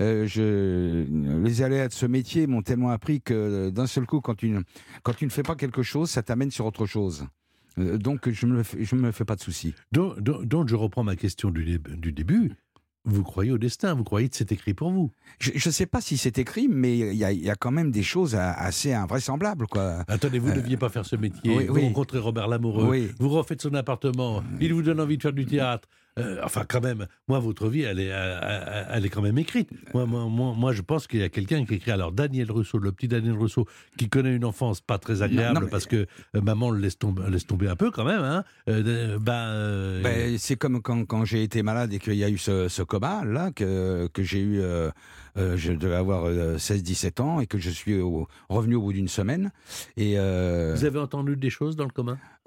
je, 0.00 0.26
je- 0.26 1.44
les 1.44 1.62
aléas 1.62 1.86
de 1.86 1.92
ce 1.92 2.06
métier 2.06 2.48
m'ont 2.48 2.62
tellement 2.62 2.90
appris 2.90 3.20
que 3.20 3.70
d'un 3.70 3.86
seul 3.86 4.04
coup, 4.04 4.20
quand 4.20 4.34
tu, 4.34 4.48
ne- 4.48 4.62
quand 5.04 5.14
tu 5.14 5.24
ne 5.26 5.30
fais 5.30 5.44
pas 5.44 5.54
quelque 5.54 5.84
chose, 5.84 6.10
ça 6.10 6.22
t'amène 6.24 6.50
sur 6.50 6.66
autre 6.66 6.86
chose. 6.86 7.26
Donc, 7.76 8.28
je 8.28 8.46
ne 8.46 8.54
me, 8.54 8.62
fais- 8.64 8.82
je 8.84 8.96
me 8.96 9.12
fais 9.12 9.24
pas 9.24 9.36
de 9.36 9.40
soucis. 9.40 9.74
Donc, 9.92 10.18
donc- 10.20 10.44
donc, 10.44 10.68
je 10.68 10.74
reprends 10.74 11.04
ma 11.04 11.14
question 11.16 11.50
du, 11.50 11.78
du 11.78 12.12
début. 12.12 12.52
Vous 13.04 13.24
croyez 13.24 13.50
au 13.50 13.58
destin, 13.58 13.94
vous 13.94 14.04
croyez 14.04 14.28
que 14.28 14.36
c'est 14.36 14.52
écrit 14.52 14.74
pour 14.74 14.92
vous. 14.92 15.10
Je 15.40 15.50
ne 15.54 15.72
sais 15.72 15.86
pas 15.86 16.00
si 16.00 16.16
c'est 16.16 16.38
écrit, 16.38 16.68
mais 16.68 16.96
il 16.98 17.14
y 17.16 17.24
a, 17.24 17.32
il 17.32 17.42
y 17.42 17.50
a 17.50 17.56
quand 17.56 17.72
même 17.72 17.90
des 17.90 18.04
choses 18.04 18.36
assez 18.36 18.92
invraisemblables, 18.92 19.66
quoi. 19.66 20.04
Attendez, 20.06 20.38
vous 20.38 20.48
ne 20.48 20.52
Euh, 20.52 20.56
deviez 20.56 20.76
pas 20.76 20.88
faire 20.88 21.04
ce 21.04 21.16
métier. 21.16 21.56
oui, 21.56 21.66
vous 21.66 21.74
oui. 21.74 21.82
rencontrez 21.82 22.18
Robert 22.18 22.46
Lamoureux, 22.46 22.86
Oui. 22.88 23.10
vous 23.18 23.28
refaites 23.30 23.60
son 23.60 23.74
appartement, 23.74 24.44
il 24.60 24.72
vous 24.72 24.82
donne 24.82 25.00
envie 25.00 25.16
de 25.16 25.22
faire 25.22 25.32
du 25.32 25.46
théâtre. 25.46 25.88
Euh, 26.18 26.40
enfin, 26.44 26.64
quand 26.68 26.82
même, 26.82 27.06
moi, 27.26 27.38
votre 27.38 27.68
vie, 27.68 27.82
elle 27.82 27.98
est, 27.98 28.06
elle, 28.06 28.86
elle 28.90 29.06
est 29.06 29.08
quand 29.08 29.22
même 29.22 29.38
écrite. 29.38 29.70
Moi, 29.94 30.04
moi, 30.04 30.26
moi, 30.26 30.54
moi, 30.54 30.72
je 30.72 30.82
pense 30.82 31.06
qu'il 31.06 31.20
y 31.20 31.22
a 31.22 31.28
quelqu'un 31.30 31.64
qui 31.64 31.74
écrit. 31.74 31.90
Alors, 31.90 32.12
Daniel 32.12 32.50
Rousseau, 32.52 32.78
le 32.78 32.92
petit 32.92 33.08
Daniel 33.08 33.32
Rousseau, 33.32 33.66
qui 33.96 34.08
connaît 34.10 34.34
une 34.36 34.44
enfance 34.44 34.80
pas 34.82 34.98
très 34.98 35.22
agréable 35.22 35.54
non, 35.54 35.60
mais- 35.64 35.70
parce 35.70 35.86
que 35.86 36.06
euh, 36.36 36.40
maman 36.42 36.70
le 36.70 36.80
laisse 36.80 36.98
tomber, 36.98 37.22
laisse 37.30 37.46
tomber 37.46 37.68
un 37.68 37.76
peu 37.76 37.90
quand 37.90 38.04
même. 38.04 38.20
Hein. 38.20 38.44
Euh, 38.68 39.18
ben, 39.18 39.32
euh, 39.32 40.02
Ben, 40.02 40.36
c'est 40.38 40.56
comme 40.56 40.82
quand, 40.82 41.04
quand 41.06 41.24
j'ai 41.24 41.42
été 41.42 41.62
malade 41.62 41.92
et 41.94 41.98
qu'il 41.98 42.14
y 42.14 42.24
a 42.24 42.28
eu 42.28 42.38
ce, 42.38 42.68
ce 42.68 42.82
coma, 42.82 43.24
là, 43.24 43.50
que, 43.50 44.08
que 44.12 44.22
j'ai 44.22 44.40
eu. 44.40 44.60
euh, 44.60 44.90
euh, 45.38 45.56
je 45.56 45.72
devais 45.72 45.94
avoir 45.94 46.26
16-17 46.58 47.20
ans 47.22 47.40
et 47.40 47.46
que 47.46 47.56
je 47.56 47.70
suis 47.70 47.98
au- 47.98 48.28
revenu 48.50 48.74
au 48.74 48.82
bout 48.82 48.92
d'une 48.92 49.08
semaine. 49.08 49.50
Et, 49.96 50.18
euh, 50.18 50.74
vous 50.76 50.84
avez 50.84 50.98
entendu 50.98 51.36
des 51.36 51.48
choses 51.48 51.74
dans 51.74 51.84
le 51.84 51.90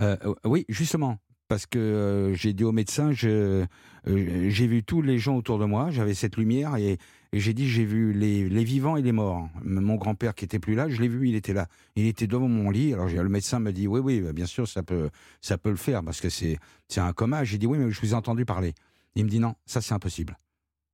Euh, 0.02 0.16
euh, 0.26 0.34
oui, 0.44 0.66
justement, 0.70 1.18
parce 1.48 1.66
que 1.66 1.80
euh, 1.80 2.34
j'ai 2.34 2.54
dit 2.54 2.64
au 2.64 2.72
médecin, 2.72 3.12
euh, 3.24 3.66
j'ai 4.06 4.68
vu 4.68 4.84
tous 4.84 5.02
les 5.02 5.20
gens 5.20 5.36
autour 5.36 5.60
de 5.60 5.66
moi, 5.66 5.92
j'avais 5.92 6.14
cette 6.14 6.38
lumière 6.38 6.76
et, 6.76 6.98
j'ai 7.34 7.54
dit, 7.54 7.68
j'ai 7.68 7.84
vu 7.84 8.14
les, 8.14 8.64
vivants 8.64 8.96
et 8.96 9.02
les 9.02 9.12
morts. 9.12 9.50
Mon 9.62 9.96
grand-père 9.96 10.36
qui 10.36 10.46
était 10.46 10.60
plus 10.60 10.74
là, 10.74 10.88
je 10.88 11.02
l'ai 11.02 11.10
vu, 11.10 11.28
il 11.28 11.36
était 11.36 11.52
là. 11.52 11.68
Il 11.98 12.06
était 12.06 12.28
devant 12.28 12.48
mon 12.48 12.70
lit. 12.70 12.94
Alors 12.94 13.10
le 13.10 13.28
médecin 13.28 13.60
me 13.60 13.74
dit, 13.74 13.88
oui, 13.88 14.00
oui, 14.00 14.22
bah, 14.22 14.32
bien 14.32 14.46
sûr, 14.46 14.70
ça 14.70 14.84
peut, 14.84 15.10
ça 15.42 15.58
peut 15.58 15.70
le 15.70 15.76
faire 15.76 16.02
parce 16.02 16.22
que 16.22 16.30
c'est, 16.30 16.58
c'est 16.88 17.02
un 17.02 17.12
coma. 17.12 17.44
J'ai 17.44 17.58
dit, 17.58 17.68
oui, 17.68 17.78
mais 17.78 17.92
je 17.92 18.00
vous 18.00 18.12
ai 18.12 18.14
entendu 18.14 18.46
parler. 18.46 18.74
Il 19.16 19.26
me 19.26 19.30
dit, 19.30 19.40
non, 19.40 19.56
ça 19.66 19.82
c'est 19.82 19.94
impossible. 19.94 20.38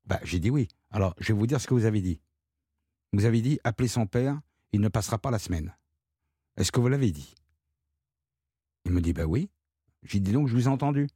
Bah, 0.07 0.19
j'ai 0.23 0.39
dit 0.39 0.49
oui. 0.49 0.67
Alors, 0.89 1.15
je 1.19 1.31
vais 1.31 1.37
vous 1.37 1.47
dire 1.47 1.61
ce 1.61 1.67
que 1.67 1.73
vous 1.73 1.85
avez 1.85 2.01
dit. 2.01 2.19
Vous 3.13 3.25
avez 3.25 3.41
dit, 3.41 3.59
appelez 3.63 3.87
son 3.87 4.07
père, 4.07 4.39
il 4.71 4.81
ne 4.81 4.87
passera 4.87 5.17
pas 5.17 5.31
la 5.31 5.39
semaine. 5.39 5.75
Est-ce 6.57 6.71
que 6.71 6.79
vous 6.79 6.87
l'avez 6.87 7.11
dit? 7.11 7.35
Il 8.85 8.91
me 8.91 9.01
dit, 9.01 9.13
bah 9.13 9.25
oui. 9.25 9.49
J'ai 10.03 10.19
dit 10.19 10.31
donc, 10.31 10.47
je 10.47 10.53
vous 10.53 10.65
ai 10.65 10.67
entendu. 10.71 11.07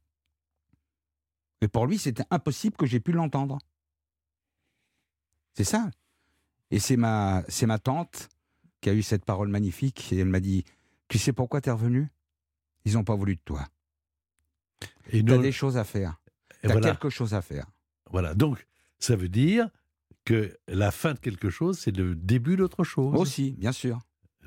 Mais 1.62 1.68
pour 1.68 1.86
lui, 1.86 1.98
c'était 1.98 2.24
impossible 2.30 2.76
que 2.76 2.86
j'ai 2.86 3.00
pu 3.00 3.12
l'entendre. 3.12 3.58
C'est 5.54 5.64
ça. 5.64 5.90
Et 6.70 6.78
c'est 6.78 6.96
ma, 6.96 7.44
c'est 7.48 7.66
ma 7.66 7.78
tante 7.78 8.28
qui 8.80 8.90
a 8.90 8.94
eu 8.94 9.02
cette 9.02 9.24
parole 9.24 9.48
magnifique 9.48 10.12
et 10.12 10.18
elle 10.18 10.28
m'a 10.28 10.40
dit, 10.40 10.64
tu 11.08 11.18
sais 11.18 11.32
pourquoi 11.32 11.60
t'es 11.60 11.70
revenu? 11.70 12.08
Ils 12.84 12.94
n'ont 12.94 13.04
pas 13.04 13.14
voulu 13.14 13.36
de 13.36 13.40
toi. 13.44 13.66
Et 15.10 15.24
T'as 15.24 15.36
non- 15.36 15.42
des 15.42 15.52
choses 15.52 15.76
à 15.76 15.84
faire. 15.84 16.20
et 16.62 16.66
T'as 16.68 16.72
voilà. 16.72 16.90
quelque 16.90 17.08
chose 17.10 17.34
à 17.34 17.42
faire. 17.42 17.66
Voilà, 18.10 18.34
donc 18.34 18.66
ça 18.98 19.16
veut 19.16 19.28
dire 19.28 19.68
que 20.24 20.56
la 20.68 20.90
fin 20.90 21.14
de 21.14 21.18
quelque 21.18 21.50
chose, 21.50 21.78
c'est 21.78 21.96
le 21.96 22.14
début 22.14 22.56
d'autre 22.56 22.84
chose. 22.84 23.18
Aussi, 23.18 23.52
bien 23.52 23.72
sûr. 23.72 23.98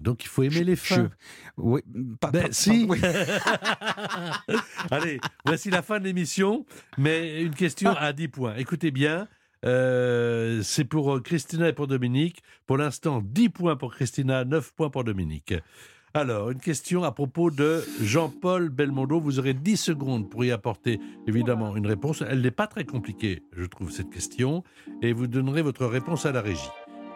Donc 0.02 0.24
il 0.24 0.28
faut 0.28 0.43
aimer 0.43 0.56
Je- 0.56 0.64
les 0.64 0.76
je- 0.76 0.82
fins. 0.82 1.10
Oui, 1.58 1.82
pas, 2.20 2.32
Ben, 2.32 2.43
pas- 2.43 2.52
si. 2.52 2.86
pas- 2.88 2.93
oui. 2.93 3.00
Allez, 4.91 5.20
voici 5.45 5.70
la 5.70 5.82
fin 5.82 6.00
de 6.00 6.06
l'émission, 6.06 6.66
mais 6.97 7.41
une 7.43 7.56
question 7.56 7.91
à 7.91 8.14
10 8.14 8.28
points. 8.30 8.56
Écoutez 8.58 8.91
bien, 8.91 9.28
euh, 9.66 10.62
c'est 10.64 10.86
pour 10.86 11.16
euh, 11.16 11.20
Christina 11.22 11.68
et 11.70 11.74
pour 11.74 11.88
Dominique. 11.88 12.41
Pour 12.66 12.78
l'instant, 12.78 13.22
10 13.24 13.50
points 13.50 13.76
pour 13.76 13.93
Christina, 13.93 14.45
9 14.45 14.74
points 14.74 14.89
pour 14.89 15.04
Dominique. 15.04 15.54
Alors, 16.16 16.50
une 16.50 16.60
question 16.60 17.04
à 17.04 17.12
propos 17.12 17.52
de 17.52 17.84
Jean-Paul 18.02 18.70
Belmondo. 18.70 19.20
Vous 19.20 19.38
aurez 19.38 19.54
10 19.54 19.78
secondes 19.78 20.28
pour 20.28 20.43
y 20.43 20.52
apporter 20.52 21.00
évidemment 21.28 21.76
une 21.76 21.86
réponse. 21.86 22.24
Elle 22.28 22.41
n'est 22.41 22.50
pas 22.50 22.66
très 22.66 22.84
compliquée, 22.84 23.43
je 23.56 23.64
trouve, 23.66 23.91
cette 23.91 24.10
question. 24.10 24.64
Et 25.04 25.14
vous 25.14 25.28
donnerez 25.28 25.62
votre 25.62 25.86
réponse 25.86 26.26
à 26.26 26.32
la 26.32 26.41
régie. 26.41 26.68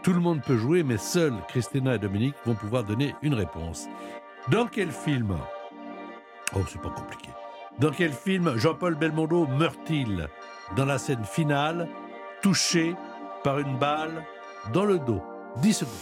Tout 0.04 0.12
le 0.12 0.20
monde 0.20 0.42
peut 0.42 0.58
jouer, 0.58 0.84
mais 0.84 0.98
seuls 0.98 1.34
Christina 1.48 1.96
et 1.96 2.00
Dominique 2.00 2.36
vont 2.46 2.56
pouvoir 2.56 2.84
donner 2.84 3.16
une 3.22 3.36
réponse. 3.36 3.88
Dans 4.50 4.68
quel 4.68 4.92
film? 4.92 5.38
Oh, 6.54 6.60
c'est 6.68 6.82
pas 6.82 6.90
compliqué. 6.90 7.30
Dans 7.80 7.92
quel 7.92 8.12
film 8.12 8.58
Jean-Paul 8.58 8.96
Belmondo 8.96 9.48
meurt-il 9.48 10.28
dans 10.76 10.84
la 10.84 10.98
scène 10.98 11.24
finale, 11.24 11.88
touché 12.42 12.98
par 13.46 13.60
une 13.60 13.78
balle 13.78 14.26
dans 14.74 14.84
le 14.84 15.00
dos? 15.00 15.24
10 15.62 15.74
secondes. 15.74 15.94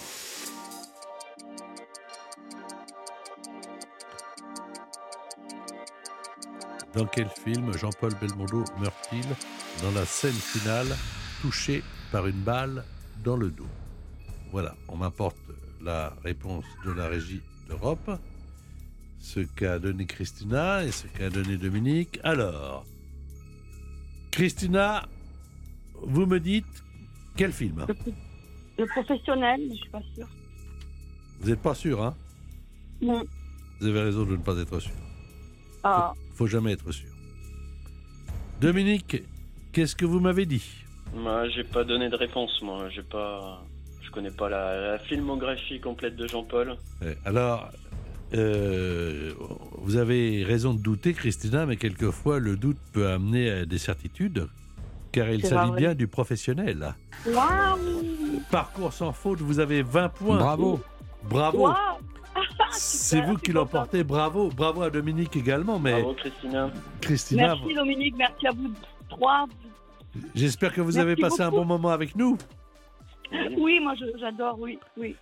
Dans 6.96 7.06
quel 7.06 7.30
film 7.30 7.72
Jean-Paul 7.78 8.16
Belmondo 8.20 8.64
meurt-il 8.80 9.28
dans 9.84 9.92
la 9.92 10.06
scène 10.06 10.34
finale, 10.34 10.88
touché 11.44 11.84
par 12.12 12.26
une 12.26 12.42
balle 12.42 12.84
dans 13.24 13.38
le 13.38 13.52
dos? 13.52 13.68
Voilà, 14.52 14.76
on 14.90 14.98
m'apporte 14.98 15.38
la 15.82 16.14
réponse 16.24 16.66
de 16.86 16.92
la 16.92 17.08
régie 17.08 17.42
d'Europe, 17.68 18.12
ce 19.20 19.40
qu'a 19.40 19.80
donné 19.80 20.06
Christina 20.06 20.84
et 20.84 20.92
ce 20.92 21.08
qu'a 21.08 21.30
donné 21.30 21.58
Dominique. 21.58 22.20
Alors, 22.24 22.86
Christina, 24.32 25.08
vous 26.02 26.26
me 26.26 26.40
dites 26.40 26.84
quel 27.38 27.54
film? 27.54 27.86
Le, 27.88 27.96
le 28.78 28.86
professionnel, 28.88 29.62
je 29.70 29.76
suis 29.76 29.90
pas 29.90 30.02
sûre. 30.16 30.28
Vous 31.40 31.50
n'êtes 31.50 31.62
pas 31.62 31.76
sûr, 31.76 32.04
hein? 32.04 32.16
Non. 33.02 33.24
Vous 33.80 33.88
avez 33.88 34.02
raison 34.02 34.26
de 34.26 34.34
ne 34.36 34.42
pas 34.42 34.58
être 34.58 34.80
sûr. 34.80 34.92
Ah, 35.84 36.14
faut 36.36 36.48
jamais 36.48 36.74
être 36.74 36.92
sûr. 36.92 37.10
Dominique, 38.60 39.24
qu'est-ce 39.72 39.96
que 39.96 40.06
vous 40.06 40.20
m'avez 40.20 40.46
dit? 40.46 40.64
Moi, 41.16 41.50
j'ai 41.50 41.64
pas 41.64 41.84
donné 41.84 42.10
de 42.10 42.16
réponse, 42.16 42.62
moi. 42.62 42.90
J'ai 42.90 43.02
pas. 43.02 43.66
Je 44.12 44.16
connais 44.16 44.32
pas 44.32 44.50
la, 44.50 44.92
la 44.92 45.00
filmographie 45.00 45.80
complète 45.80 46.18
de 46.18 46.28
Jean-Paul. 46.28 46.76
Euh, 47.02 47.14
Alors, 47.24 47.70
euh, 48.34 49.32
vous 49.78 49.96
avez 49.96 50.44
raison 50.44 50.74
de 50.74 50.80
douter, 50.82 51.14
Christina, 51.14 51.66
mais 51.66 51.78
quelquefois 51.78 52.40
le 52.40 52.58
doute 52.58 52.76
peut 52.92 53.08
amener 53.08 53.50
à 53.50 53.66
des 53.66 53.78
certitudes, 53.78 54.50
car 55.14 55.30
il 55.30 55.46
s'agit 55.46 55.72
bien 55.72 55.96
du 55.96 56.08
professionnel. 56.10 56.94
waouh 57.26 57.78
Parcours 58.52 58.92
sans 58.92 59.14
faute, 59.14 59.40
vous 59.40 59.60
avez 59.60 59.82
20 59.82 60.10
points. 60.10 60.38
Bravo. 60.40 60.82
Bravo. 61.24 61.68
Waouh 61.68 61.76
C'est 62.72 63.22
vous 63.22 63.38
qui 63.38 63.54
l'emportez. 63.54 64.04
Bravo. 64.04 64.50
Bravo 64.50 64.82
à 64.82 64.90
Dominique 64.90 65.38
également. 65.38 65.80
Mais 65.80 66.02
Bravo, 66.02 66.16
Christina. 66.16 66.70
Christina, 67.00 67.56
Merci 67.56 67.76
Dominique, 67.76 68.16
merci 68.18 68.48
à 68.48 68.52
vous 68.52 68.74
trois. 69.08 69.46
j'espère 70.36 70.74
que 70.74 70.82
vous 70.82 70.96
Merci 70.96 71.00
avez 71.00 71.16
passé 71.16 71.42
un 71.44 71.50
bon 71.50 71.64
moment 71.64 71.92
avec 71.92 72.14
nous. 72.18 72.38
Oui, 73.58 73.80
moi 73.80 73.94
j'adore, 74.20 74.58
oui, 74.60 74.80
oui. 74.98 75.16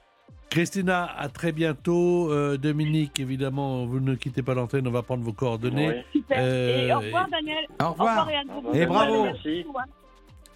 Christina, 0.50 1.06
à 1.16 1.30
très 1.30 1.52
bientôt. 1.52 2.32
Euh, 2.32 2.58
Dominique, 2.58 3.20
évidemment, 3.20 3.86
vous 3.86 4.00
ne 4.00 4.16
quittez 4.16 4.42
pas 4.42 4.56
l'antenne, 4.56 4.88
on 4.88 4.92
va 4.92 5.04
prendre 5.04 5.24
vos 5.24 5.34
coordonnées. 5.34 5.88
Ouais. 5.90 6.06
Super. 6.12 6.38
Euh, 6.42 6.88
et 6.88 6.94
au 6.94 7.00
revoir 7.00 7.28
Daniel. 7.30 7.66
Au 7.80 7.84
Au 7.84 7.90
revoir. 7.92 8.26
revoir 8.28 8.76
et 8.76 8.86
bravo. 8.86 9.24
Merci. 9.24 9.66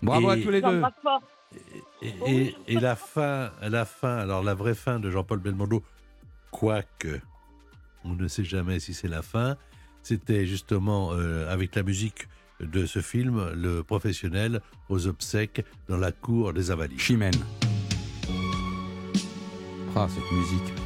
Bravo 0.01 0.29
à 0.29 0.37
tous 0.37 0.49
les 0.49 0.61
deux. 0.61 0.81
et 2.25 2.79
la 2.79 2.95
fin, 2.95 3.51
la 3.61 3.85
fin, 3.85 4.17
alors 4.17 4.43
la 4.43 4.53
vraie 4.55 4.73
fin 4.75 4.99
de 4.99 5.11
Jean-Paul 5.11 5.39
Belmondo, 5.39 5.83
quoique 6.51 7.19
on 8.05 8.15
ne 8.15 8.27
sait 8.27 8.43
jamais 8.43 8.79
si 8.79 8.93
c'est 8.93 9.07
la 9.07 9.21
fin, 9.21 9.55
c'était 10.01 10.45
justement 10.45 11.11
euh, 11.13 11.51
avec 11.51 11.75
la 11.75 11.83
musique 11.83 12.27
de 12.59 12.85
ce 12.85 12.99
film, 12.99 13.51
le 13.55 13.83
professionnel 13.83 14.61
aux 14.89 15.07
obsèques 15.07 15.65
dans 15.87 15.97
la 15.97 16.11
cour 16.11 16.53
des 16.53 16.71
Invalides. 16.71 16.99
Chimène. 16.99 17.33
Ah, 19.95 20.07
cette 20.09 20.31
musique. 20.31 20.82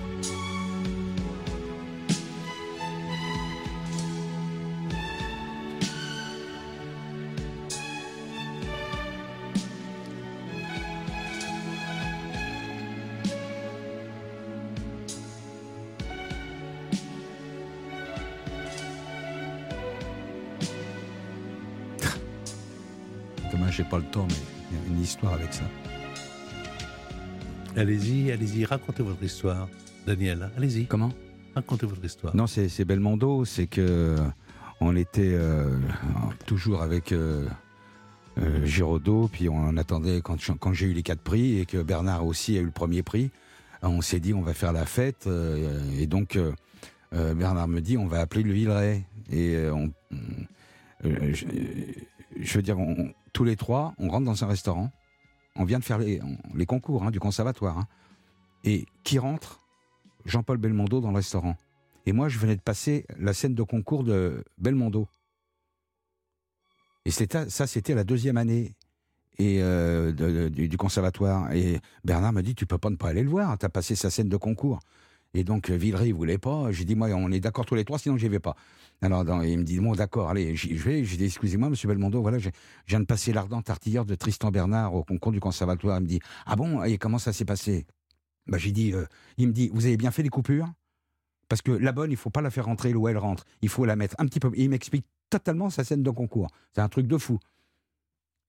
J'ai 23.77 23.83
pas 23.83 23.97
le 23.99 24.03
temps, 24.05 24.25
mais 24.27 24.35
il 24.71 24.77
y 24.77 24.81
a 24.81 24.95
une 24.95 25.01
histoire 25.01 25.33
avec 25.33 25.53
ça. 25.53 25.63
Allez-y, 27.75 28.31
allez-y, 28.31 28.65
racontez 28.65 29.03
votre 29.03 29.21
histoire, 29.23 29.69
Daniel. 30.07 30.49
Allez-y. 30.57 30.87
Comment? 30.87 31.11
Racontez 31.53 31.85
votre 31.85 32.03
histoire. 32.03 32.35
Non, 32.35 32.47
c'est 32.47 32.69
c'est 32.69 32.85
Belmondo, 32.85 33.45
c'est 33.45 33.67
que 33.67 34.15
on 34.81 34.95
était 34.95 35.31
euh, 35.33 35.77
toujours 36.47 36.81
avec 36.81 37.11
euh, 37.11 37.47
euh, 38.39 38.65
Giraudot, 38.65 39.27
puis 39.31 39.47
on 39.49 39.77
attendait 39.77 40.21
quand, 40.21 40.37
quand 40.59 40.73
j'ai 40.73 40.87
eu 40.87 40.93
les 40.93 41.03
quatre 41.03 41.21
prix 41.21 41.59
et 41.59 41.65
que 41.65 41.81
Bernard 41.81 42.25
aussi 42.25 42.57
a 42.57 42.61
eu 42.61 42.65
le 42.65 42.71
premier 42.71 43.03
prix. 43.03 43.29
On 43.83 44.01
s'est 44.01 44.19
dit 44.19 44.33
on 44.33 44.41
va 44.41 44.55
faire 44.55 44.73
la 44.73 44.85
fête 44.87 45.27
euh, 45.27 45.79
et 45.99 46.07
donc 46.07 46.35
euh, 46.35 46.51
euh, 47.13 47.35
Bernard 47.35 47.67
me 47.67 47.79
dit 47.79 47.95
on 47.97 48.07
va 48.07 48.21
appeler 48.21 48.41
le 48.41 48.51
Villeray 48.53 49.03
et 49.31 49.55
euh, 49.55 49.71
on, 49.73 49.91
on- 50.11 50.15
euh, 51.05 51.31
je, 51.33 51.45
je 52.39 52.53
veux 52.55 52.63
dire 52.63 52.79
on- 52.79 53.11
tous 53.37 53.43
les 53.43 53.55
trois 53.55 53.93
on 53.99 54.09
rentre 54.09 54.25
dans 54.25 54.43
un 54.43 54.47
restaurant. 54.47 54.91
On 55.55 55.63
vient 55.63 55.77
de 55.77 55.83
faire 55.83 55.99
les, 55.99 56.19
on- 56.23 56.39
les 56.55 56.65
concours 56.65 57.03
hein, 57.03 57.11
du 57.11 57.19
conservatoire 57.19 57.77
hein. 57.77 57.87
et 58.63 58.87
qui 59.03 59.19
rentre? 59.19 59.61
Jean-Paul 60.25 60.57
Belmondo 60.57 61.01
dans 61.01 61.11
le 61.11 61.17
restaurant. 61.17 61.55
Et 62.07 62.13
moi, 62.13 62.29
je 62.29 62.39
venais 62.39 62.55
de 62.55 62.61
passer 62.61 63.05
la 63.19 63.33
scène 63.33 63.53
de 63.53 63.61
concours 63.61 64.03
de 64.03 64.43
Belmondo. 64.57 65.07
Et 67.05 67.11
ça, 67.11 67.67
c'était 67.67 67.93
la 67.93 68.03
deuxième 68.03 68.37
année 68.37 68.73
euh, 69.39 70.11
du 70.49 70.77
conservatoire. 70.77 71.53
Et 71.53 71.79
Bernard 72.03 72.33
me 72.33 72.41
dit, 72.41 72.55
tu 72.55 72.65
peux 72.65 72.79
pas 72.79 72.89
ne 72.89 72.95
pas 72.95 73.09
aller 73.09 73.23
le 73.23 73.29
voir, 73.29 73.55
tu 73.57 73.65
as 73.67 73.69
passé 73.69 73.95
sa 73.95 74.09
scène 74.09 74.29
de 74.29 74.37
concours. 74.37 74.79
Et 75.33 75.43
donc, 75.43 75.69
euh, 75.69 75.75
Villeray, 75.75 76.07
il 76.09 76.13
voulait 76.13 76.37
pas. 76.37 76.71
J'ai 76.71 76.85
dit, 76.85 76.95
moi, 76.95 77.09
on 77.09 77.31
est 77.31 77.39
d'accord 77.39 77.65
tous 77.65 77.75
les 77.75 77.85
trois, 77.85 77.99
sinon 77.99 78.17
j'y 78.17 78.27
vais 78.27 78.39
pas. 78.39 78.55
Alors, 79.01 79.23
il 79.43 79.59
me 79.59 79.63
dit, 79.63 79.79
bon, 79.79 79.93
d'accord, 79.93 80.29
allez, 80.29 80.55
j'y 80.55 80.73
vais. 80.73 81.03
J'ai 81.03 81.17
dit, 81.17 81.25
excusez-moi, 81.25 81.69
monsieur 81.69 81.87
Belmondo, 81.87 82.21
voilà, 82.21 82.39
je 82.39 82.49
je 82.85 82.89
viens 82.91 82.99
de 82.99 83.05
passer 83.05 83.33
l'ardente 83.33 83.69
artilleur 83.69 84.05
de 84.05 84.15
Tristan 84.15 84.51
Bernard 84.51 84.95
au 84.95 85.03
concours 85.03 85.31
du 85.31 85.39
conservatoire. 85.39 85.97
Il 85.99 86.03
me 86.03 86.07
dit, 86.07 86.19
ah 86.45 86.55
bon, 86.55 86.83
et 86.83 86.97
comment 86.97 87.19
ça 87.19 87.33
s'est 87.33 87.45
passé? 87.45 87.85
Bah, 88.47 88.57
J'ai 88.57 88.71
dit, 88.71 88.93
euh, 88.93 89.05
il 89.37 89.47
me 89.47 89.53
dit, 89.53 89.69
vous 89.73 89.85
avez 89.85 89.97
bien 89.97 90.11
fait 90.11 90.23
les 90.23 90.29
coupures? 90.29 90.71
Parce 91.49 91.61
que 91.61 91.71
la 91.71 91.91
bonne, 91.91 92.11
il 92.11 92.17
faut 92.17 92.29
pas 92.29 92.41
la 92.41 92.49
faire 92.49 92.65
rentrer 92.65 92.91
là 92.91 92.97
où 92.97 93.07
elle 93.07 93.17
rentre. 93.17 93.45
Il 93.61 93.69
faut 93.69 93.85
la 93.85 93.95
mettre 93.95 94.15
un 94.19 94.25
petit 94.25 94.39
peu. 94.39 94.51
Et 94.55 94.63
il 94.63 94.69
m'explique 94.69 95.05
totalement 95.29 95.69
sa 95.69 95.83
scène 95.83 96.03
de 96.03 96.09
concours. 96.09 96.49
C'est 96.73 96.81
un 96.81 96.89
truc 96.89 97.07
de 97.07 97.17
fou. 97.17 97.39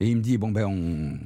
Et 0.00 0.08
il 0.08 0.16
me 0.16 0.22
dit 0.22 0.38
bon 0.38 0.50
ben 0.50 0.66
on 0.66 1.18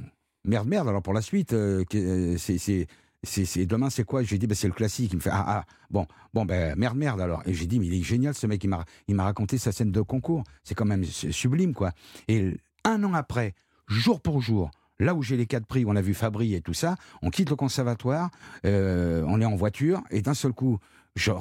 merde 0.47 0.67
merde. 0.67 0.87
Alors 0.87 1.01
pour 1.01 1.13
la 1.13 1.21
suite, 1.21 1.53
euh, 1.53 1.83
euh, 1.95 2.37
c'est 2.37 2.87
c'est 3.23 3.65
demain 3.65 3.89
c'est 3.89 4.03
quoi? 4.03 4.23
J'ai 4.23 4.37
dit 4.37 4.47
ben 4.47 4.55
c'est 4.55 4.67
le 4.67 4.73
classique. 4.73 5.11
Il 5.13 5.15
me 5.17 5.21
fait 5.21 5.29
ah 5.31 5.45
ah 5.47 5.65
bon 5.89 6.05
bon 6.33 6.45
ben 6.45 6.75
merde 6.77 6.97
merde 6.97 7.21
alors. 7.21 7.41
Et 7.45 7.53
j'ai 7.53 7.65
dit 7.65 7.79
mais 7.79 7.87
il 7.87 7.93
est 7.93 8.03
génial 8.03 8.33
ce 8.33 8.47
mec. 8.47 8.63
Il 8.63 9.15
m'a 9.15 9.23
raconté 9.23 9.57
sa 9.57 9.71
scène 9.71 9.91
de 9.91 10.01
concours. 10.01 10.43
C'est 10.63 10.75
quand 10.75 10.85
même 10.85 11.03
su- 11.03 11.31
sublime 11.33 11.73
quoi. 11.73 11.91
Et 12.27 12.57
un 12.83 13.03
an 13.03 13.13
après, 13.13 13.53
jour 13.87 14.21
pour 14.21 14.41
jour. 14.41 14.69
Là 14.99 15.15
où 15.15 15.23
j'ai 15.23 15.37
les 15.37 15.47
quatre 15.47 15.65
prix, 15.65 15.85
on 15.87 15.95
a 15.95 16.01
vu 16.01 16.13
Fabry 16.13 16.53
et 16.53 16.61
tout 16.61 16.73
ça, 16.75 16.95
on 17.23 17.29
quitte 17.31 17.49
le 17.49 17.55
conservatoire, 17.55 18.29
euh, 18.65 19.23
on 19.27 19.41
est 19.41 19.45
en 19.45 19.55
voiture, 19.55 20.01
et 20.11 20.21
d'un 20.21 20.35
seul 20.35 20.53
coup, 20.53 20.77
je 21.15 21.31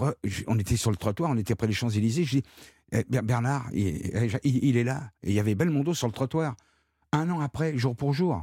on 0.46 0.58
était 0.58 0.76
sur 0.76 0.90
le 0.90 0.96
trottoir, 0.96 1.30
on 1.30 1.36
était 1.36 1.54
près 1.54 1.66
des 1.66 1.74
Champs-Élysées. 1.74 2.24
Je 2.24 2.38
dis, 2.38 2.42
Eh, 2.92 3.04
Ber- 3.08 3.22
Bernard, 3.22 3.68
il, 3.72 3.86
il- 4.44 4.64
il 4.64 4.76
est 4.76 4.84
là. 4.84 5.10
Et 5.22 5.30
il 5.30 5.34
y 5.34 5.40
avait 5.40 5.54
Belmondo 5.54 5.94
sur 5.94 6.06
le 6.06 6.12
trottoir. 6.12 6.56
Un 7.12 7.28
an 7.30 7.40
après, 7.40 7.76
jour 7.78 7.94
pour 7.94 8.12
jour. 8.14 8.42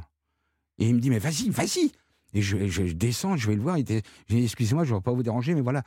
Et 0.78 0.88
il 0.88 0.94
me 0.94 1.00
dit, 1.00 1.10
mais 1.10 1.18
vas-y, 1.18 1.50
vas-y. 1.50 1.92
Et 2.34 2.42
je, 2.42 2.82
descends, 2.92 3.36
je 3.36 3.48
vais 3.48 3.56
le 3.56 3.62
voir. 3.62 3.78
Il 3.78 3.84
dit, 3.84 4.02
excusez-moi, 4.30 4.84
je 4.84 4.92
ne 4.92 4.98
vais 4.98 5.02
pas 5.02 5.12
vous 5.12 5.22
déranger, 5.22 5.54
mais 5.54 5.60
voilà. 5.60 5.82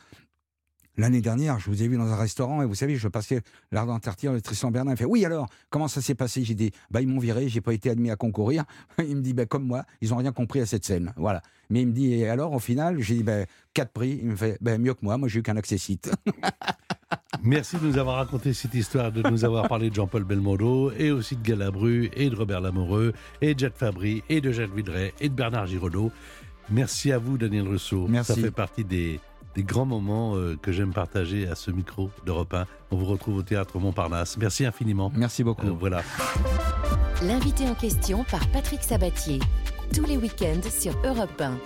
L'année 0.95 1.21
dernière, 1.21 1.57
je 1.59 1.71
vous 1.71 1.81
ai 1.81 1.87
vu 1.87 1.97
dans 1.97 2.05
un 2.11 2.15
restaurant 2.15 2.61
et 2.61 2.67
vous 2.67 2.75
savez, 2.75 2.95
je 2.95 3.07
passais 3.07 3.41
l'ardent 3.71 3.97
artilleur 3.97 4.35
de 4.35 4.39
Tristan 4.39 4.69
Bernard. 4.69 4.93
Il 4.93 4.97
fait 4.97 5.05
Oui, 5.05 5.25
alors, 5.25 5.49
comment 5.71 5.87
ça 5.87 6.01
s'est 6.01 6.13
passé? 6.13 6.43
J'ai 6.43 6.53
dit 6.53 6.71
Bah, 6.91 7.01
ils 7.01 7.07
m'ont 7.07 7.19
viré, 7.19 7.49
j'ai 7.49 7.61
pas 7.61 7.73
été 7.73 7.89
admis 7.89 8.11
à 8.11 8.15
concourir. 8.15 8.63
Il 8.99 9.15
me 9.15 9.21
dit 9.21 9.33
Bah, 9.33 9.47
comme 9.47 9.65
moi, 9.65 9.85
ils 10.01 10.13
ont 10.13 10.17
rien 10.17 10.31
compris 10.31 10.59
à 10.59 10.67
cette 10.67 10.85
scène. 10.85 11.11
Voilà. 11.17 11.41
Mais 11.71 11.81
il 11.81 11.87
me 11.87 11.93
dit 11.93 12.13
Et 12.13 12.29
alors, 12.29 12.53
au 12.53 12.59
final, 12.59 13.01
j'ai 13.01 13.15
dit 13.15 13.23
Bah, 13.23 13.45
quatre 13.73 13.91
prix. 13.91 14.19
Il 14.21 14.27
me 14.27 14.35
fait 14.35 14.59
Bah, 14.61 14.77
mieux 14.77 14.93
que 14.93 14.99
moi, 15.01 15.17
moi, 15.17 15.27
j'ai 15.27 15.39
eu 15.39 15.43
qu'un 15.43 15.57
accessite. 15.57 16.11
Merci 17.41 17.77
de 17.77 17.85
nous 17.85 17.97
avoir 17.97 18.17
raconté 18.17 18.53
cette 18.53 18.73
histoire, 18.73 19.11
de 19.11 19.27
nous 19.27 19.43
avoir 19.43 19.67
parlé 19.67 19.89
de 19.89 19.95
Jean-Paul 19.95 20.23
Belmondo, 20.23 20.91
et 20.97 21.11
aussi 21.11 21.35
de 21.35 21.41
Galabru, 21.41 22.09
et 22.15 22.29
de 22.29 22.35
Robert 22.35 22.61
Lamoureux, 22.61 23.13
et 23.41 23.53
de 23.53 23.59
Jacques 23.59 23.77
Fabry, 23.77 24.23
et 24.29 24.41
de 24.41 24.51
Jacques 24.51 24.73
Villeray, 24.73 25.13
et 25.19 25.29
de 25.29 25.33
Bernard 25.33 25.67
Giraudot. 25.67 26.11
Merci 26.69 27.11
à 27.11 27.17
vous, 27.17 27.37
Daniel 27.37 27.67
Rousseau. 27.67 28.07
Merci. 28.07 28.33
Ça 28.33 28.39
fait 28.39 28.51
partie 28.51 28.83
des, 28.85 29.19
des 29.55 29.63
grands 29.63 29.85
moments 29.85 30.35
euh, 30.35 30.57
que 30.61 30.71
j'aime 30.71 30.93
partager 30.93 31.47
à 31.47 31.55
ce 31.55 31.71
micro 31.71 32.09
d'Europe 32.25 32.53
1. 32.53 32.65
On 32.91 32.97
vous 32.97 33.05
retrouve 33.05 33.37
au 33.37 33.43
théâtre 33.43 33.79
Montparnasse. 33.79 34.37
Merci 34.37 34.65
infiniment. 34.65 35.11
Merci 35.15 35.43
beaucoup. 35.43 35.67
Euh, 35.67 35.75
voilà. 35.77 36.01
L'invité 37.23 37.67
en 37.67 37.75
question 37.75 38.23
par 38.29 38.47
Patrick 38.49 38.83
Sabatier. 38.83 39.39
Tous 39.93 40.05
les 40.05 40.17
week-ends 40.17 40.69
sur 40.69 40.93
Europe 41.05 41.39
1. 41.39 41.57